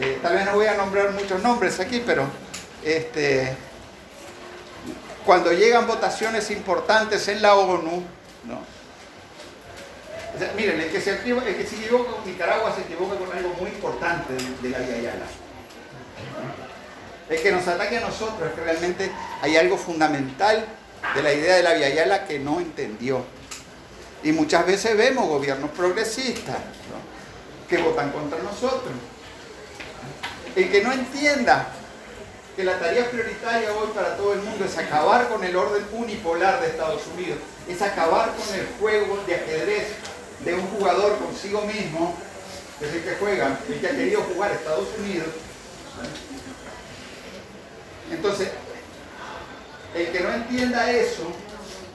eh, 0.00 0.18
tal 0.20 0.34
vez 0.34 0.44
no 0.44 0.54
voy 0.54 0.66
a 0.66 0.74
nombrar 0.74 1.12
muchos 1.12 1.40
nombres 1.40 1.78
aquí, 1.78 2.02
pero 2.04 2.26
este, 2.84 3.56
cuando 5.28 5.52
llegan 5.52 5.86
votaciones 5.86 6.50
importantes 6.50 7.28
en 7.28 7.42
la 7.42 7.54
ONU, 7.54 8.02
¿no? 8.44 8.60
Miren, 10.56 10.80
el 10.80 10.90
que, 10.90 11.02
se 11.02 11.10
el 11.10 11.54
que 11.54 11.66
se 11.66 11.76
equivoca 11.76 12.12
con 12.12 12.24
Nicaragua 12.24 12.74
se 12.74 12.80
equivoca 12.80 13.16
con 13.16 13.36
algo 13.36 13.52
muy 13.60 13.68
importante 13.68 14.32
de, 14.32 14.70
la 14.70 14.78
Vía. 14.78 15.12
El 17.28 17.42
que 17.42 17.52
nos 17.52 17.68
ataque 17.68 17.98
a 17.98 18.00
nosotros 18.00 18.48
es 18.48 18.54
que 18.54 18.60
realmente 18.62 19.12
hay 19.42 19.58
algo 19.58 19.76
fundamental 19.76 20.64
de 21.14 21.22
la 21.22 21.34
idea 21.34 21.56
de 21.56 21.62
la 21.62 21.74
Vía 21.74 22.26
que 22.26 22.38
no 22.38 22.58
entendió. 22.58 23.22
Y 24.22 24.32
muchas 24.32 24.64
veces 24.64 24.96
vemos 24.96 25.28
gobiernos 25.28 25.70
progresistas 25.72 26.56
que 27.68 27.76
votan 27.76 28.12
contra 28.12 28.38
nosotros. 28.42 28.94
El 30.56 30.70
que 30.70 30.82
no 30.82 30.90
entienda 30.90 31.74
que 32.58 32.64
la 32.64 32.76
tarea 32.80 33.08
prioritaria 33.08 33.72
hoy 33.72 33.86
para 33.94 34.16
todo 34.16 34.32
el 34.32 34.40
mundo 34.40 34.64
es 34.64 34.76
acabar 34.76 35.28
con 35.28 35.44
el 35.44 35.54
orden 35.54 35.86
unipolar 35.92 36.60
de 36.60 36.66
Estados 36.66 37.02
Unidos, 37.14 37.38
es 37.68 37.80
acabar 37.80 38.34
con 38.34 38.52
el 38.52 38.66
juego 38.80 39.22
de 39.28 39.36
ajedrez 39.36 39.86
de 40.44 40.54
un 40.54 40.66
jugador 40.66 41.18
consigo 41.18 41.60
mismo, 41.60 42.16
que 42.80 42.86
es 42.86 42.94
el 42.94 43.04
que 43.04 43.14
juega, 43.20 43.60
el 43.68 43.80
que 43.80 43.86
ha 43.86 43.90
querido 43.90 44.22
jugar 44.22 44.50
Estados 44.50 44.88
Unidos. 44.98 45.28
Entonces, 48.10 48.48
el 49.94 50.08
que 50.08 50.18
no 50.18 50.32
entienda 50.32 50.90
eso 50.90 51.30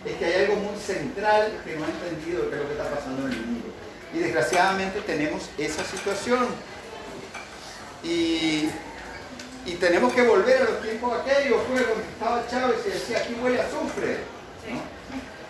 es 0.06 0.16
que 0.16 0.26
hay 0.26 0.46
algo 0.46 0.56
muy 0.56 0.80
central 0.80 1.62
que 1.66 1.76
no 1.76 1.84
ha 1.84 1.90
entendido 1.90 2.50
de 2.50 2.56
lo 2.56 2.68
que 2.68 2.72
está 2.72 2.90
pasando 2.90 3.28
en 3.28 3.34
el 3.34 3.46
mundo. 3.46 3.68
Y 4.14 4.20
desgraciadamente 4.20 5.02
tenemos 5.02 5.44
esa 5.58 5.84
situación. 5.84 6.48
Y, 8.02 8.70
y 9.66 9.76
tenemos 9.76 10.14
que 10.14 10.22
volver 10.24 10.62
a 10.62 10.66
los 10.66 10.82
tiempos 10.82 11.14
aquellos, 11.20 11.58
fue 11.72 11.84
cuando 11.84 12.04
estaba 12.04 12.48
Chávez 12.50 12.78
y 12.86 12.90
decía, 12.90 13.18
aquí 13.20 13.38
huele 13.42 13.62
a 13.62 13.66
azufre. 13.66 14.18
¿no? 14.70 14.82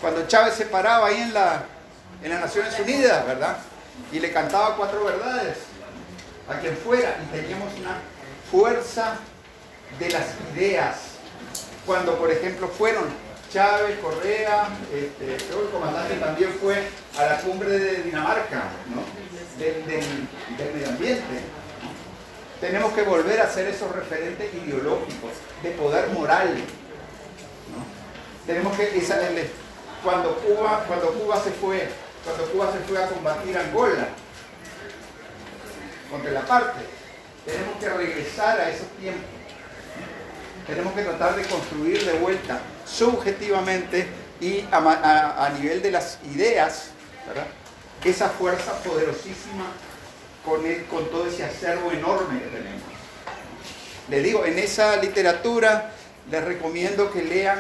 Cuando 0.02 0.28
Chávez 0.28 0.54
se 0.56 0.66
paraba 0.66 1.08
ahí 1.08 1.22
en, 1.22 1.34
la, 1.34 1.64
en 2.22 2.30
las 2.32 2.42
Naciones 2.42 2.78
Unidas, 2.80 3.26
¿verdad? 3.26 3.58
Y 4.12 4.20
le 4.20 4.32
cantaba 4.32 4.76
cuatro 4.76 5.04
verdades 5.06 5.58
a 6.50 6.60
quien 6.60 6.76
fuera. 6.78 7.16
Y 7.24 7.36
teníamos 7.36 7.74
una 7.80 7.98
fuerza 8.52 9.16
de 9.98 10.10
las 10.10 10.26
ideas. 10.56 10.96
Cuando, 11.86 12.18
por 12.18 12.30
ejemplo, 12.32 12.68
fueron 12.68 13.06
Chávez, 13.52 13.98
Correa, 14.00 14.68
este, 14.94 15.38
creo 15.46 15.60
que 15.60 15.66
el 15.66 15.72
comandante 15.72 16.16
también 16.16 16.50
fue 16.62 16.88
a 17.18 17.26
la 17.26 17.38
cumbre 17.40 17.70
de 17.70 18.04
Dinamarca, 18.04 18.64
¿no? 18.94 19.04
del, 19.60 19.86
del- 19.86 20.28
del 20.58 20.74
medio 20.74 20.90
ambiente. 20.90 21.40
Tenemos 22.64 22.94
que 22.94 23.02
volver 23.02 23.42
a 23.42 23.52
ser 23.52 23.68
esos 23.68 23.94
referentes 23.94 24.54
ideológicos, 24.54 25.32
de 25.62 25.72
poder 25.72 26.08
moral. 26.12 26.56
¿no? 26.56 27.84
Tenemos 28.48 28.74
que, 28.78 29.04
cuando, 30.02 30.38
Cuba, 30.38 30.86
cuando 30.88 31.12
Cuba 31.12 31.44
se 31.44 31.52
fue, 31.52 31.90
cuando 32.24 32.46
Cuba 32.54 32.72
se 32.72 32.80
fue 32.88 33.04
a 33.04 33.08
combatir 33.08 33.58
Angola, 33.58 34.08
contra 36.10 36.32
la 36.32 36.46
parte, 36.46 36.80
tenemos 37.46 37.78
que 37.82 37.90
regresar 37.90 38.58
a 38.62 38.70
esos 38.70 38.88
tiempos. 38.98 39.30
Tenemos 40.66 40.94
que 40.94 41.02
tratar 41.02 41.36
de 41.36 41.44
construir 41.44 42.06
de 42.06 42.14
vuelta 42.14 42.62
subjetivamente 42.86 44.08
y 44.40 44.66
a, 44.72 45.52
nivel 45.60 45.82
de 45.82 45.92
las 45.92 46.18
ideas, 46.34 46.92
esa 48.06 48.30
fuerza 48.30 48.72
poderosísima 48.84 49.66
con, 50.46 50.62
con 50.90 51.10
todo 51.10 51.28
ese 51.28 51.44
acervo 51.44 51.92
enorme 51.92 52.40
que 52.40 52.48
tenemos. 52.48 52.82
Le 54.10 54.22
digo, 54.22 54.46
en 54.46 54.60
esa 54.60 54.98
literatura 54.98 55.92
les 56.30 56.44
recomiendo 56.44 57.12
que 57.12 57.24
lean 57.24 57.60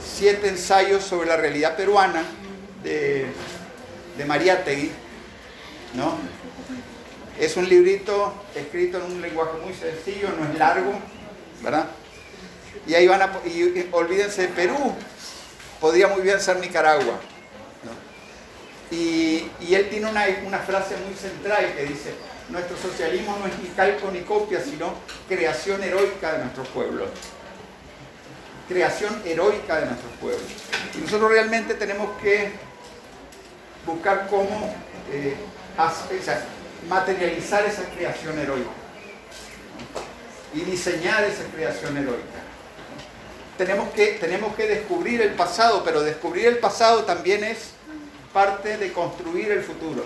siete 0.00 0.48
ensayos 0.48 1.04
sobre 1.04 1.28
la 1.28 1.36
realidad 1.36 1.76
peruana 1.76 2.24
de, 2.82 3.26
de 4.16 4.24
Mariátegui, 4.24 4.90
¿no? 5.94 6.16
Es 7.38 7.56
un 7.56 7.68
librito 7.68 8.34
escrito 8.54 8.98
en 8.98 9.04
un 9.04 9.20
lenguaje 9.22 9.52
muy 9.64 9.72
sencillo, 9.74 10.28
no 10.38 10.52
es 10.52 10.58
largo, 10.58 10.92
¿verdad? 11.62 11.86
Y 12.86 12.94
ahí 12.94 13.06
van 13.06 13.22
a, 13.22 13.30
y, 13.46 13.88
olvídense 13.92 14.42
de 14.42 14.48
Perú, 14.48 14.94
podría 15.80 16.08
muy 16.08 16.22
bien 16.22 16.40
ser 16.40 16.58
Nicaragua. 16.58 17.18
Y, 18.90 19.50
él 19.72 19.88
tiene 19.88 20.10
una, 20.10 20.24
una 20.44 20.58
frase 20.58 20.96
muy 20.96 21.14
central 21.14 21.74
que 21.76 21.84
dice, 21.84 22.12
nuestro 22.48 22.76
socialismo 22.76 23.36
no 23.38 23.46
es 23.46 23.58
ni 23.60 23.68
calco 23.68 24.10
ni 24.10 24.20
copia, 24.20 24.60
sino 24.60 24.94
creación 25.28 25.82
heroica 25.82 26.32
de 26.32 26.38
nuestros 26.40 26.68
pueblos. 26.68 27.08
Creación 28.68 29.22
heroica 29.24 29.80
de 29.80 29.86
nuestros 29.86 30.12
pueblos. 30.20 30.42
Y 30.96 30.98
nosotros 31.02 31.30
realmente 31.30 31.74
tenemos 31.74 32.10
que 32.20 32.52
buscar 33.86 34.26
cómo 34.28 34.74
eh, 35.12 35.36
materializar 36.88 37.64
esa 37.64 37.84
creación 37.84 38.38
heroica 38.38 38.70
y 40.52 40.60
diseñar 40.60 41.24
esa 41.24 41.44
creación 41.44 41.96
heroica. 41.96 42.40
Tenemos 43.56 43.90
que, 43.90 44.18
tenemos 44.20 44.54
que 44.54 44.66
descubrir 44.66 45.20
el 45.20 45.34
pasado, 45.34 45.84
pero 45.84 46.02
descubrir 46.02 46.46
el 46.46 46.58
pasado 46.58 47.04
también 47.04 47.44
es 47.44 47.72
parte 48.32 48.76
de 48.76 48.92
construir 48.92 49.50
el 49.50 49.62
futuro. 49.62 50.04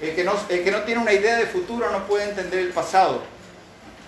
El, 0.00 0.14
que 0.14 0.22
no, 0.24 0.32
tiene 0.84 1.00
una 1.00 1.12
idea 1.12 1.36
de 1.36 1.46
futuro 1.46 1.90
no 1.90 2.06
puede 2.06 2.24
entender 2.30 2.60
el 2.60 2.70
pasado. 2.70 3.22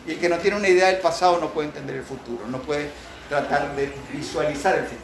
Y 0.07 0.13
el 0.13 0.19
que 0.21 0.29
no 0.29 0.39
tiene 0.39 0.57
una 0.57 0.69
idea 0.69 0.87
del 0.89 0.99
pasado 1.01 1.39
no 1.41 1.51
puede 1.51 1.69
entender 1.69 1.97
el 1.97 2.05
futuro, 2.05 2.47
no 2.47 2.59
puede 2.63 2.91
tratar 3.29 3.75
de 3.77 3.93
visualizar 4.13 4.77
el 4.77 4.85
futuro. 4.85 5.01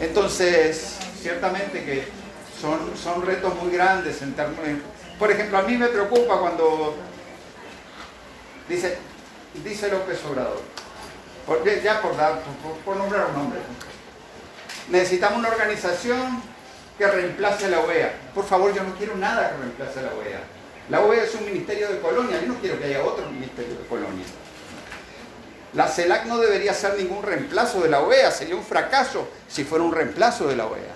Entonces, 0.00 0.96
ciertamente 1.20 1.84
que 1.84 2.08
son, 2.60 2.78
son 2.96 3.24
retos 3.24 3.54
muy 3.62 3.72
grandes 3.72 4.22
en 4.22 4.34
términos... 4.34 4.80
Por 5.18 5.30
ejemplo, 5.30 5.58
a 5.58 5.62
mí 5.62 5.76
me 5.76 5.88
preocupa 5.88 6.38
cuando 6.38 6.96
dice, 8.68 8.98
dice 9.64 9.88
López 9.90 10.24
Obrador, 10.24 10.60
por- 11.46 11.64
ya 11.82 12.00
por 12.00 12.96
nombrar 12.96 13.26
un 13.26 13.34
nombre, 13.34 13.58
necesitamos 14.90 15.38
una 15.38 15.48
organización 15.48 16.42
que 16.96 17.06
reemplace 17.06 17.66
a 17.66 17.68
la 17.68 17.80
OEA. 17.80 18.12
Por 18.34 18.44
favor, 18.44 18.74
yo 18.74 18.82
no 18.82 18.94
quiero 18.96 19.16
nada 19.16 19.50
que 19.50 19.56
reemplace 19.58 20.00
a 20.00 20.02
la 20.02 20.14
OEA. 20.14 20.40
La 20.90 21.00
OEA 21.00 21.24
es 21.24 21.34
un 21.34 21.44
ministerio 21.44 21.88
de 21.88 22.00
colonia, 22.00 22.40
yo 22.40 22.48
no 22.48 22.54
quiero 22.60 22.78
que 22.78 22.86
haya 22.86 23.04
otro 23.04 23.28
ministerio 23.30 23.74
de 23.74 23.86
colonia. 23.86 24.24
La 25.74 25.86
CELAC 25.86 26.24
no 26.24 26.38
debería 26.38 26.72
ser 26.72 26.96
ningún 26.96 27.22
reemplazo 27.22 27.80
de 27.82 27.90
la 27.90 28.00
OEA, 28.00 28.30
sería 28.30 28.56
un 28.56 28.64
fracaso 28.64 29.28
si 29.48 29.64
fuera 29.64 29.84
un 29.84 29.92
reemplazo 29.92 30.48
de 30.48 30.56
la 30.56 30.66
OEA. 30.66 30.94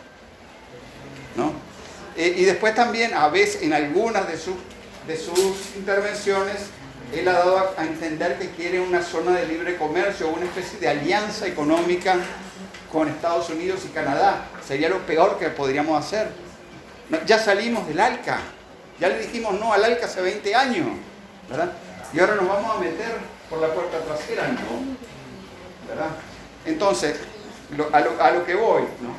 ¿no? 1.36 1.52
Eh, 2.16 2.34
y 2.36 2.44
después 2.44 2.74
también, 2.74 3.14
a 3.14 3.28
veces, 3.28 3.62
en 3.62 3.72
algunas 3.72 4.26
de, 4.28 4.36
sus 4.38 5.76
intervenciones, 5.76 6.56
él 7.14 7.28
ha 7.28 7.32
dado 7.32 7.74
a 7.76 7.84
entender 7.84 8.38
que 8.38 8.50
quiere 8.50 8.80
una 8.80 9.02
zona 9.02 9.32
de 9.32 9.46
libre 9.46 9.76
comercio, 9.76 10.28
una 10.28 10.46
especie 10.46 10.78
de 10.78 10.88
alianza 10.88 11.46
económica 11.46 12.16
con 12.92 13.08
Estados 13.08 13.48
Unidos 13.50 13.80
y 13.84 13.88
Canadá. 13.88 14.44
Sería 14.66 14.88
lo 14.88 14.98
peor 15.06 15.38
que 15.38 15.48
podríamos 15.48 15.98
hacer. 16.04 16.28
Ya 17.26 17.38
salimos 17.38 17.86
del 17.88 18.00
ALCA, 18.00 18.38
ya 19.00 19.08
le 19.08 19.18
dijimos 19.18 19.58
no 19.58 19.72
al 19.72 19.84
ALCA 19.84 20.06
hace 20.06 20.20
20 20.22 20.54
años, 20.54 20.86
¿verdad? 21.48 21.72
Y 22.12 22.20
ahora 22.20 22.36
nos 22.36 22.48
vamos 22.48 22.76
a 22.76 22.78
meter 22.80 23.16
por 23.50 23.58
la 23.60 23.68
puerta 23.68 23.98
trasera, 24.00 24.48
¿no? 24.48 25.88
¿Verdad? 25.88 26.08
Entonces, 26.64 27.16
lo- 27.76 27.88
a, 27.94 28.00
lo, 28.00 28.22
a 28.22 28.30
lo 28.30 28.44
que 28.46 28.54
voy, 28.54 28.82
¿no? 29.02 29.14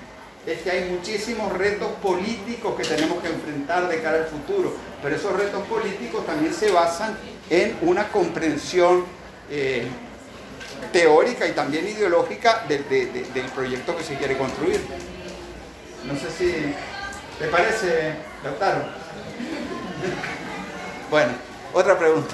Es 0.52 0.62
que 0.62 0.72
hay 0.72 0.90
muchísimos 0.90 1.54
retos 1.54 1.90
políticos 2.02 2.76
que 2.76 2.84
tenemos 2.84 3.22
que 3.22 3.30
enfrentar 3.30 3.88
de 3.88 4.02
cara 4.02 4.18
al 4.18 4.26
futuro, 4.28 4.74
pero 5.02 5.16
esos 5.16 5.34
retos 5.34 5.64
políticos 5.68 6.26
también 6.26 6.54
se 6.54 6.72
basan 6.72 7.18
en 7.50 7.78
una 7.82 8.08
comprensión 8.10 9.06
eh, 9.50 9.88
teórica 10.92 11.48
y 11.48 11.52
también 11.54 11.88
ideológica 11.88 12.66
del- 12.68 12.88
de- 12.90 13.06
de- 13.08 13.24
del 13.34 13.46
proyecto 13.52 13.96
que 13.96 14.04
se 14.04 14.16
quiere 14.16 14.38
construir. 14.38 14.82
No 16.06 16.14
sé 16.16 16.30
si 16.38 16.74
te 17.40 17.48
parece, 17.48 18.16
Lautaro. 18.44 18.84
Bueno, 21.10 21.32
otra 21.74 21.98
pregunta. 22.00 22.34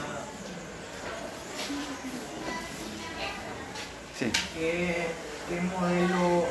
Sí. 4.18 4.32
¿Qué, 4.54 5.08
qué 5.50 5.62
modelo 5.62 6.45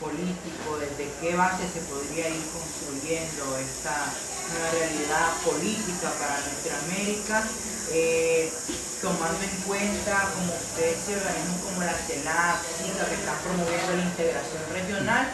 político, 0.00 0.78
desde 0.78 1.10
qué 1.20 1.34
base 1.34 1.66
se 1.68 1.80
podría 1.90 2.28
ir 2.30 2.42
construyendo 2.50 3.58
esta 3.58 3.94
nueva 4.50 4.70
realidad 4.70 5.28
política 5.44 6.08
para 6.18 6.40
nuestra 6.40 6.78
América, 6.86 7.44
eh, 7.92 8.50
tomando 9.02 9.42
en 9.42 9.56
cuenta, 9.66 10.30
como 10.34 10.54
ustedes 10.54 10.98
se 11.02 11.16
organismos 11.16 11.60
como 11.62 11.82
la 11.82 11.94
CELAC, 11.94 12.58
que 12.62 13.14
están 13.14 13.38
promoviendo 13.42 13.96
la 13.96 14.04
integración 14.04 14.62
regional, 14.72 15.26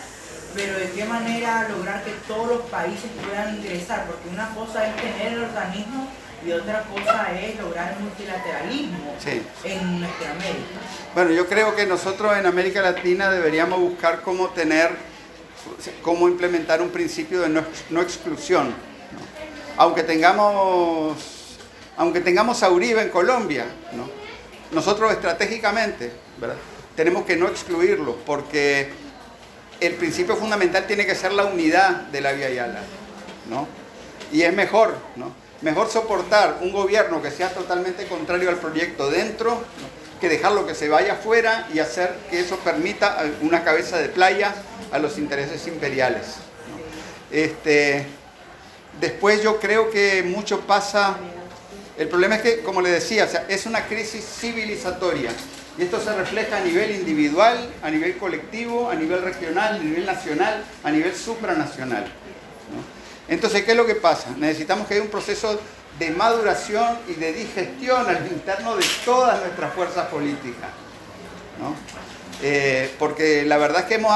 pero 0.55 0.79
de 0.79 0.91
qué 0.93 1.05
manera 1.05 1.69
lograr 1.69 2.05
que 2.05 2.13
todos 2.27 2.49
los 2.49 2.63
países 2.71 3.11
puedan 3.23 3.57
ingresar, 3.57 4.07
porque 4.07 4.29
una 4.29 4.55
cosa 4.55 4.87
es 4.87 4.97
tener 4.97 5.35
el 5.35 5.45
organismo 5.45 6.09
y 6.47 6.53
otra 6.53 6.83
cosa 6.83 7.29
es 7.41 7.59
lograr 7.59 7.95
el 7.97 8.03
multilateralismo 8.05 9.15
Sí. 9.23 9.43
en 9.65 10.01
nuestra 10.01 10.31
América. 10.33 10.81
Bueno, 11.15 11.31
yo 11.31 11.47
creo 11.47 11.75
que 11.75 11.87
nosotros 11.87 12.37
en 12.37 12.47
América 12.47 12.83
Latina 12.83 13.31
deberíamos 13.31 13.79
buscar 13.81 14.21
cómo 14.23 14.49
tener, 14.51 14.91
cómo 16.03 16.29
implementar 16.29 16.83
un 16.83 16.91
principio 16.91 17.41
de 17.43 17.49
no, 17.49 17.61
ex- 17.61 17.85
no 17.91 18.03
exclusión. 18.03 18.69
¿no? 18.69 18.75
Aunque 19.77 20.03
tengamos, 20.03 21.17
aunque 21.97 22.21
tengamos 22.21 22.63
a 22.63 22.71
Uribe 22.71 23.03
en 23.03 23.09
Colombia, 23.11 23.65
¿no? 23.93 24.09
nosotros 24.73 25.13
estratégicamente, 25.13 26.13
¿verdad? 26.39 26.57
tenemos 26.97 27.25
que 27.25 27.37
no 27.37 27.49
excluirlo, 27.49 28.17
porque 28.27 28.91
el 29.81 29.95
principio 29.95 30.37
fundamental 30.37 30.87
tiene 30.87 31.07
que 31.07 31.15
ser 31.15 31.33
la 31.33 31.45
unidad 31.45 31.91
de 32.13 32.21
la 32.21 32.33
Vía 32.33 32.51
Yala, 32.51 32.81
¿no? 33.51 33.67
Y 34.33 34.43
es 34.43 34.53
mejor, 34.55 34.95
¿no? 35.17 35.33
Mejor 35.65 35.89
soportar 35.89 36.59
un 36.61 36.73
gobierno 36.73 37.23
que 37.23 37.31
sea 37.31 37.49
totalmente 37.49 38.07
contrario 38.07 38.51
al 38.51 38.57
proyecto 38.57 39.11
dentro, 39.11 39.65
que 40.21 40.29
dejarlo 40.29 40.67
que 40.67 40.75
se 40.75 40.91
vaya 40.91 41.15
afuera 41.15 41.67
y 41.73 41.79
hacer 41.79 42.15
que 42.31 42.41
eso 42.41 42.59
permita 42.59 43.25
una 43.41 43.65
cabeza 43.65 43.97
de 43.97 44.11
playa 44.11 44.55
a 44.93 44.99
los 44.99 45.17
intereses 45.17 45.67
imperiales. 45.67 46.35
Este, 47.31 48.05
después 49.01 49.43
yo 49.43 49.59
creo 49.59 49.91
que 49.91 50.23
mucho 50.23 50.61
pasa, 50.61 51.17
el 51.97 52.09
problema 52.09 52.37
es 52.37 52.43
que, 52.43 52.61
como 52.61 52.83
le 52.83 52.91
decía, 52.91 53.27
es 53.49 53.65
una 53.65 53.87
crisis 53.87 54.23
civilizatoria. 54.23 55.31
Y 55.79 55.83
esto 55.83 55.99
se 55.99 56.15
refleja 56.15 56.59
a 56.59 56.61
nivel 56.61 56.91
individual, 56.91 57.71
a 57.83 57.89
nivel 57.89 58.19
colectivo, 58.19 58.91
a 58.91 58.95
nivel 58.97 59.23
regional, 59.23 59.77
a 59.77 59.79
nivel 59.79 60.05
nacional, 60.05 60.63
a 60.83 60.91
nivel 60.91 61.17
supranacional. 61.17 62.05
Entonces, 63.29 63.65
¿qué 63.65 63.71
es 63.73 63.77
lo 63.77 63.87
que 63.87 63.95
pasa? 63.95 64.29
Necesitamos 64.37 64.87
que 64.87 64.95
haya 64.95 65.03
un 65.03 65.09
proceso 65.09 65.59
de 65.99 66.11
maduración 66.11 66.99
y 67.09 67.15
de 67.15 67.33
digestión 67.33 68.07
al 68.09 68.27
interno 68.27 68.77
de 68.77 68.85
todas 69.05 69.41
nuestras 69.41 69.73
fuerzas 69.73 70.07
políticas. 70.09 70.71
¿no? 71.61 71.75
Eh, 72.43 72.93
porque 72.99 73.45
la 73.45 73.57
verdad 73.59 73.81
es 73.83 73.87
que 73.87 73.95
hemos, 73.95 74.13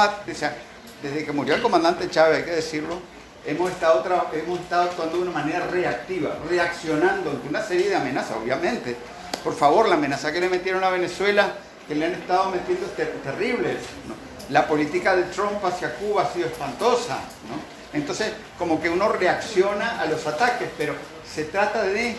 desde 1.01 1.25
que 1.25 1.31
murió 1.31 1.55
el 1.55 1.61
comandante 1.61 2.09
Chávez, 2.09 2.39
hay 2.39 2.43
que 2.43 2.51
decirlo, 2.51 2.99
hemos 3.45 3.71
estado, 3.71 4.03
hemos 4.33 4.59
estado 4.59 4.83
actuando 4.83 5.15
de 5.17 5.23
una 5.23 5.31
manera 5.31 5.65
reactiva, 5.67 6.37
reaccionando 6.49 7.31
ante 7.31 7.47
una 7.47 7.63
serie 7.63 7.89
de 7.89 7.95
amenazas, 7.95 8.35
obviamente. 8.43 8.95
Por 9.43 9.55
favor, 9.55 9.87
la 9.87 9.95
amenaza 9.95 10.31
que 10.33 10.41
le 10.41 10.49
metieron 10.49 10.83
a 10.83 10.89
Venezuela 10.89 11.53
que 11.87 11.95
le 11.95 12.05
han 12.05 12.13
estado 12.13 12.51
metiendo 12.51 12.85
ter- 12.87 13.15
terribles. 13.23 13.77
¿no? 14.07 14.13
La 14.49 14.67
política 14.67 15.15
de 15.15 15.23
Trump 15.23 15.63
hacia 15.63 15.95
Cuba 15.95 16.23
ha 16.23 16.33
sido 16.33 16.47
espantosa. 16.47 17.15
¿no? 17.47 17.78
Entonces, 17.93 18.31
como 18.57 18.81
que 18.81 18.89
uno 18.89 19.09
reacciona 19.09 19.99
a 19.99 20.05
los 20.05 20.25
ataques, 20.27 20.69
pero 20.77 20.95
se 21.25 21.45
trata 21.45 21.83
de 21.83 22.15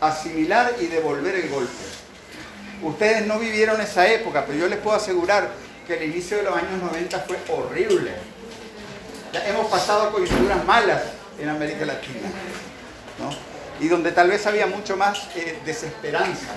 asimilar 0.00 0.74
y 0.80 0.86
devolver 0.86 1.34
el 1.34 1.48
golpe. 1.48 1.72
Ustedes 2.82 3.26
no 3.26 3.38
vivieron 3.38 3.80
esa 3.80 4.06
época, 4.06 4.44
pero 4.46 4.58
yo 4.58 4.68
les 4.68 4.78
puedo 4.78 4.96
asegurar 4.96 5.50
que 5.86 5.96
el 5.96 6.10
inicio 6.10 6.36
de 6.36 6.42
los 6.42 6.54
años 6.54 6.82
90 6.82 7.20
fue 7.20 7.38
horrible. 7.54 8.12
Hemos 9.46 9.66
pasado 9.68 10.12
coyunturas 10.12 10.64
malas 10.64 11.02
en 11.38 11.48
América 11.48 11.86
Latina, 11.86 12.28
¿no? 13.18 13.56
y 13.80 13.88
donde 13.88 14.12
tal 14.12 14.28
vez 14.28 14.46
había 14.46 14.66
mucho 14.66 14.96
más 14.96 15.28
eh, 15.36 15.58
desesperanza. 15.64 16.48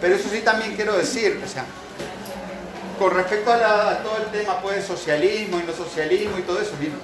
Pero 0.00 0.16
eso 0.16 0.28
sí 0.30 0.40
también 0.40 0.74
quiero 0.74 0.96
decir, 0.96 1.40
o 1.44 1.48
sea, 1.48 1.64
con 2.98 3.14
respecto 3.14 3.52
a, 3.52 3.98
todo 4.02 4.16
el 4.18 4.30
tema 4.30 4.60
pues, 4.60 4.84
socialismo 4.84 5.60
y 5.60 5.64
no 5.64 5.72
socialismo 5.72 6.38
y 6.38 6.42
todo 6.42 6.60
eso, 6.60 6.72
mira, 6.80 6.94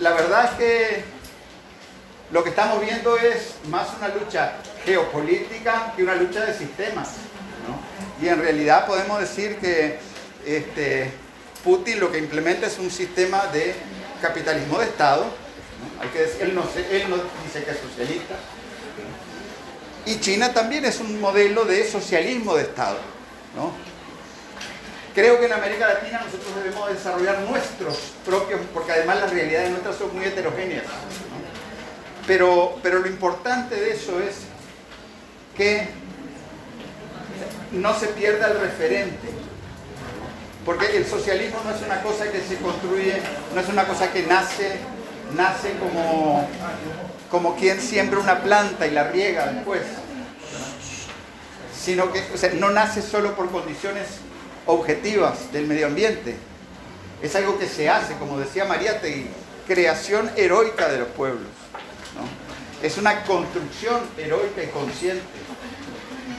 la 0.00 0.12
verdad 0.12 0.44
es 0.44 0.50
que 0.58 1.04
lo 2.30 2.44
que 2.44 2.50
estamos 2.50 2.80
viendo 2.80 3.16
es 3.16 3.54
más 3.68 3.88
una 3.96 4.08
lucha 4.08 4.54
geopolítica 4.84 5.92
que 5.96 6.02
una 6.02 6.14
lucha 6.14 6.44
de 6.44 6.56
sistemas. 6.56 7.08
¿no? 7.66 8.24
Y 8.24 8.28
en 8.28 8.40
realidad 8.40 8.86
podemos 8.86 9.20
decir 9.20 9.56
que 9.56 9.98
este, 10.46 11.10
Putin 11.64 12.00
lo 12.00 12.12
que 12.12 12.18
implementa 12.18 12.66
es 12.66 12.78
un 12.78 12.90
sistema 12.90 13.46
de 13.46 13.74
capitalismo 14.20 14.78
de 14.78 14.86
Estado. 14.86 15.26
él, 16.40 16.54
no, 16.54 16.62
él 16.90 17.10
no 17.10 17.16
dice 17.44 17.64
que 17.64 17.70
es 17.70 17.78
socialista. 17.78 18.34
Y 20.06 20.20
China 20.20 20.52
también 20.52 20.84
es 20.84 21.00
un 21.00 21.20
modelo 21.20 21.64
de 21.64 21.88
socialismo 21.88 22.54
de 22.54 22.62
Estado. 22.62 22.98
¿no? 23.56 23.72
Creo 25.14 25.40
que 25.40 25.46
en 25.46 25.52
América 25.52 25.88
Latina 25.88 26.20
nosotros 26.24 26.54
debemos 26.62 26.88
desarrollar 26.90 27.40
nuestros 27.40 27.96
propios, 28.24 28.60
porque 28.72 28.92
además 28.92 29.20
las 29.20 29.30
realidades 29.30 29.70
nuestras 29.70 29.96
son 29.96 30.14
muy 30.14 30.24
heterogéneas. 30.24 30.84
Pero, 32.26 32.78
pero 32.82 33.00
lo 33.00 33.08
importante 33.08 33.74
de 33.74 33.92
eso 33.92 34.20
es 34.20 34.36
que 35.56 35.88
no 37.72 37.98
se 37.98 38.08
pierda 38.08 38.48
el 38.48 38.60
referente. 38.60 39.28
Porque 40.64 40.98
el 40.98 41.06
socialismo 41.06 41.58
no 41.64 41.74
es 41.74 41.82
una 41.82 42.02
cosa 42.02 42.30
que 42.30 42.40
se 42.40 42.56
construye, 42.56 43.22
no 43.54 43.60
es 43.60 43.68
una 43.68 43.86
cosa 43.86 44.12
que 44.12 44.24
nace, 44.24 44.76
nace 45.34 45.72
como, 45.78 46.46
como 47.30 47.56
quien 47.56 47.80
siembra 47.80 48.20
una 48.20 48.42
planta 48.42 48.86
y 48.86 48.90
la 48.90 49.04
riega 49.04 49.46
después. 49.50 49.82
Sino 51.82 52.12
que 52.12 52.22
o 52.34 52.36
sea, 52.36 52.50
no 52.52 52.70
nace 52.70 53.00
solo 53.00 53.34
por 53.34 53.50
condiciones 53.50 54.06
objetivas 54.68 55.52
del 55.52 55.66
medio 55.66 55.86
ambiente. 55.86 56.36
Es 57.22 57.34
algo 57.34 57.58
que 57.58 57.66
se 57.66 57.88
hace, 57.88 58.14
como 58.14 58.38
decía 58.38 58.64
Mariátegui, 58.64 59.26
creación 59.66 60.30
heroica 60.36 60.88
de 60.88 60.98
los 60.98 61.08
pueblos. 61.08 61.48
Es 62.82 62.96
una 62.96 63.24
construcción 63.24 64.00
heroica 64.16 64.62
y 64.62 64.68
consciente. 64.68 65.24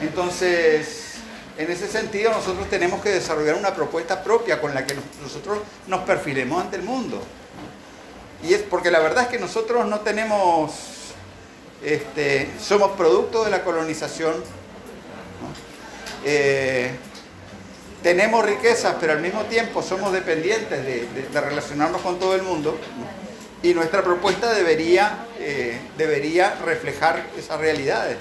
Entonces, 0.00 1.16
en 1.58 1.70
ese 1.70 1.86
sentido, 1.86 2.30
nosotros 2.30 2.68
tenemos 2.70 3.02
que 3.02 3.10
desarrollar 3.10 3.56
una 3.56 3.74
propuesta 3.74 4.24
propia 4.24 4.60
con 4.60 4.72
la 4.74 4.86
que 4.86 4.94
nos- 4.94 5.04
nosotros 5.22 5.58
nos 5.86 6.00
perfilemos 6.04 6.62
ante 6.62 6.76
el 6.76 6.82
mundo. 6.82 7.20
Y 8.42 8.54
es 8.54 8.62
porque 8.62 8.90
la 8.90 9.00
verdad 9.00 9.24
es 9.24 9.28
que 9.28 9.38
nosotros 9.38 9.84
no 9.86 10.00
tenemos, 10.00 10.72
este, 11.84 12.48
somos 12.62 12.92
producto 12.92 13.44
de 13.44 13.50
la 13.50 13.62
colonización. 13.64 14.34
Eh, 16.24 16.92
tenemos 18.02 18.44
riquezas, 18.44 18.96
pero 19.00 19.12
al 19.12 19.20
mismo 19.20 19.42
tiempo 19.44 19.82
somos 19.82 20.12
dependientes 20.12 20.84
de, 20.84 21.40
relacionarnos 21.40 22.00
con 22.02 22.18
todo 22.18 22.34
el 22.34 22.42
mundo. 22.42 22.78
Y 23.62 23.74
nuestra 23.74 24.02
propuesta 24.02 24.54
debería, 24.54 25.26
eh, 25.38 25.78
debería 25.98 26.54
reflejar 26.64 27.26
esas 27.36 27.60
realidades. 27.60 28.16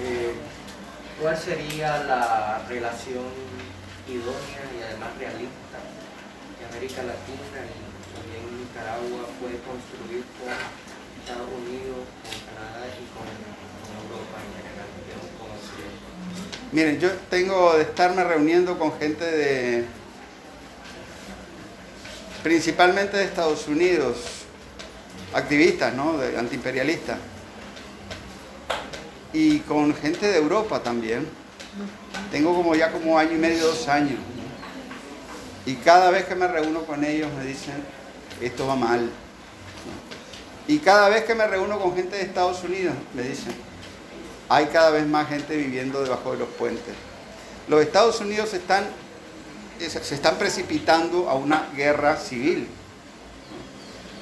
Eh, 0.00 0.32
¿Cuál 1.20 1.36
sería 1.38 2.02
la 2.04 2.64
relación 2.68 3.30
idónea 4.08 4.62
y 4.74 4.82
además 4.82 5.10
realista 5.18 5.78
que 6.58 6.64
América 6.66 7.02
Latina 7.06 7.62
y 7.62 8.02
también 8.10 8.42
Nicaragua 8.58 9.30
puede 9.38 9.62
construir 9.62 10.24
con 10.42 10.50
Estados 10.50 11.46
Unidos, 11.46 12.02
con 12.26 12.34
Canadá 12.50 12.82
y 12.90 13.06
con, 13.14 13.22
con 13.22 13.90
Europa 13.94 14.36
en 14.42 14.50
general, 14.58 14.88
digamos, 15.06 15.30
con 15.38 15.48
Occidente? 15.54 16.61
Miren, 16.72 16.98
yo 16.98 17.10
tengo 17.28 17.74
de 17.74 17.82
estarme 17.82 18.24
reuniendo 18.24 18.78
con 18.78 18.98
gente 18.98 19.24
de, 19.24 19.84
principalmente 22.42 23.18
de 23.18 23.24
Estados 23.24 23.68
Unidos, 23.68 24.16
activistas, 25.34 25.94
¿no? 25.94 26.16
De 26.16 26.38
antiimperialistas. 26.38 27.18
Y 29.34 29.58
con 29.60 29.94
gente 29.94 30.26
de 30.26 30.38
Europa 30.38 30.82
también. 30.82 31.28
Tengo 32.30 32.54
como 32.54 32.74
ya 32.74 32.90
como 32.90 33.18
año 33.18 33.32
y 33.32 33.38
medio, 33.38 33.66
dos 33.66 33.86
años. 33.88 34.18
Y 35.66 35.74
cada 35.74 36.10
vez 36.10 36.24
que 36.24 36.34
me 36.34 36.48
reúno 36.48 36.84
con 36.84 37.04
ellos 37.04 37.28
me 37.38 37.44
dicen, 37.44 37.74
esto 38.40 38.66
va 38.66 38.76
mal. 38.76 39.10
Y 40.66 40.78
cada 40.78 41.10
vez 41.10 41.24
que 41.24 41.34
me 41.34 41.46
reúno 41.46 41.78
con 41.78 41.94
gente 41.94 42.16
de 42.16 42.22
Estados 42.22 42.64
Unidos 42.64 42.94
me 43.14 43.22
dicen, 43.22 43.52
hay 44.52 44.66
cada 44.66 44.90
vez 44.90 45.06
más 45.06 45.30
gente 45.30 45.56
viviendo 45.56 46.02
debajo 46.02 46.32
de 46.32 46.38
los 46.40 46.48
puentes. 46.50 46.94
Los 47.68 47.80
Estados 47.80 48.20
Unidos 48.20 48.50
se 48.50 48.58
están 48.58 50.36
precipitando 50.38 51.30
a 51.30 51.34
una 51.34 51.70
guerra 51.74 52.18
civil. 52.18 52.68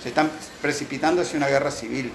Se 0.00 0.10
están 0.10 0.30
precipitando 0.62 1.22
hacia 1.22 1.36
una 1.36 1.48
guerra 1.48 1.72
civil. 1.72 2.12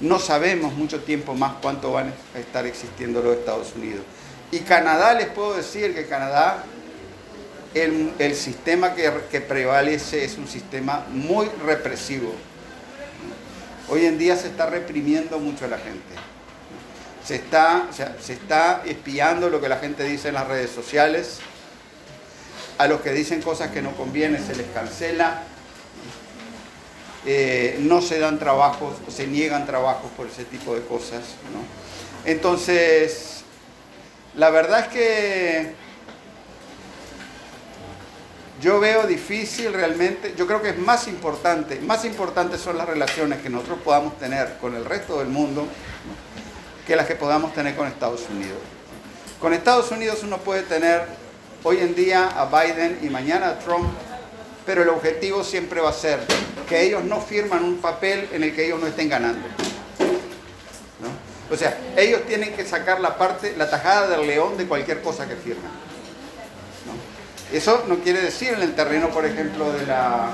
No 0.00 0.18
sabemos 0.18 0.72
mucho 0.72 1.02
tiempo 1.02 1.34
más 1.34 1.56
cuánto 1.60 1.92
van 1.92 2.14
a 2.34 2.38
estar 2.38 2.64
existiendo 2.64 3.20
los 3.20 3.36
Estados 3.36 3.74
Unidos. 3.76 4.00
Y 4.50 4.60
Canadá, 4.60 5.12
les 5.12 5.26
puedo 5.26 5.54
decir 5.54 5.94
que 5.94 6.06
Canadá, 6.06 6.64
el, 7.74 8.14
el 8.18 8.34
sistema 8.36 8.94
que 8.94 9.40
prevalece 9.42 10.24
es 10.24 10.38
un 10.38 10.48
sistema 10.48 11.04
muy 11.10 11.46
represivo. 11.62 12.32
Hoy 13.90 14.06
en 14.06 14.16
día 14.16 14.34
se 14.34 14.46
está 14.46 14.64
reprimiendo 14.64 15.38
mucho 15.38 15.66
a 15.66 15.68
la 15.68 15.76
gente 15.76 16.37
se 17.28 17.34
está, 17.34 17.88
se 17.92 18.32
está 18.32 18.82
espiando 18.86 19.50
lo 19.50 19.60
que 19.60 19.68
la 19.68 19.76
gente 19.76 20.02
dice 20.02 20.28
en 20.28 20.34
las 20.34 20.48
redes 20.48 20.70
sociales. 20.70 21.40
A 22.78 22.88
los 22.88 23.02
que 23.02 23.12
dicen 23.12 23.42
cosas 23.42 23.70
que 23.70 23.82
no 23.82 23.92
convienen 23.92 24.42
se 24.42 24.56
les 24.56 24.66
cancela. 24.68 25.42
Eh, 27.26 27.76
no 27.80 28.00
se 28.00 28.18
dan 28.18 28.38
trabajos, 28.38 28.96
se 29.14 29.26
niegan 29.26 29.66
trabajos 29.66 30.10
por 30.16 30.26
ese 30.26 30.46
tipo 30.46 30.74
de 30.74 30.80
cosas. 30.80 31.20
¿no? 31.52 31.60
Entonces, 32.24 33.42
la 34.34 34.48
verdad 34.48 34.80
es 34.80 34.86
que 34.86 35.72
yo 38.62 38.80
veo 38.80 39.06
difícil 39.06 39.74
realmente, 39.74 40.32
yo 40.34 40.46
creo 40.46 40.62
que 40.62 40.70
es 40.70 40.78
más 40.78 41.06
importante, 41.08 41.78
más 41.80 42.06
importantes 42.06 42.62
son 42.62 42.78
las 42.78 42.88
relaciones 42.88 43.42
que 43.42 43.50
nosotros 43.50 43.80
podamos 43.84 44.18
tener 44.18 44.56
con 44.62 44.74
el 44.74 44.86
resto 44.86 45.18
del 45.18 45.28
mundo 45.28 45.68
que 46.88 46.96
las 46.96 47.06
que 47.06 47.14
podamos 47.14 47.52
tener 47.52 47.76
con 47.76 47.86
Estados 47.86 48.22
Unidos. 48.30 48.56
Con 49.38 49.52
Estados 49.52 49.90
Unidos 49.90 50.20
uno 50.22 50.38
puede 50.38 50.62
tener 50.62 51.02
hoy 51.62 51.80
en 51.80 51.94
día 51.94 52.28
a 52.28 52.46
Biden 52.46 53.00
y 53.02 53.10
mañana 53.10 53.50
a 53.50 53.58
Trump, 53.58 53.90
pero 54.64 54.82
el 54.82 54.88
objetivo 54.88 55.44
siempre 55.44 55.82
va 55.82 55.90
a 55.90 55.92
ser 55.92 56.18
que 56.66 56.82
ellos 56.82 57.04
no 57.04 57.20
firman 57.20 57.62
un 57.62 57.76
papel 57.76 58.30
en 58.32 58.42
el 58.42 58.54
que 58.54 58.64
ellos 58.64 58.80
no 58.80 58.86
estén 58.86 59.10
ganando. 59.10 59.46
¿no? 60.98 61.54
O 61.54 61.58
sea, 61.58 61.76
ellos 61.94 62.22
tienen 62.26 62.54
que 62.54 62.64
sacar 62.64 63.00
la 63.00 63.18
parte, 63.18 63.54
la 63.54 63.68
tajada 63.68 64.08
del 64.08 64.26
león 64.26 64.56
de 64.56 64.66
cualquier 64.66 65.02
cosa 65.02 65.28
que 65.28 65.36
firman. 65.36 65.70
Eso 67.52 67.84
no 67.86 67.96
quiere 67.98 68.22
decir 68.22 68.54
en 68.54 68.62
el 68.62 68.74
terreno, 68.74 69.10
por 69.10 69.26
ejemplo, 69.26 69.70
de 69.74 69.84
la, 69.84 70.30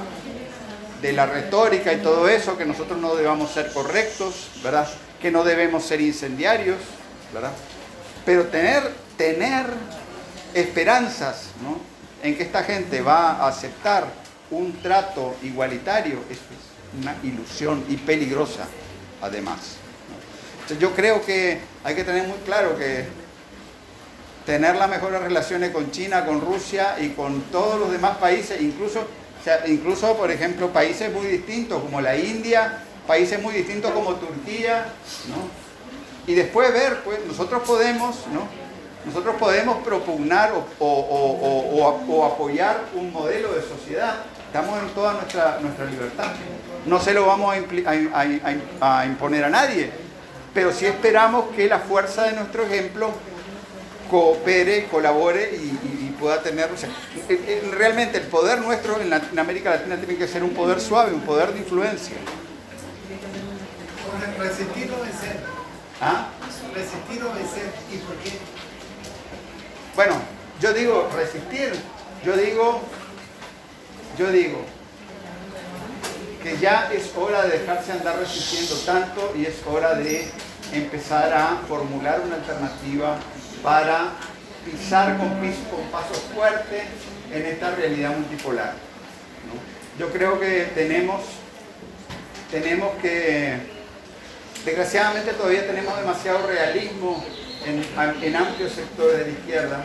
de 1.03 1.13
la 1.13 1.27
retórica 1.27 1.93
y 1.93 1.97
todo 1.97 2.29
eso, 2.29 2.57
que 2.57 2.65
nosotros 2.65 3.01
no 3.01 3.17
debamos 3.17 3.51
ser 3.51 3.73
correctos, 3.73 4.51
¿verdad? 4.63 4.89
Que 5.25 5.31
no 5.31 5.43
debemos 5.43 5.87
ser 5.87 6.03
incendiarios, 6.03 6.77
¿verdad? 7.33 7.53
Pero 8.27 8.45
tener, 8.49 8.83
tener 9.17 9.65
esperanzas, 10.53 11.47
¿no? 11.63 11.81
En 12.23 12.37
que 12.37 12.43
esta 12.43 12.63
gente 12.63 13.01
va 13.01 13.31
a 13.31 13.49
aceptar 13.49 14.05
un 14.51 14.83
trato 14.83 15.35
igualitario, 15.43 16.19
es 16.29 16.41
una 17.01 17.17
ilusión 17.23 17.87
y 17.89 17.97
peligrosa, 17.97 18.67
además. 19.23 19.77
yo 20.79 20.95
creo 20.95 21.25
que 21.25 21.59
hay 21.85 21.95
que 21.95 22.05
tener 22.05 22.29
muy 22.29 22.37
claro 22.45 22.77
que 22.77 23.07
tener 24.45 24.77
las 24.77 24.91
mejores 24.91 25.23
relaciones 25.23 25.71
con 25.71 25.91
China, 25.91 26.27
con 26.27 26.43
Rusia 26.43 26.97
y 27.01 27.09
con 27.13 27.41
todos 27.45 27.81
los 27.81 27.91
demás 27.91 28.19
países, 28.19 28.61
incluso, 28.61 29.09
incluso 29.69 30.19
por 30.19 30.31
ejemplo, 30.31 30.71
países 30.71 31.11
muy 31.11 31.29
distintos 31.29 31.83
como 31.83 32.03
la 32.03 32.15
India, 32.15 32.85
países 33.07 33.41
muy 33.43 33.55
distintos 33.55 33.91
como 33.93 34.15
Turquía, 34.15 34.87
¿no? 35.29 35.65
y 36.27 36.35
después 36.35 36.73
ver, 36.73 37.03
pues 37.05 37.19
nosotros 37.27 37.63
podemos, 37.67 38.17
¿no? 38.33 38.49
Nosotros 39.05 39.35
podemos 39.39 39.85
propugnar 39.85 40.53
o, 40.53 40.65
o- 40.79 40.87
o- 40.89 42.07
o- 42.09 42.25
apoyar 42.25 42.81
un 42.95 43.13
modelo 43.13 43.53
de 43.53 43.61
sociedad. 43.61 44.15
Estamos 44.47 44.83
en 44.83 44.89
toda 44.91 45.13
nuestra, 45.13 45.59
nuestra 45.61 45.85
libertad. 45.85 46.29
No 46.87 46.99
se 46.99 47.13
lo 47.13 47.27
vamos 47.27 47.55
a, 47.55 49.05
imponer 49.05 49.45
a 49.45 49.51
nadie, 49.51 49.91
pero 50.55 50.73
sí 50.73 50.87
esperamos 50.87 51.47
que 51.55 51.69
la 51.69 51.81
fuerza 51.81 52.23
de 52.25 52.33
nuestro 52.33 52.65
ejemplo 52.65 53.11
coopere, 54.11 54.87
colabore 54.87 55.51
y, 55.55 56.15
pueda 56.19 56.43
tener... 56.43 56.71
o 56.73 56.77
realmente 57.73 58.17
el 58.19 58.25
poder 58.29 58.61
nuestro 58.63 58.99
en, 59.01 59.11
la- 59.11 59.21
en 59.31 59.39
América 59.39 59.71
Latina 59.71 59.97
tiene 59.97 60.17
que 60.17 60.27
ser 60.29 60.43
un 60.43 60.51
poder 60.55 60.81
suave, 60.81 61.13
un 61.13 61.21
poder 61.21 61.53
de 61.53 61.59
influencia. 61.59 62.17
Resistir 64.39 64.91
o 64.93 65.03
vencer. 65.03 65.41
¿Ah? 66.01 66.29
Resistir 66.75 67.23
o 67.23 67.33
vencer. 67.35 67.71
¿Y 67.93 67.97
por 67.99 68.17
qué? 68.17 68.33
Bueno, 69.95 70.15
yo 70.61 70.73
digo 70.73 71.09
resistir, 71.15 71.73
yo 72.25 72.37
digo, 72.37 72.81
yo 74.19 74.31
digo 74.33 74.59
que 76.43 76.59
ya 76.59 76.91
es 76.93 77.13
hora 77.17 77.43
de 77.47 77.59
dejarse 77.61 77.93
andar 77.93 78.19
resistiendo 78.19 78.75
tanto 78.85 79.33
y 79.37 79.47
es 79.47 79.55
hora 79.67 79.95
de 79.95 80.29
empezar 80.73 81.33
a 81.33 81.61
formular 81.69 82.21
una 82.27 82.37
alternativa 82.37 83.17
para 83.63 84.09
pisar 84.65 85.17
con, 85.17 85.29
pis- 85.41 85.57
con 85.71 85.83
pasos 85.91 86.19
fuertes 86.35 86.83
en 87.33 87.47
esta 87.47 87.71
realidad 87.77 88.11
multipolar. 88.17 88.73
¿no? 89.47 89.99
Yo 90.05 90.13
creo 90.13 90.41
que 90.41 90.71
tenemos, 90.75 91.23
tenemos 92.51 92.95
que, 93.01 93.59
desgraciadamente 94.65 95.33
todavía 95.33 95.67
tenemos 95.67 95.97
demasiado 95.99 96.47
realismo 96.47 97.25
en, 97.67 97.85
en 98.23 98.37
amplios 98.37 98.73
sectores 98.73 99.19
de 99.19 99.25
la 99.25 99.31
izquierda. 99.31 99.85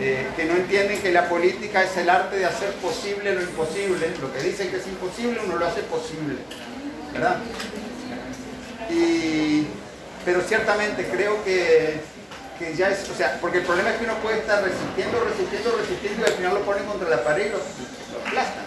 Eh, 0.00 0.28
que 0.36 0.44
no 0.44 0.54
entienden 0.54 1.00
que 1.02 1.10
la 1.10 1.28
política 1.28 1.82
es 1.82 1.96
el 1.96 2.08
arte 2.08 2.36
de 2.36 2.46
hacer 2.46 2.70
posible 2.74 3.34
lo 3.34 3.42
imposible, 3.42 4.12
lo 4.20 4.32
que 4.32 4.40
dicen 4.44 4.70
que 4.70 4.76
es 4.76 4.86
imposible 4.86 5.40
uno 5.44 5.56
lo 5.56 5.66
hace 5.66 5.80
posible, 5.82 6.36
¿verdad? 7.12 7.38
Y, 8.88 9.66
pero 10.24 10.40
ciertamente 10.42 11.04
creo 11.08 11.42
que, 11.42 11.98
que 12.60 12.76
ya 12.76 12.90
es, 12.90 13.10
o 13.10 13.14
sea, 13.14 13.38
porque 13.40 13.58
el 13.58 13.64
problema 13.64 13.90
es 13.90 13.96
que 13.96 14.04
uno 14.04 14.14
puede 14.18 14.38
estar 14.38 14.62
resistiendo, 14.62 15.18
resistiendo, 15.24 15.76
resistiendo 15.76 16.22
y 16.22 16.30
al 16.30 16.36
final 16.36 16.54
lo 16.54 16.60
ponen 16.60 16.84
contra 16.84 17.08
la 17.08 17.24
pared 17.24 17.46
y 17.46 17.50
lo, 17.50 17.58
lo 17.58 18.24
aplastan. 18.24 18.64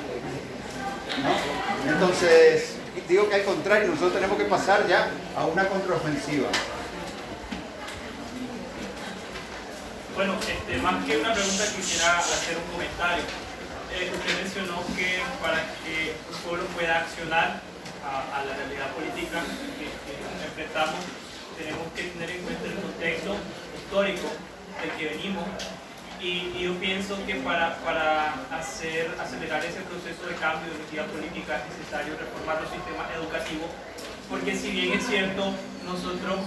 ¿no? 1.24 1.94
Entonces, 1.94 2.76
digo 3.08 3.30
que 3.30 3.36
al 3.36 3.44
contrario, 3.44 3.88
nosotros 3.88 4.14
tenemos 4.14 4.38
que 4.38 4.46
pasar 4.46 4.88
ya 4.88 5.12
a 5.36 5.46
una 5.46 5.68
contraofensiva. 5.68 6.50
Bueno, 10.16 10.36
este, 10.40 10.78
más 10.78 11.06
que 11.06 11.18
una 11.18 11.34
pregunta 11.34 11.64
quisiera 11.76 12.20
hacer 12.20 12.58
un 12.58 12.72
comentario. 12.72 13.24
Eh, 13.94 14.12
usted 14.14 14.44
mencionó 14.44 14.84
que 14.96 15.20
para 15.42 15.64
que 15.84 16.16
un 16.32 16.38
pueblo 16.44 16.66
pueda 16.76 17.00
accionar 17.00 17.62
a, 18.04 18.44
la 18.44 18.56
realidad 18.56 18.92
política 18.92 19.44
que 19.78 20.46
enfrentamos, 20.46 21.00
tenemos 21.58 21.88
que 21.96 22.04
tener 22.04 22.30
en 22.32 22.44
cuenta 22.44 22.66
el 22.68 22.76
contexto 22.76 23.36
histórico 23.78 24.28
del 24.82 24.92
que 24.98 25.16
venimos. 25.16 25.46
Y, 26.22 26.54
yo 26.62 26.76
pienso 26.76 27.18
que 27.26 27.36
para, 27.36 27.78
para 27.78 28.36
hacer, 28.54 29.10
acelerar 29.20 29.66
ese 29.66 29.82
proceso 29.82 30.28
de 30.30 30.36
cambio 30.36 30.70
de 30.70 30.78
identidad 30.78 31.08
política 31.08 31.58
es 31.58 31.78
necesario 31.78 32.14
reformar 32.14 32.62
los 32.62 32.70
sistemas 32.70 33.10
educativos, 33.18 33.70
porque 34.30 34.56
si 34.56 34.70
bien 34.70 34.94
es 34.94 35.08
cierto, 35.08 35.50
nosotros 35.84 36.46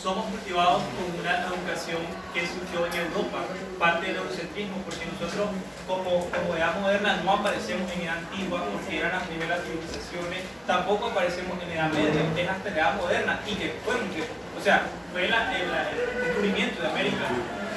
somos 0.00 0.26
cultivados 0.26 0.82
con 0.94 1.18
una 1.18 1.42
educación 1.42 1.98
que 2.32 2.46
surgió 2.46 2.86
en 2.86 3.10
Europa, 3.10 3.42
parte 3.78 4.06
del 4.06 4.16
eurocentrismo, 4.16 4.76
porque 4.86 5.02
nosotros 5.10 5.48
como, 5.88 6.30
como 6.30 6.54
edad 6.54 6.78
moderna 6.80 7.18
no 7.24 7.32
aparecemos 7.32 7.90
en 7.92 8.02
edad 8.02 8.18
antigua, 8.18 8.62
porque 8.70 8.98
eran 8.98 9.12
las 9.12 9.26
primeras 9.26 9.58
civilizaciones, 9.64 10.46
tampoco 10.66 11.10
aparecemos 11.10 11.58
en 11.62 11.70
edad 11.72 11.90
media, 11.90 12.22
es 12.36 12.48
hasta 12.48 12.70
la 12.70 12.76
edad 12.76 12.94
moderna, 12.94 13.40
y 13.46 13.54
que 13.54 13.74
fue, 13.84 13.94
o 13.96 14.62
sea, 14.62 14.86
fue 15.10 15.26
el, 15.26 15.34
el 15.34 16.22
descubrimiento 16.22 16.82
de 16.82 16.88
América. 16.88 17.26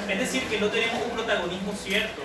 Es 0.08 0.18
decir, 0.18 0.44
que 0.48 0.60
no 0.60 0.68
tenemos 0.68 1.02
un 1.04 1.10
protagonismo 1.10 1.72
cierto, 1.82 2.22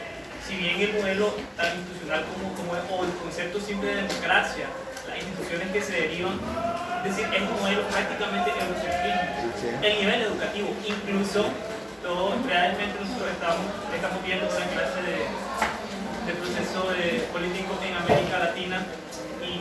si 0.47 0.55
bien 0.55 0.79
el 0.81 0.93
modelo 0.93 1.33
tan 1.55 1.77
institucional 1.77 2.25
como, 2.33 2.53
como 2.55 2.75
es, 2.75 2.81
o 2.91 3.03
el 3.05 3.11
concepto 3.21 3.59
simple 3.59 3.89
de 3.95 4.01
democracia, 4.03 4.65
las 5.07 5.17
instituciones 5.17 5.67
que 5.71 5.81
se 5.81 5.93
derivan, 5.93 6.39
es 7.05 7.15
decir, 7.15 7.33
es 7.33 7.41
un 7.41 7.53
modelo 7.61 7.81
prácticamente 7.87 8.51
eurocentrismo. 8.51 9.81
El 9.81 9.99
nivel 9.99 10.21
educativo, 10.23 10.69
incluso 10.85 11.45
todo, 12.03 12.35
realmente 12.47 12.95
nosotros 12.99 13.29
estamos, 13.31 13.65
estamos 13.93 14.23
viendo 14.25 14.45
una 14.45 14.65
clase 14.67 14.99
de, 15.03 15.17
de 16.27 16.33
proceso 16.39 16.89
de 16.91 17.19
político 17.31 17.77
en 17.85 17.95
América 17.95 18.39
Latina 18.39 18.85
y, 19.41 19.59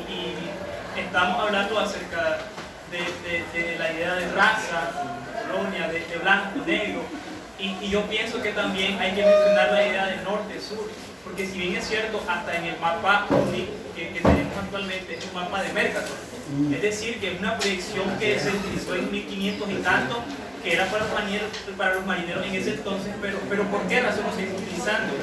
estamos 0.98 1.40
hablando 1.46 1.78
acerca 1.78 2.38
de, 2.90 2.98
de- 2.98 3.78
la 3.78 3.92
idea 3.92 4.14
de 4.14 4.28
raza, 4.32 4.90
colonia, 5.46 5.86
de, 5.88 6.00
de 6.00 6.16
blanco, 6.18 6.58
negro, 6.66 7.02
y, 7.58 7.88
yo 7.88 8.02
pienso 8.02 8.40
que 8.42 8.52
también 8.52 8.98
hay 8.98 9.12
que 9.12 9.24
mencionar 9.24 9.72
la 9.72 9.86
idea 9.86 10.06
de 10.06 10.16
norte-sur, 10.22 10.90
porque 11.24 11.46
si 11.46 11.58
bien 11.58 11.76
es 11.76 11.88
cierto, 11.88 12.22
hasta 12.28 12.56
en 12.56 12.64
el 12.64 12.78
mapa 12.78 13.26
que, 13.94 14.08
que 14.10 14.20
tenemos 14.20 14.56
actualmente 14.56 15.16
es 15.16 15.24
un 15.26 15.34
mapa 15.34 15.62
de 15.62 15.72
Mercator, 15.72 16.16
es 16.72 16.82
decir, 16.82 17.20
que 17.20 17.32
es 17.32 17.38
una 17.40 17.58
proyección 17.58 18.18
que 18.18 18.38
se 18.38 18.50
utilizó 18.50 18.94
en 18.94 19.10
1500 19.10 19.70
y 19.70 19.74
tanto, 19.74 20.24
que 20.68 20.74
era 20.74 20.84
para 20.86 21.04
los 21.04 21.14
marineros, 21.14 21.48
para 21.78 21.94
los 21.94 22.04
marineros 22.06 22.46
en 22.46 22.54
ese 22.54 22.70
entonces, 22.74 23.12
pero, 23.22 23.38
pero 23.48 23.62
¿por 23.64 23.82
qué 23.88 24.00
razón 24.00 24.24
lo 24.28 24.34
seguimos 24.36 24.60
utilizando? 24.60 25.14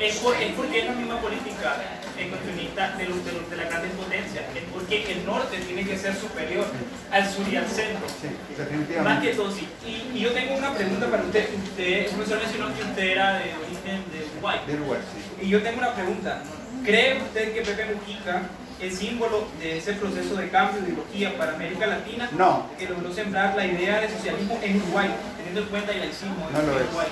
Es, 0.00 0.16
por- 0.16 0.34
es 0.34 0.52
porque 0.54 0.80
es 0.80 0.86
la 0.86 0.92
misma 0.92 1.20
política 1.20 1.76
ecuacionista 2.18 2.96
de, 2.98 3.06
los- 3.06 3.24
de, 3.24 3.32
los- 3.32 3.48
de 3.50 3.56
las 3.56 3.68
grandes 3.68 3.92
potencias, 3.92 4.44
es 4.54 4.62
porque 4.72 5.12
el 5.12 5.24
norte 5.24 5.58
tiene 5.58 5.84
que 5.86 5.96
ser 5.96 6.14
superior 6.16 6.66
al 7.12 7.30
sur 7.30 7.46
y 7.48 7.56
al 7.56 7.66
centro. 7.68 8.06
Sí, 8.08 8.98
Más 9.04 9.22
que 9.22 9.28
todo, 9.34 9.50
sí. 9.52 9.68
Y, 9.86 10.18
y 10.18 10.20
yo 10.22 10.32
tengo 10.32 10.56
una 10.56 10.74
pregunta 10.74 11.06
para 11.10 11.22
usted. 11.22 11.48
Usted, 11.64 11.86
el 12.06 12.10
profesor 12.10 12.38
mencionó 12.40 12.74
que 12.74 12.82
usted 12.82 13.02
era 13.04 13.34
de 13.34 13.54
origen 13.54 14.02
de 14.12 14.26
Uruguay. 14.32 14.58
De 14.66 14.74
Uruguay, 14.74 15.00
sí. 15.14 15.46
Y 15.46 15.48
yo 15.50 15.62
tengo 15.62 15.78
una 15.78 15.94
pregunta. 15.94 16.42
¿Cree 16.84 17.18
usted 17.22 17.54
que 17.54 17.60
Pepe 17.62 17.94
Mujica 17.94 18.42
es 18.80 18.98
símbolo 18.98 19.46
de 19.58 19.78
ese 19.78 19.92
proceso 19.94 20.36
de 20.36 20.48
cambio 20.48 20.80
de 20.80 20.88
ideología 20.88 21.36
para 21.36 21.54
América 21.54 21.86
Latina? 21.86 22.28
No. 22.36 22.66
Que 22.78 22.88
logró 22.88 23.12
sembrar 23.12 23.54
la 23.56 23.66
idea 23.66 24.00
de 24.00 24.08
socialismo 24.08 24.58
en 24.62 24.76
Uruguay, 24.82 25.10
teniendo 25.36 25.60
en 25.62 25.66
cuenta 25.68 25.92
el 25.92 26.00
laicismo 26.00 26.46
en 26.48 26.52
No 26.54 26.62
lo 26.62 26.78
es. 26.80 26.86
Uruguay. 26.86 27.08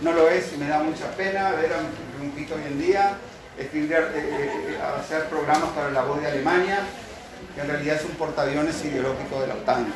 No 0.00 0.12
lo 0.12 0.28
es 0.28 0.52
y 0.52 0.56
me 0.56 0.68
da 0.68 0.80
mucha 0.80 1.10
pena 1.16 1.50
ver 1.52 1.72
a 1.72 1.78
un 2.22 2.30
pico 2.30 2.54
hoy 2.54 2.62
en 2.66 2.78
día 2.78 3.16
escribir, 3.58 3.92
eh, 3.92 4.10
eh, 4.14 4.78
hacer 4.98 5.24
programas 5.24 5.70
para 5.70 5.90
la 5.90 6.02
voz 6.02 6.20
de 6.20 6.28
Alemania, 6.28 6.78
que 7.54 7.60
en 7.60 7.68
realidad 7.68 7.96
es 7.96 8.04
un 8.04 8.12
portaaviones 8.12 8.84
ideológico 8.84 9.40
de 9.40 9.48
la 9.48 9.54
OTAN. 9.54 9.92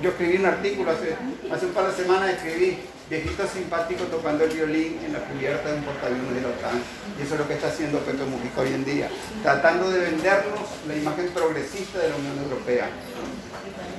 Yo 0.00 0.10
escribí 0.10 0.36
un 0.36 0.46
artículo 0.46 0.90
hace, 0.92 1.16
hace 1.52 1.66
un 1.66 1.72
par 1.72 1.86
de 1.88 2.02
semanas, 2.02 2.30
escribí 2.30 2.78
viejito 3.08 3.46
simpático 3.46 4.04
tocando 4.04 4.44
el 4.44 4.50
violín 4.50 4.98
en 5.04 5.12
la 5.12 5.20
cubierta 5.20 5.68
de 5.68 5.76
un 5.76 5.84
portaaviones 5.84 6.34
de 6.34 6.40
la 6.40 6.48
OTAN. 6.48 6.82
Y 7.18 7.22
eso 7.22 7.34
es 7.34 7.40
lo 7.40 7.46
que 7.46 7.54
está 7.54 7.68
haciendo 7.68 7.98
Pepe 8.00 8.24
Mujica 8.24 8.60
hoy 8.60 8.74
en 8.74 8.84
día, 8.84 9.08
tratando 9.42 9.90
de 9.90 10.00
vendernos 10.00 10.62
la 10.88 10.96
imagen 10.96 11.28
progresista 11.28 11.98
de 11.98 12.10
la 12.10 12.16
Unión 12.16 12.38
Europea. 12.38 12.88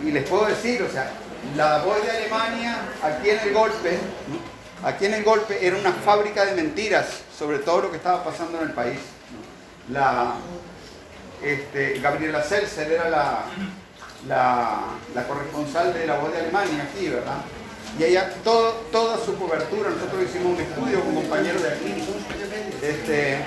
Y 0.04 0.12
les 0.12 0.28
puedo 0.28 0.46
decir, 0.46 0.82
o 0.82 0.90
sea, 0.90 1.12
la 1.56 1.84
voz 1.84 2.04
de 2.04 2.12
Alemania, 2.12 2.80
aquí 3.04 3.30
en 3.30 3.40
el 3.40 3.54
golpe, 3.54 4.00
aquí 4.84 5.06
en 5.06 5.14
el 5.14 5.24
golpe 5.24 5.66
era 5.66 5.78
una 5.78 5.92
fábrica 5.92 6.46
de 6.46 6.56
mentiras 6.56 7.06
sobre 7.38 7.60
todo 7.60 7.84
lo 7.84 7.92
que 7.92 7.98
estaba 7.98 8.24
pasando 8.24 8.60
en 8.60 8.70
el 8.70 8.74
país. 8.74 9.00
La, 9.92 10.34
este, 11.44 12.00
Gabriela 12.00 12.44
Seltzer 12.44 12.92
era 12.92 13.10
la, 13.10 13.44
la, 14.28 14.80
la 15.14 15.28
corresponsal 15.28 15.94
de 15.94 16.08
la 16.08 16.18
voz 16.18 16.32
de 16.32 16.40
Alemania 16.40 16.90
aquí, 16.92 17.08
¿verdad? 17.08 17.38
Y 17.98 18.04
ella, 18.04 18.34
todo, 18.44 18.72
toda 18.92 19.18
su 19.24 19.38
cobertura, 19.38 19.90
nosotros 19.90 20.24
hicimos 20.24 20.58
un 20.58 20.62
estudio 20.62 21.02
con 21.02 21.16
compañeros 21.16 21.64
de 21.64 21.70
aquí, 21.70 21.94
este, 22.82 23.38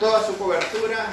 toda 0.00 0.26
su 0.26 0.36
cobertura 0.36 1.06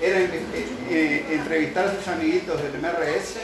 era 0.00 0.18
entrevistar 0.18 1.86
a 1.86 1.94
sus 1.94 2.06
amiguitos 2.08 2.62
del 2.62 2.72
MRS, 2.80 3.36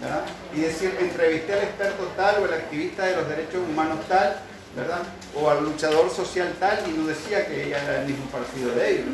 ¿verdad? 0.00 0.24
Y 0.54 0.60
decir, 0.60 0.96
entrevisté 1.00 1.54
al 1.54 1.60
experto 1.60 2.04
tal 2.16 2.42
o 2.42 2.44
al 2.44 2.54
activista 2.54 3.04
de 3.04 3.16
los 3.16 3.28
derechos 3.28 3.60
humanos 3.68 3.98
tal, 4.08 4.40
¿verdad? 4.76 5.02
O 5.34 5.50
al 5.50 5.64
luchador 5.64 6.08
social 6.10 6.54
tal, 6.60 6.78
y 6.88 6.92
no 6.92 7.06
decía 7.06 7.46
que 7.46 7.66
ella 7.66 7.82
era 7.82 7.92
del 7.94 8.06
mismo 8.06 8.26
partido 8.26 8.72
de 8.74 8.92
ellos. 8.92 9.06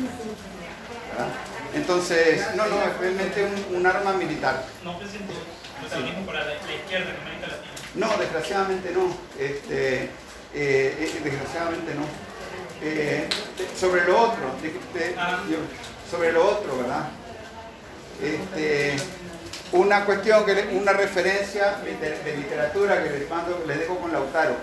Entonces, 1.73 2.55
no, 2.55 2.67
no, 2.67 2.81
es 2.83 2.97
realmente 2.99 3.43
un, 3.43 3.77
un 3.77 3.85
arma 3.87 4.13
militar. 4.13 4.63
No 4.83 4.97
presentó 4.99 5.33
protagonismo 5.79 6.25
para 6.25 6.39
la, 6.39 6.45
la 6.45 6.73
izquierda 6.73 7.09
en 7.11 7.21
América 7.21 7.47
Latina. 7.47 7.71
No, 7.95 8.17
desgraciadamente 8.17 8.91
no. 8.91 9.17
Este, 9.39 10.03
eh, 10.03 10.09
eh, 10.53 11.21
desgraciadamente 11.23 11.93
no. 11.95 12.05
Eh, 12.81 13.27
sobre 13.79 14.05
lo 14.05 14.19
otro, 14.21 14.51
de- 14.61 14.99
de- 14.99 15.15
Ah. 15.17 15.43
yo- 15.49 15.57
sobre 16.09 16.31
lo 16.31 16.45
otro, 16.47 16.77
¿verdad? 16.77 17.09
Este, 18.21 18.95
una 19.71 20.05
cuestión, 20.05 20.45
que 20.45 20.53
le- 20.53 20.67
una 20.77 20.93
referencia 20.93 21.77
de, 21.83 21.95
de 22.23 22.37
literatura 22.37 23.03
que 23.03 23.09
les 23.11 23.29
mando, 23.29 23.63
les 23.67 23.79
dejo 23.79 23.97
con 23.99 24.11
Lautaro. 24.11 24.55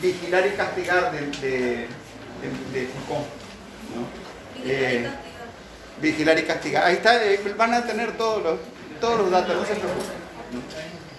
Vigilar 0.00 0.46
y 0.46 0.50
castigar 0.50 1.10
de, 1.12 1.20
de, 1.20 1.58
de- 1.88 2.80
de 2.80 2.86
Foucault. 2.88 3.26
¿no? 3.94 4.06
Eh, 4.64 5.08
vigilar 6.00 6.38
y 6.38 6.42
castigar. 6.44 6.84
Ahí 6.84 6.94
está, 6.96 7.24
eh, 7.24 7.40
van 7.56 7.72
a 7.74 7.86
tener 7.86 8.12
todos 8.18 8.42
los, 8.42 8.58
todos 9.00 9.18
los 9.20 9.30
datos, 9.30 9.56
no 9.56 9.64
se 9.64 9.74
preocupen. 9.74 10.25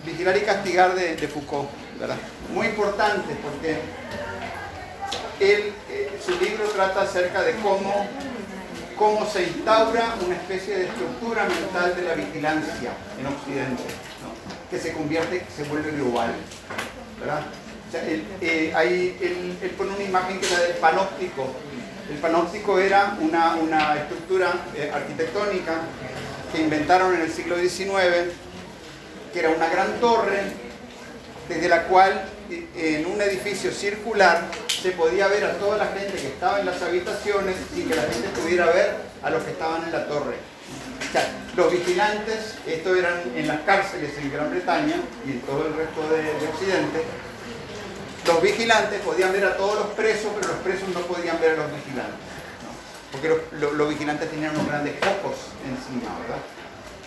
Vigilar 0.05 0.37
y 0.37 0.41
castigar 0.41 0.95
de, 0.95 1.27
Foucault, 1.27 1.69
¿verdad? 1.99 2.17
Muy 2.53 2.67
importante 2.67 3.35
porque 3.43 3.79
él, 5.39 5.73
eh, 5.89 6.19
su 6.25 6.31
libro 6.39 6.65
trata 6.69 7.01
acerca 7.01 7.41
de 7.41 7.55
cómo, 7.55 8.07
cómo 8.97 9.25
se 9.29 9.43
instaura 9.43 10.15
una 10.25 10.35
especie 10.35 10.77
de 10.77 10.85
estructura 10.85 11.45
mental 11.45 11.95
de 11.95 12.01
la 12.03 12.13
vigilancia 12.13 12.91
en 13.19 13.25
Occidente, 13.25 13.83
que 14.71 14.79
se 14.79 14.93
convierte, 14.93 15.45
se 15.55 15.63
vuelve 15.63 15.91
global. 15.91 16.33
¿verdad? 17.19 17.41
O 17.87 17.91
sea, 17.91 18.03
él, 18.05 18.23
eh, 18.41 19.57
él 19.61 19.71
pone 19.71 19.91
una 19.91 20.03
imagen 20.03 20.39
que 20.39 20.45
es 20.45 20.51
la 20.51 20.59
del 20.59 20.75
panóptico. 20.77 21.47
El 22.09 22.17
panóptico 22.17 22.79
era 22.79 23.17
una, 23.19 23.55
una 23.55 23.95
estructura 23.95 24.53
eh, 24.75 24.91
arquitectónica 24.93 25.81
que 26.53 26.61
inventaron 26.61 27.13
en 27.13 27.21
el 27.21 27.31
siglo 27.31 27.57
XIX, 27.57 28.31
que 29.37 29.45
era 29.45 29.55
una 29.55 29.69
gran 29.69 29.99
torre 29.99 30.41
desde 31.47 31.69
la 31.69 31.83
cual 31.83 32.25
eh, 32.49 32.65
en 32.75 33.05
un 33.05 33.21
edificio 33.21 33.71
circular 33.71 34.45
se 34.67 34.89
podía 34.91 35.27
ver 35.27 35.45
a 35.45 35.53
toda 35.59 35.77
la 35.77 35.85
gente 35.87 36.17
que 36.17 36.27
estaba 36.29 36.59
en 36.59 36.65
las 36.65 36.81
habitaciones 36.81 37.55
sin 37.71 37.87
que 37.87 37.95
la 37.95 38.01
gente 38.01 38.29
pudiera 38.29 38.65
ver 38.65 38.95
a 39.21 39.29
los 39.29 39.43
que 39.43 39.51
estaban 39.51 39.83
en 39.83 39.91
la 39.91 40.07
torre. 40.07 40.37
O 41.07 41.11
sea, 41.11 41.21
los 41.55 41.71
vigilantes, 41.71 42.55
esto 42.65 42.95
eran 42.95 43.13
en 43.35 43.47
las 43.47 43.61
cárceles 43.61 44.17
en 44.17 44.33
Gran 44.33 44.49
Bretaña 44.49 44.95
y 45.23 45.31
en 45.33 45.41
todo 45.41 45.67
el 45.67 45.75
resto 45.75 46.01
de, 46.09 46.23
de 46.23 46.47
Occidente, 46.47 47.03
los 48.25 48.41
vigilantes 48.41 48.99
podían 49.01 49.31
ver 49.33 49.45
a 49.45 49.55
todos 49.55 49.75
los 49.75 49.87
presos, 49.89 50.31
pero 50.33 50.53
los 50.53 50.63
presos 50.63 50.89
no 50.89 51.01
podían 51.01 51.39
ver 51.39 51.51
a 51.51 51.57
los 51.57 51.75
vigilantes. 51.75 52.25
Porque 53.11 53.39
los 53.51 53.89
vigilantes 53.89 54.31
tenían 54.31 54.55
unos 54.55 54.67
grandes 54.67 54.95
focos 54.95 55.37
encima, 55.63 56.17
¿verdad? 56.21 56.41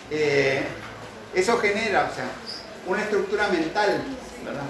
Eh, 0.09 0.63
eso 1.33 1.57
genera, 1.59 2.09
o 2.11 2.15
sea, 2.15 2.25
una 2.87 3.01
estructura 3.03 3.47
mental, 3.47 4.01
¿verdad? 4.43 4.63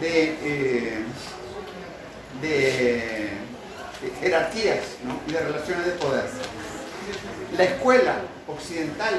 De, 0.00 0.36
eh, 0.42 0.98
de, 2.40 3.28
jerarquías 4.20 4.78
¿no? 5.04 5.20
y 5.28 5.32
de 5.32 5.40
relaciones 5.40 5.86
de 5.86 5.92
poder. 5.92 6.24
La 7.56 7.64
escuela 7.64 8.14
occidental 8.48 9.14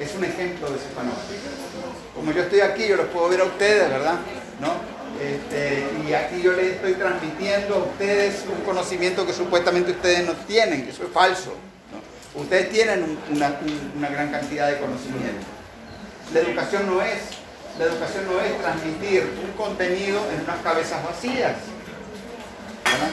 es 0.00 0.14
un 0.14 0.24
ejemplo 0.24 0.68
de 0.70 0.76
ese 0.76 0.86
panóptico. 0.94 1.40
Como 2.14 2.32
yo 2.32 2.42
estoy 2.42 2.60
aquí, 2.60 2.86
yo 2.88 2.96
los 2.96 3.06
puedo 3.06 3.28
ver 3.28 3.40
a 3.40 3.44
ustedes, 3.44 3.88
¿verdad? 3.88 4.16
¿No? 4.60 4.74
Este, 5.22 5.84
y 6.08 6.12
aquí 6.14 6.42
yo 6.42 6.52
les 6.52 6.72
estoy 6.74 6.94
transmitiendo 6.94 7.74
a 7.76 7.78
ustedes 7.78 8.44
un 8.54 8.64
conocimiento 8.64 9.24
que 9.26 9.32
supuestamente 9.32 9.92
ustedes 9.92 10.26
no 10.26 10.32
tienen, 10.46 10.84
que 10.84 10.90
eso 10.90 11.04
es 11.04 11.10
falso. 11.12 11.54
Ustedes 12.34 12.70
tienen 12.70 13.02
un- 13.04 13.36
una, 13.36 13.48
un- 13.60 13.92
una 13.98 14.08
gran 14.08 14.30
cantidad 14.30 14.68
de 14.68 14.78
conocimiento. 14.78 15.46
La 16.32 16.40
educación 16.40 16.86
no 16.86 17.02
es, 17.02 17.18
la 17.78 17.84
educación 17.84 18.24
no 18.26 18.40
es 18.40 18.58
transmitir 18.58 19.30
un 19.44 19.52
contenido 19.52 20.18
en 20.30 20.44
unas 20.44 20.60
cabezas 20.62 21.04
vacías. 21.04 21.56
¿verdad? 22.84 23.10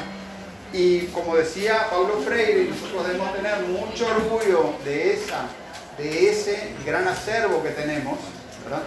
Y 0.71 1.07
como 1.07 1.35
decía 1.35 1.89
Paulo 1.89 2.21
Freire, 2.25 2.65
nosotros 2.65 3.07
debemos 3.07 3.33
tener 3.35 3.59
mucho 3.63 4.07
orgullo 4.07 4.73
de, 4.85 5.13
esa, 5.13 5.47
de 5.97 6.29
ese 6.29 6.73
gran 6.85 7.07
acervo 7.07 7.61
que 7.61 7.71
tenemos. 7.71 8.19
¿verdad? 8.63 8.83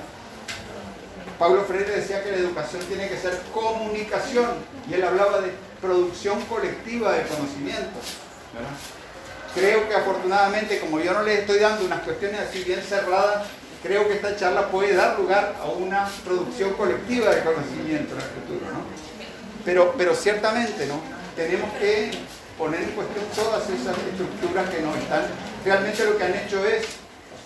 Paulo 1.39 1.65
Freire 1.65 1.97
decía 1.97 2.23
que 2.25 2.31
la 2.31 2.39
educación 2.39 2.83
tiene 2.87 3.09
que 3.09 3.19
ser 3.19 3.39
comunicación 3.53 4.49
y 4.89 4.95
él 4.95 5.05
hablaba 5.05 5.41
de 5.43 5.53
producción 5.81 6.41
colectiva 6.43 7.13
de 7.13 7.23
conocimiento. 7.25 7.99
¿verdad? 8.55 8.71
Creo 9.55 9.87
que 9.89 9.95
afortunadamente, 9.95 10.81
como 10.81 11.01
yo 11.01 11.13
no 11.13 11.23
les 11.23 11.41
estoy 11.41 11.59
dando 11.59 11.85
unas 11.85 12.01
cuestiones 12.01 12.41
así 12.41 12.65
bien 12.65 12.81
cerradas, 12.81 13.47
creo 13.83 14.07
que 14.09 14.15
esta 14.15 14.37
charla 14.37 14.69
puede 14.69 14.95
dar 14.95 15.19
lugar 15.19 15.57
a 15.61 15.67
una 15.67 16.09
producción 16.25 16.73
colectiva 16.75 17.35
de 17.35 17.43
conocimiento 17.43 18.15
en 18.15 18.21
el 18.21 18.29
futuro. 18.29 18.73
¿no? 18.73 18.85
Pero, 19.65 19.95
pero 19.97 20.15
ciertamente, 20.15 20.87
¿no? 20.87 21.01
Tenemos 21.37 21.73
que 21.75 22.11
poner 22.59 22.83
en 22.83 22.91
cuestión 22.91 23.25
todas 23.35 23.69
esas 23.71 23.97
estructuras 23.99 24.69
que 24.71 24.81
nos 24.81 24.97
están. 24.97 25.25
Realmente 25.65 26.05
lo 26.05 26.17
que 26.17 26.25
han 26.25 26.35
hecho 26.35 26.65
es 26.65 26.87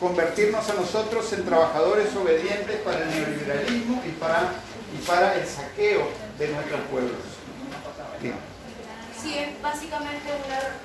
convertirnos 0.00 0.68
a 0.68 0.74
nosotros 0.74 1.32
en 1.32 1.44
trabajadores 1.44 2.14
obedientes 2.14 2.76
para 2.82 3.02
el 3.02 3.10
neoliberalismo 3.10 4.02
y 4.06 4.10
para, 4.12 4.52
y 4.92 5.06
para 5.06 5.34
el 5.36 5.46
saqueo 5.46 6.08
de 6.38 6.48
nuestros 6.48 6.80
pueblos. 6.90 7.16
Sí, 9.22 9.38
es 9.38 9.62
básicamente 9.62 10.28
un 10.30 10.44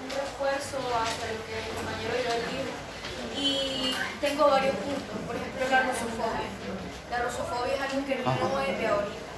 refuerzo 0.09 0.77
hacia 0.77 1.27
lo 1.33 1.45
que 1.45 1.59
el 1.59 1.67
compañero 1.75 2.13
Joel 2.25 2.41
dijo. 2.49 2.90
Y 3.41 3.95
tengo 4.21 4.45
varios 4.45 4.75
puntos. 4.77 5.17
Por 5.25 5.35
ejemplo, 5.35 5.65
la 5.65 5.81
rusofobia. 5.89 6.45
La 7.09 7.25
rusofobia 7.25 7.73
es 7.73 7.81
algo 7.81 8.05
que 8.05 8.15
no 8.21 8.59
es 8.61 8.77
de 8.77 8.87
ahorita. 8.87 9.31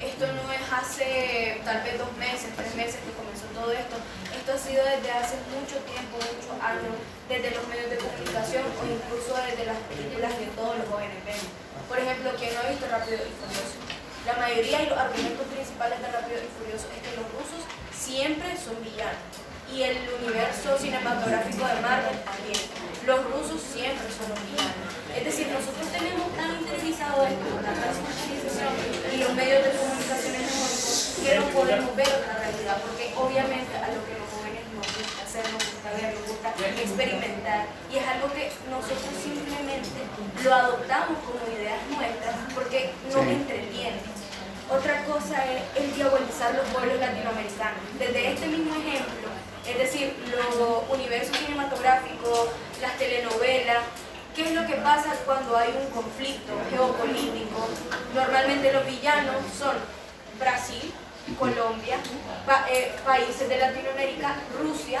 Esto 0.00 0.24
no 0.32 0.50
es 0.50 0.64
hace 0.72 1.60
tal 1.62 1.84
vez 1.84 1.94
dos 2.00 2.10
meses, 2.16 2.50
tres 2.56 2.74
meses 2.74 2.98
que 3.04 3.12
comenzó 3.12 3.46
todo 3.54 3.70
esto. 3.70 4.00
Esto 4.34 4.50
ha 4.50 4.58
sido 4.58 4.82
desde 4.82 5.12
hace 5.12 5.36
mucho 5.54 5.78
tiempo, 5.86 6.18
muchos 6.18 6.56
años, 6.58 6.96
desde 7.28 7.54
los 7.54 7.62
medios 7.68 7.86
de 7.92 8.02
comunicación 8.02 8.66
o 8.66 8.82
incluso 8.82 9.36
desde 9.46 9.68
las 9.68 9.78
películas 9.86 10.32
que 10.34 10.50
todos 10.58 10.74
los 10.80 10.88
jóvenes 10.88 11.22
ven. 11.22 11.38
Por 11.86 12.00
ejemplo, 12.00 12.34
quien 12.34 12.50
no 12.56 12.64
ha 12.64 12.72
visto 12.72 12.88
Rápido 12.88 13.20
y 13.20 13.30
Furioso. 13.36 13.78
La 14.26 14.34
mayoría 14.40 14.82
y 14.82 14.88
los 14.88 14.98
argumentos 14.98 15.46
principales 15.46 16.00
de 16.00 16.08
Rápido 16.08 16.38
y 16.40 16.50
Furioso 16.56 16.88
es 16.88 17.00
que 17.04 17.12
los 17.14 17.26
rusos 17.36 17.62
siempre 17.92 18.56
son 18.58 18.80
villanos. 18.82 19.41
Y 19.72 19.82
el 19.82 19.96
universo 20.20 20.76
cinematográfico 20.76 21.64
de 21.64 21.80
Marvel 21.80 22.18
también. 22.28 22.60
Los 23.06 23.24
rusos 23.24 23.60
siempre 23.72 24.04
son 24.12 24.28
los 24.28 24.38
villanos. 24.44 24.92
Es 25.16 25.24
decir, 25.24 25.48
nosotros 25.48 25.88
tenemos 25.88 26.28
tan 26.36 26.60
interiorizado 26.60 27.24
esto 27.24 27.48
la 27.56 27.72
transculturización 27.72 28.72
y 29.12 29.16
los 29.16 29.32
medios 29.32 29.64
de 29.64 29.72
comunicación 29.72 30.34
hegemónicos 30.36 31.20
que 31.24 31.32
no 31.40 31.44
podemos 31.56 31.96
ver 31.96 32.08
otra 32.08 32.34
realidad, 32.36 32.76
porque 32.84 33.12
obviamente 33.16 33.72
a 33.80 33.88
lo 33.96 34.00
que 34.04 34.12
los 34.20 34.28
jóvenes 34.28 34.64
nos 34.76 34.86
gusta 34.92 35.20
hacer, 35.24 35.44
nos 35.52 35.64
gusta 35.64 35.88
ver, 35.96 36.08
nos 36.20 36.24
gusta 36.28 36.48
experimentar, 36.52 37.60
y 37.88 37.94
es 37.96 38.06
algo 38.06 38.28
que 38.32 38.52
nosotros 38.68 39.12
simplemente 39.24 39.98
lo 40.44 40.50
adoptamos 40.52 41.16
como 41.24 41.42
ideas 41.48 41.80
nuestras 41.88 42.36
porque 42.54 42.92
nos 43.08 43.24
entretiene. 43.24 44.00
Otra 44.68 45.04
cosa 45.04 45.36
es 45.48 45.60
el 45.76 45.94
diabolizar 45.94 46.54
los 46.54 46.64
pueblos 46.72 47.00
latinoamericanos. 47.00 47.82
Desde 47.98 48.32
este 48.32 48.46
mismo 48.46 48.72
ejemplo, 48.76 49.28
es 49.66 49.78
decir, 49.78 50.12
los 50.30 50.88
universos 50.90 51.36
cinematográficos, 51.36 52.48
las 52.80 52.96
telenovelas, 52.98 53.78
¿qué 54.34 54.42
es 54.44 54.52
lo 54.52 54.66
que 54.66 54.74
pasa 54.76 55.14
cuando 55.24 55.56
hay 55.56 55.68
un 55.80 55.90
conflicto 55.90 56.52
geopolítico? 56.70 57.68
Normalmente 58.14 58.72
los 58.72 58.84
villanos 58.86 59.36
son 59.58 59.76
Brasil, 60.38 60.92
Colombia, 61.38 61.98
pa- 62.46 62.66
eh, 62.70 62.92
países 63.04 63.48
de 63.48 63.58
Latinoamérica, 63.58 64.34
Rusia, 64.60 65.00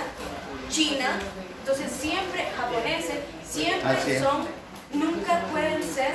China, 0.70 1.18
entonces 1.60 1.90
siempre 1.90 2.46
japoneses, 2.56 3.18
siempre 3.48 4.20
son, 4.20 4.46
nunca 4.92 5.40
pueden 5.50 5.82
ser 5.82 6.12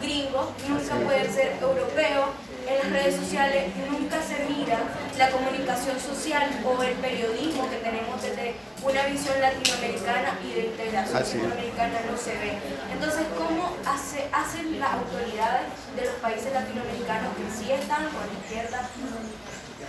gringos, 0.00 0.46
nunca 0.68 0.94
pueden 0.96 1.32
ser 1.32 1.52
europeos, 1.60 2.26
en 2.66 2.78
las 2.78 2.90
redes 2.90 3.16
sociales 3.16 3.72
nunca 3.90 4.16
se 4.22 4.44
mira 4.48 4.78
la 5.18 5.30
comunicación 5.30 5.98
social 6.00 6.48
o 6.64 6.82
el 6.82 6.94
periodismo 6.94 7.68
que 7.70 7.76
tenemos 7.76 8.20
desde 8.22 8.54
una 8.82 9.02
visión 9.06 9.40
latinoamericana 9.40 10.38
y 10.44 10.52
de 10.52 10.66
integración 10.66 11.16
Así 11.16 11.36
es. 11.36 11.42
latinoamericana 11.44 12.00
no 12.10 12.16
se 12.16 12.32
ve. 12.38 12.52
Entonces, 12.92 13.26
¿cómo 13.36 13.76
hace, 13.86 14.28
hacen 14.32 14.80
las 14.80 14.92
autoridades 14.94 15.68
de 15.96 16.04
los 16.06 16.14
países 16.16 16.52
latinoamericanos 16.52 17.32
que 17.36 17.46
sí 17.52 17.72
están 17.72 18.04
con 18.08 18.26
la 18.26 18.32
izquierda 18.32 18.88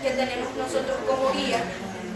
que 0.01 0.11
tenemos 0.11 0.55
nosotros 0.55 0.97
como 1.07 1.32
guía, 1.32 1.63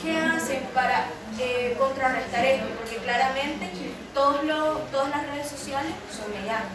¿qué 0.01 0.18
hacen 0.18 0.64
para 0.74 1.07
eh, 1.39 1.76
contrarrestar 1.78 2.45
esto? 2.45 2.68
Porque 2.78 2.97
claramente 2.97 3.72
todos 4.14 4.43
los, 4.43 4.91
todas 4.91 5.10
las 5.10 5.26
redes 5.28 5.47
sociales 5.49 5.93
son 6.16 6.32
medianas. 6.32 6.70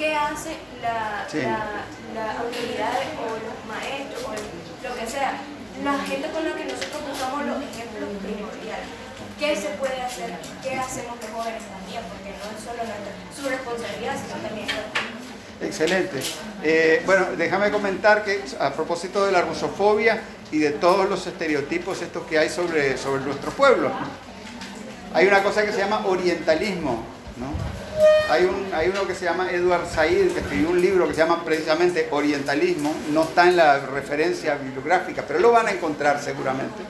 ¿Qué 0.00 0.16
hace 0.16 0.56
la, 0.80 1.26
Sí. 1.28 1.42
la, 1.44 1.84
la 2.16 2.40
autoridad 2.40 2.96
o 3.20 3.36
los 3.36 3.56
maestros 3.68 4.24
o 4.24 4.32
lo 4.88 4.94
que 4.96 5.06
sea? 5.06 5.36
La 5.84 5.98
gente 6.08 6.30
con 6.30 6.42
la 6.42 6.56
que 6.56 6.64
nosotros 6.64 7.04
buscamos 7.06 7.44
los 7.44 7.60
ejemplos 7.62 8.08
primordiales. 8.24 8.88
¿Qué 9.38 9.54
se 9.56 9.68
puede 9.76 10.00
hacer? 10.00 10.32
¿Qué 10.62 10.74
hacemos 10.74 11.16
los 11.20 11.30
jóvenes 11.30 11.62
también? 11.68 12.00
Porque 12.08 12.32
no 12.32 12.48
es 12.48 12.64
solo 12.64 12.80
nuestra, 12.80 13.12
su 13.36 13.48
responsabilidad, 13.48 14.16
sino 14.16 14.40
también. 14.40 14.68
Excelente. 15.60 16.20
Eh, 16.62 17.02
bueno, 17.04 17.26
déjame 17.36 17.70
comentar 17.70 18.24
que 18.24 18.42
a 18.58 18.72
propósito 18.72 19.26
de 19.26 19.32
la 19.32 19.42
rusofobia 19.42 20.22
y 20.50 20.58
de 20.60 20.70
todos 20.70 21.10
los 21.10 21.26
estereotipos 21.26 22.00
estos 22.00 22.26
que 22.26 22.38
hay 22.38 22.48
sobre, 22.48 22.96
sobre 22.96 23.22
nuestro 23.22 23.50
pueblo, 23.50 23.90
hay 25.12 25.26
una 25.26 25.42
cosa 25.42 25.62
que 25.64 25.72
se 25.72 25.78
llama 25.78 26.06
orientalismo, 26.06 27.04
¿no? 27.36 27.69
Hay, 28.30 28.44
un, 28.44 28.70
hay 28.72 28.88
uno 28.88 29.08
que 29.08 29.14
se 29.16 29.24
llama 29.24 29.50
Edward 29.50 29.88
Said, 29.92 30.30
que 30.30 30.38
escribió 30.38 30.70
un 30.70 30.80
libro 30.80 31.08
que 31.08 31.14
se 31.14 31.20
llama 31.20 31.44
precisamente 31.44 32.06
Orientalismo. 32.12 32.94
No 33.12 33.24
está 33.24 33.48
en 33.48 33.56
la 33.56 33.80
referencia 33.80 34.54
bibliográfica, 34.54 35.24
pero 35.26 35.40
lo 35.40 35.50
van 35.50 35.66
a 35.66 35.72
encontrar 35.72 36.22
seguramente. 36.22 36.80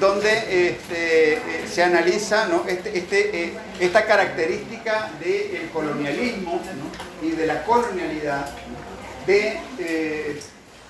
Donde 0.00 0.70
este, 0.70 1.34
eh, 1.34 1.40
se 1.72 1.84
analiza 1.84 2.48
este, 2.66 2.98
este, 2.98 3.44
eh, 3.44 3.54
esta 3.78 4.04
característica 4.04 5.08
del 5.20 5.70
colonialismo 5.72 6.60
y 7.22 7.30
de 7.30 7.46
la 7.46 7.62
colonialidad, 7.62 8.46
de 9.24 9.60
eh, 9.78 10.40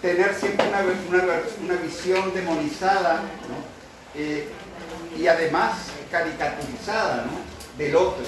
tener 0.01 0.35
siempre 0.35 0.67
una, 0.69 1.77
visión 1.77 2.33
demonizada 2.33 3.21
y 5.15 5.27
además 5.27 5.73
caricaturizada 6.11 7.27
del 7.77 7.95
otro, 7.95 8.25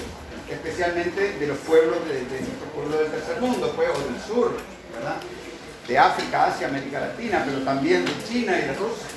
especialmente 0.51 1.33
de 1.33 1.47
los 1.47 1.57
pueblos 1.59 1.97
de, 2.07 2.15
de 2.15 2.39
pueblos 2.75 2.99
del 2.99 3.11
tercer 3.11 3.41
mundo, 3.41 3.73
pues, 3.75 3.89
o 3.89 4.11
del 4.11 4.21
sur, 4.21 4.57
de 5.87 5.97
África, 5.97 6.45
Asia, 6.45 6.67
América 6.67 6.99
Latina, 6.99 7.43
pero 7.45 7.59
también 7.59 8.05
de 8.05 8.11
China 8.27 8.57
y 8.57 8.61
de 8.61 8.73
Rusia. 8.73 9.07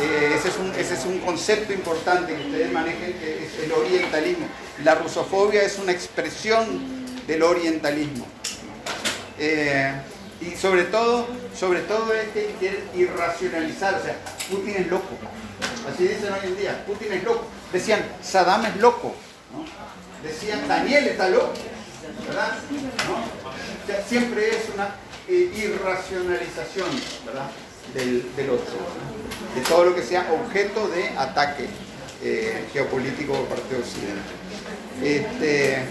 Eh, 0.00 0.34
ese, 0.36 0.48
es 0.48 0.56
un, 0.58 0.72
ese 0.74 0.94
es 0.94 1.04
un 1.06 1.18
concepto 1.20 1.72
importante 1.72 2.34
que 2.34 2.42
ustedes 2.42 2.72
manejen, 2.72 3.14
que 3.14 3.44
es 3.44 3.64
el 3.64 3.72
orientalismo. 3.72 4.46
La 4.84 4.94
rusofobia 4.94 5.62
es 5.62 5.78
una 5.78 5.92
expresión 5.92 7.26
del 7.26 7.42
orientalismo. 7.42 8.26
Eh, 9.38 9.92
y 10.40 10.54
sobre 10.54 10.84
todo, 10.84 11.26
sobre 11.58 11.80
todo 11.80 12.12
es 12.14 12.28
que 12.28 12.54
quieren 12.60 12.84
irracionalizar, 12.94 13.94
o 13.94 14.02
sea, 14.02 14.16
Putin 14.48 14.76
es 14.76 14.86
loco. 14.86 15.16
Así 15.92 16.06
dicen 16.06 16.32
hoy 16.32 16.46
en 16.48 16.56
día, 16.56 16.84
Putin 16.86 17.12
es 17.12 17.24
loco. 17.24 17.44
Decían, 17.72 18.04
Saddam 18.22 18.66
es 18.66 18.76
loco. 18.76 19.14
¿No? 19.52 20.28
Decían, 20.28 20.66
Daniel 20.68 21.08
está 21.08 21.28
loco. 21.28 21.52
¿Verdad? 22.26 22.58
¿No? 23.06 23.50
O 23.50 23.86
sea, 23.86 24.04
siempre 24.06 24.48
es 24.50 24.68
una 24.74 24.94
eh, 25.28 25.50
irracionalización, 25.56 26.88
¿verdad? 27.26 27.50
Del, 27.94 28.24
del 28.36 28.50
otro, 28.50 28.72
¿verdad? 28.74 29.54
de 29.54 29.60
todo 29.62 29.84
lo 29.84 29.94
que 29.94 30.02
sea 30.02 30.30
objeto 30.32 30.88
de 30.88 31.08
ataque 31.16 31.66
eh, 32.22 32.64
geopolítico 32.72 33.32
por 33.34 33.46
parte 33.46 33.74
de 33.74 33.80
Occidente. 33.80 34.22
Este, 35.02 35.84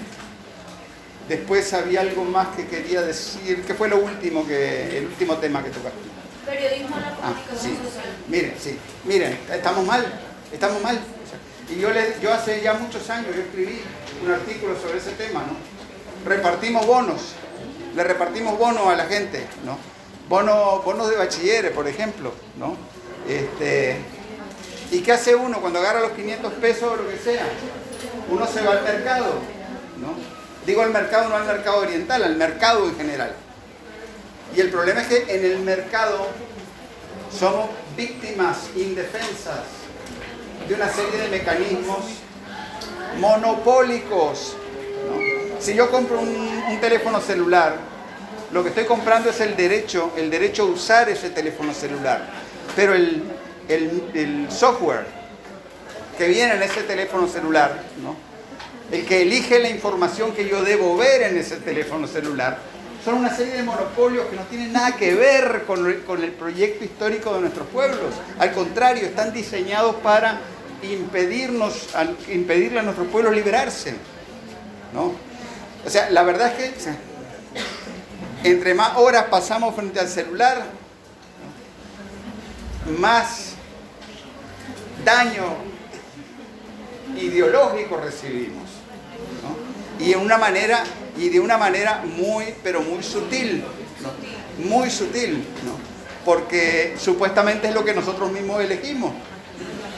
después 1.27 1.73
había 1.73 2.01
algo 2.01 2.23
más 2.25 2.49
que 2.55 2.67
quería 2.67 3.01
decir, 3.01 3.63
que 3.63 3.73
fue 3.73 3.87
lo 3.89 3.97
último 3.97 4.45
que, 4.45 4.97
el 4.99 5.05
último 5.05 5.37
tema 5.37 5.63
que 5.63 5.69
tocaste. 5.69 5.97
Periodismo 6.45 6.95
en 6.97 7.01
la 7.01 7.07
Ah, 7.09 7.33
comunicación 7.33 7.59
sí. 7.73 7.77
social. 7.83 8.05
Miren, 8.27 8.53
sí. 8.59 8.77
Miren, 9.05 9.39
estamos 9.51 9.85
mal, 9.85 10.05
estamos 10.51 10.81
mal. 10.81 10.99
Y 11.69 11.79
yo, 11.79 11.91
le, 11.91 12.15
yo 12.21 12.33
hace 12.33 12.61
ya 12.61 12.73
muchos 12.73 13.09
años 13.09 13.35
yo 13.35 13.41
escribí 13.41 13.81
un 14.23 14.31
artículo 14.31 14.79
sobre 14.79 14.99
ese 14.99 15.11
tema, 15.11 15.41
¿no? 15.41 16.29
Repartimos 16.29 16.85
bonos, 16.85 17.33
le 17.95 18.03
repartimos 18.03 18.57
bonos 18.57 18.87
a 18.87 18.95
la 18.95 19.05
gente, 19.05 19.45
¿no? 19.65 19.77
Bonos, 20.29 20.83
bonos 20.85 21.09
de 21.09 21.17
bachilleres, 21.17 21.71
por 21.71 21.87
ejemplo, 21.87 22.31
¿no? 22.57 22.77
Este, 23.27 23.97
¿Y 24.91 25.01
qué 25.01 25.11
hace 25.11 25.35
uno 25.35 25.59
cuando 25.59 25.79
agarra 25.79 25.99
los 25.99 26.11
500 26.11 26.53
pesos 26.53 26.83
o 26.83 26.95
lo 26.95 27.09
que 27.09 27.17
sea? 27.17 27.45
Uno 28.29 28.47
se 28.47 28.61
va 28.61 28.73
al 28.73 28.83
mercado, 28.83 29.33
¿no? 29.99 30.13
Digo 30.65 30.81
al 30.81 30.91
mercado, 30.91 31.29
no 31.29 31.35
al 31.35 31.45
mercado 31.45 31.79
oriental, 31.79 32.23
al 32.23 32.35
mercado 32.37 32.87
en 32.87 32.95
general. 32.95 33.33
Y 34.55 34.61
el 34.61 34.69
problema 34.69 35.01
es 35.01 35.07
que 35.07 35.35
en 35.35 35.45
el 35.45 35.59
mercado 35.59 36.27
somos 37.37 37.69
víctimas 37.97 38.57
indefensas 38.75 39.76
de 40.67 40.73
una 40.75 40.89
serie 40.89 41.19
de 41.21 41.29
mecanismos 41.29 41.99
monopólicos. 43.19 44.55
¿no? 45.09 45.61
Si 45.61 45.73
yo 45.73 45.89
compro 45.89 46.19
un, 46.19 46.63
un 46.69 46.79
teléfono 46.79 47.19
celular, 47.21 47.75
lo 48.51 48.63
que 48.63 48.69
estoy 48.69 48.85
comprando 48.85 49.29
es 49.29 49.39
el 49.41 49.55
derecho, 49.55 50.11
el 50.17 50.29
derecho 50.29 50.63
a 50.63 50.65
usar 50.67 51.09
ese 51.09 51.29
teléfono 51.29 51.73
celular. 51.73 52.25
Pero 52.75 52.93
el, 52.93 53.23
el- 53.67 54.11
el 54.13 54.51
software 54.51 55.05
que 56.17 56.27
viene 56.27 56.53
en 56.55 56.63
ese 56.63 56.81
teléfono 56.83 57.27
celular, 57.27 57.81
el 58.91 59.05
que 59.05 59.21
elige 59.21 59.59
la 59.59 59.69
información 59.69 60.31
que 60.33 60.47
yo 60.47 60.63
debo 60.63 60.95
ver 60.97 61.23
en 61.23 61.37
ese 61.37 61.57
teléfono 61.57 62.07
celular, 62.07 62.57
son 63.07 63.19
una 63.19 63.33
serie 63.33 63.53
de 63.53 63.63
monopolios 63.63 64.25
que 64.25 64.35
no 64.35 64.41
tienen 64.43 64.73
nada 64.73 64.97
que 64.97 65.15
ver 65.15 65.63
con, 65.65 65.87
el- 65.87 66.03
con 66.03 66.21
el 66.21 66.33
proyecto 66.33 66.83
histórico 66.83 67.33
de 67.35 67.39
nuestros 67.39 67.65
pueblos. 67.67 68.13
Al 68.37 68.51
contrario, 68.51 69.05
están 69.05 69.31
diseñados 69.31 69.95
para 70.03 70.41
impedirnos, 70.83 71.87
impedirle 72.27 72.79
a 72.79 72.83
nuestros 72.83 73.07
pueblos 73.07 73.33
liberarse. 73.33 73.95
¿no? 74.93 75.13
O 75.85 75.89
sea, 75.89 76.09
la 76.09 76.23
verdad 76.23 76.51
es 76.59 76.83
que 76.83 76.91
entre 78.43 78.73
más 78.73 78.97
horas 78.97 79.23
pasamos 79.31 79.73
frente 79.73 80.01
al 80.01 80.09
celular, 80.09 80.65
más 82.99 83.53
daño 85.05 85.45
ideológico 87.17 88.01
recibimos. 88.03 88.67
¿no? 89.43 90.05
Y 90.05 90.09
de 90.09 90.17
una 90.17 90.37
manera, 90.37 90.83
y 91.17 91.29
de 91.29 91.39
una 91.39 91.57
manera 91.57 92.03
muy, 92.05 92.45
pero 92.63 92.81
muy 92.81 93.03
sutil. 93.03 93.63
Muy 94.57 94.89
sutil. 94.89 95.43
Porque 96.25 96.95
supuestamente 96.99 97.69
es 97.69 97.73
lo 97.73 97.85
que 97.85 97.93
nosotros 97.93 98.31
mismos 98.31 98.61
elegimos. 98.61 99.13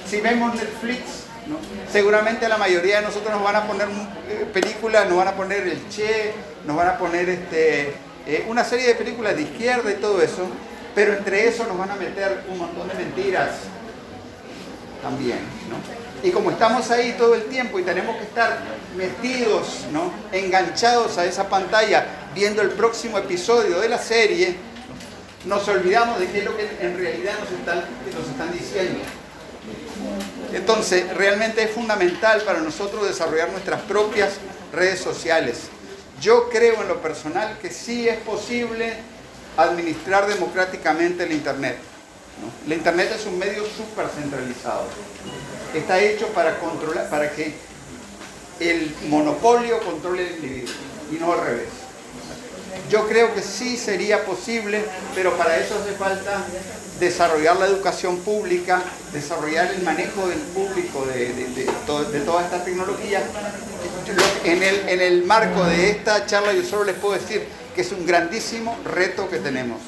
Si 0.08 0.22
vemos 0.22 0.56
Netflix, 0.56 1.00
¿no? 1.48 1.58
seguramente 1.92 2.48
la 2.48 2.58
mayoría 2.58 2.98
de 2.98 3.08
nosotros 3.08 3.32
nos 3.32 3.44
van 3.44 3.56
a 3.56 3.68
poner 3.68 3.88
eh, 4.28 4.46
películas, 4.52 5.08
nos 5.08 5.18
van 5.18 5.28
a 5.28 5.36
poner 5.36 5.68
el 5.68 5.90
Che, 5.90 6.34
nos 6.66 6.76
van 6.76 6.88
a 6.88 6.98
poner 6.98 7.30
este, 7.30 7.94
eh, 8.26 8.46
una 8.48 8.64
serie 8.64 8.88
de 8.88 8.96
películas 8.96 9.36
de 9.36 9.44
izquierda 9.44 9.92
y 9.92 9.96
todo 9.96 10.22
eso, 10.22 10.48
pero 10.96 11.14
entre 11.14 11.48
eso 11.48 11.66
nos 11.66 11.78
van 11.78 11.92
a 11.92 11.96
meter 11.96 12.44
un 12.50 12.58
montón 12.58 12.88
de 12.88 12.94
mentiras 12.96 13.50
también, 15.02 15.40
¿no? 15.70 15.78
Y 16.28 16.32
como 16.32 16.52
estamos 16.52 16.92
ahí 16.92 17.16
todo 17.18 17.36
el 17.36 17.46
tiempo 17.46 17.80
y 17.80 17.84
tenemos 17.84 18.18
que 18.18 18.24
estar 18.24 18.60
metidos, 18.98 19.86
¿no? 19.92 20.12
Enganchados 20.32 21.18
a 21.18 21.26
esa 21.26 21.48
pantalla, 21.48 22.06
viendo 22.36 22.62
el 22.62 22.72
próximo 22.72 23.18
episodio 23.18 23.80
de 23.80 23.88
la 23.90 23.98
serie, 23.98 24.56
nos 25.46 25.68
olvidamos 25.68 26.20
de 26.20 26.28
qué 26.28 26.40
es 26.40 26.46
lo 26.46 26.58
que 26.58 26.68
en 26.82 26.98
realidad 26.98 27.34
nos 27.40 27.52
están, 27.52 27.78
nos 28.14 28.28
están 28.30 28.52
diciendo. 28.52 29.00
Entonces, 30.54 31.16
realmente 31.16 31.64
es 31.64 31.72
fundamental 31.72 32.42
para 32.42 32.60
nosotros 32.60 33.08
desarrollar 33.08 33.50
nuestras 33.52 33.82
propias 33.82 34.34
redes 34.74 35.00
sociales. 35.00 35.70
Yo 36.20 36.50
creo 36.50 36.82
en 36.82 36.88
lo 36.88 37.02
personal 37.02 37.58
que 37.62 37.70
sí 37.70 38.10
es 38.10 38.18
posible 38.18 38.94
administrar 39.56 40.28
democráticamente 40.28 41.24
el 41.24 41.32
Internet. 41.32 41.78
El 42.66 42.74
Internet 42.74 43.12
es 43.20 43.26
un 43.26 43.38
medio 43.40 43.64
súper 43.66 44.08
centralizado. 44.10 44.84
Está 45.74 46.00
hecho 46.00 46.28
para, 46.28 46.60
controlar, 46.60 47.10
para 47.10 47.32
que 47.32 47.54
el 48.60 48.94
monopolio 49.08 49.80
controle 49.82 50.28
el 50.28 50.34
individuo 50.36 50.74
y 51.12 51.16
no 51.16 51.34
al 51.34 51.42
revés. 51.42 51.70
Yo 52.90 53.08
creo 53.08 53.34
que 53.34 53.42
sí 53.42 53.78
sería 53.78 54.26
posible, 54.26 54.84
pero 55.16 55.36
para 55.38 55.58
eso 55.58 55.76
hace 55.76 55.94
falta 55.96 56.44
desarrollar 57.00 57.58
la 57.58 57.68
educación 57.68 58.18
pública, 58.20 58.82
desarrollar 59.14 59.72
el 59.72 59.84
manejo 59.84 60.28
del 60.28 60.40
público 60.40 61.06
de, 61.06 61.34
de, 61.34 61.46
de, 61.50 61.66
de 61.66 62.20
toda 62.26 62.44
esta 62.44 62.64
tecnología. 62.64 63.22
Lo- 64.16 64.50
En 64.52 64.64
el, 64.64 64.90
en 64.90 65.02
el 65.02 65.24
marco 65.24 65.64
de 65.66 65.92
esta 65.92 66.26
charla 66.26 66.52
yo 66.54 66.64
solo 66.64 66.86
les 66.86 66.96
puedo 66.96 67.14
decir 67.14 67.44
que 67.76 67.82
es 67.82 67.92
un 67.92 68.06
grandísimo 68.06 68.76
reto 68.84 69.30
que 69.30 69.38
tenemos. 69.38 69.80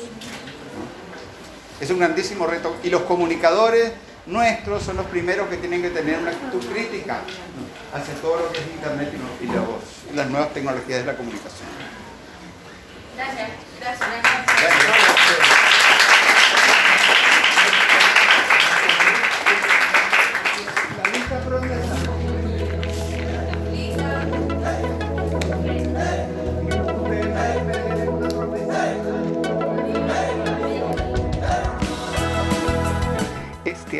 Es 1.82 1.90
un 1.90 2.00
grandísimo 2.00 2.46
reto. 2.48 2.78
Y 2.84 2.90
los 2.90 3.02
comunicadores 3.02 3.92
nuestros 4.28 4.84
son 4.84 4.98
los 4.98 5.08
primeros 5.08 5.50
que 5.50 5.58
tienen 5.58 5.82
que 5.82 5.90
tener 5.90 6.20
una 6.20 6.30
actitud 6.30 6.64
crítica 6.72 7.22
hacia 7.94 8.14
todo 8.22 8.38
lo 8.38 8.52
que 8.52 8.60
es 8.60 8.68
Internet 8.68 9.12
y 9.42 9.48
la 9.48 9.62
voz, 9.62 9.84
y 10.12 10.16
las 10.16 10.30
nuevas 10.30 10.54
tecnologías 10.54 11.00
de 11.00 11.06
la 11.06 11.18
comunicación. 11.18 11.68
Gracias, 13.18 13.50
gracias. 13.80 14.10
La 14.10 15.11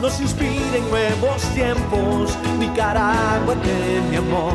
nos 0.00 0.20
inspira 0.20 0.76
en 0.76 0.90
nuevos 0.90 1.42
tiempos, 1.54 2.36
Nicaragua 2.58 3.54
de 3.54 4.00
mi 4.08 4.16
amor. 4.16 4.52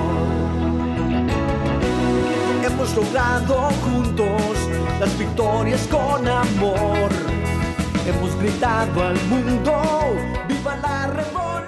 Hemos 2.63 2.95
logrado 2.95 3.69
juntos 3.83 4.55
las 4.99 5.17
victorias 5.17 5.87
con 5.87 6.27
amor. 6.27 7.09
Hemos 8.05 8.35
gritado 8.39 9.03
al 9.03 9.21
mundo, 9.25 9.73
viva 10.47 10.75
la 10.77 11.07
revolución. 11.07 11.62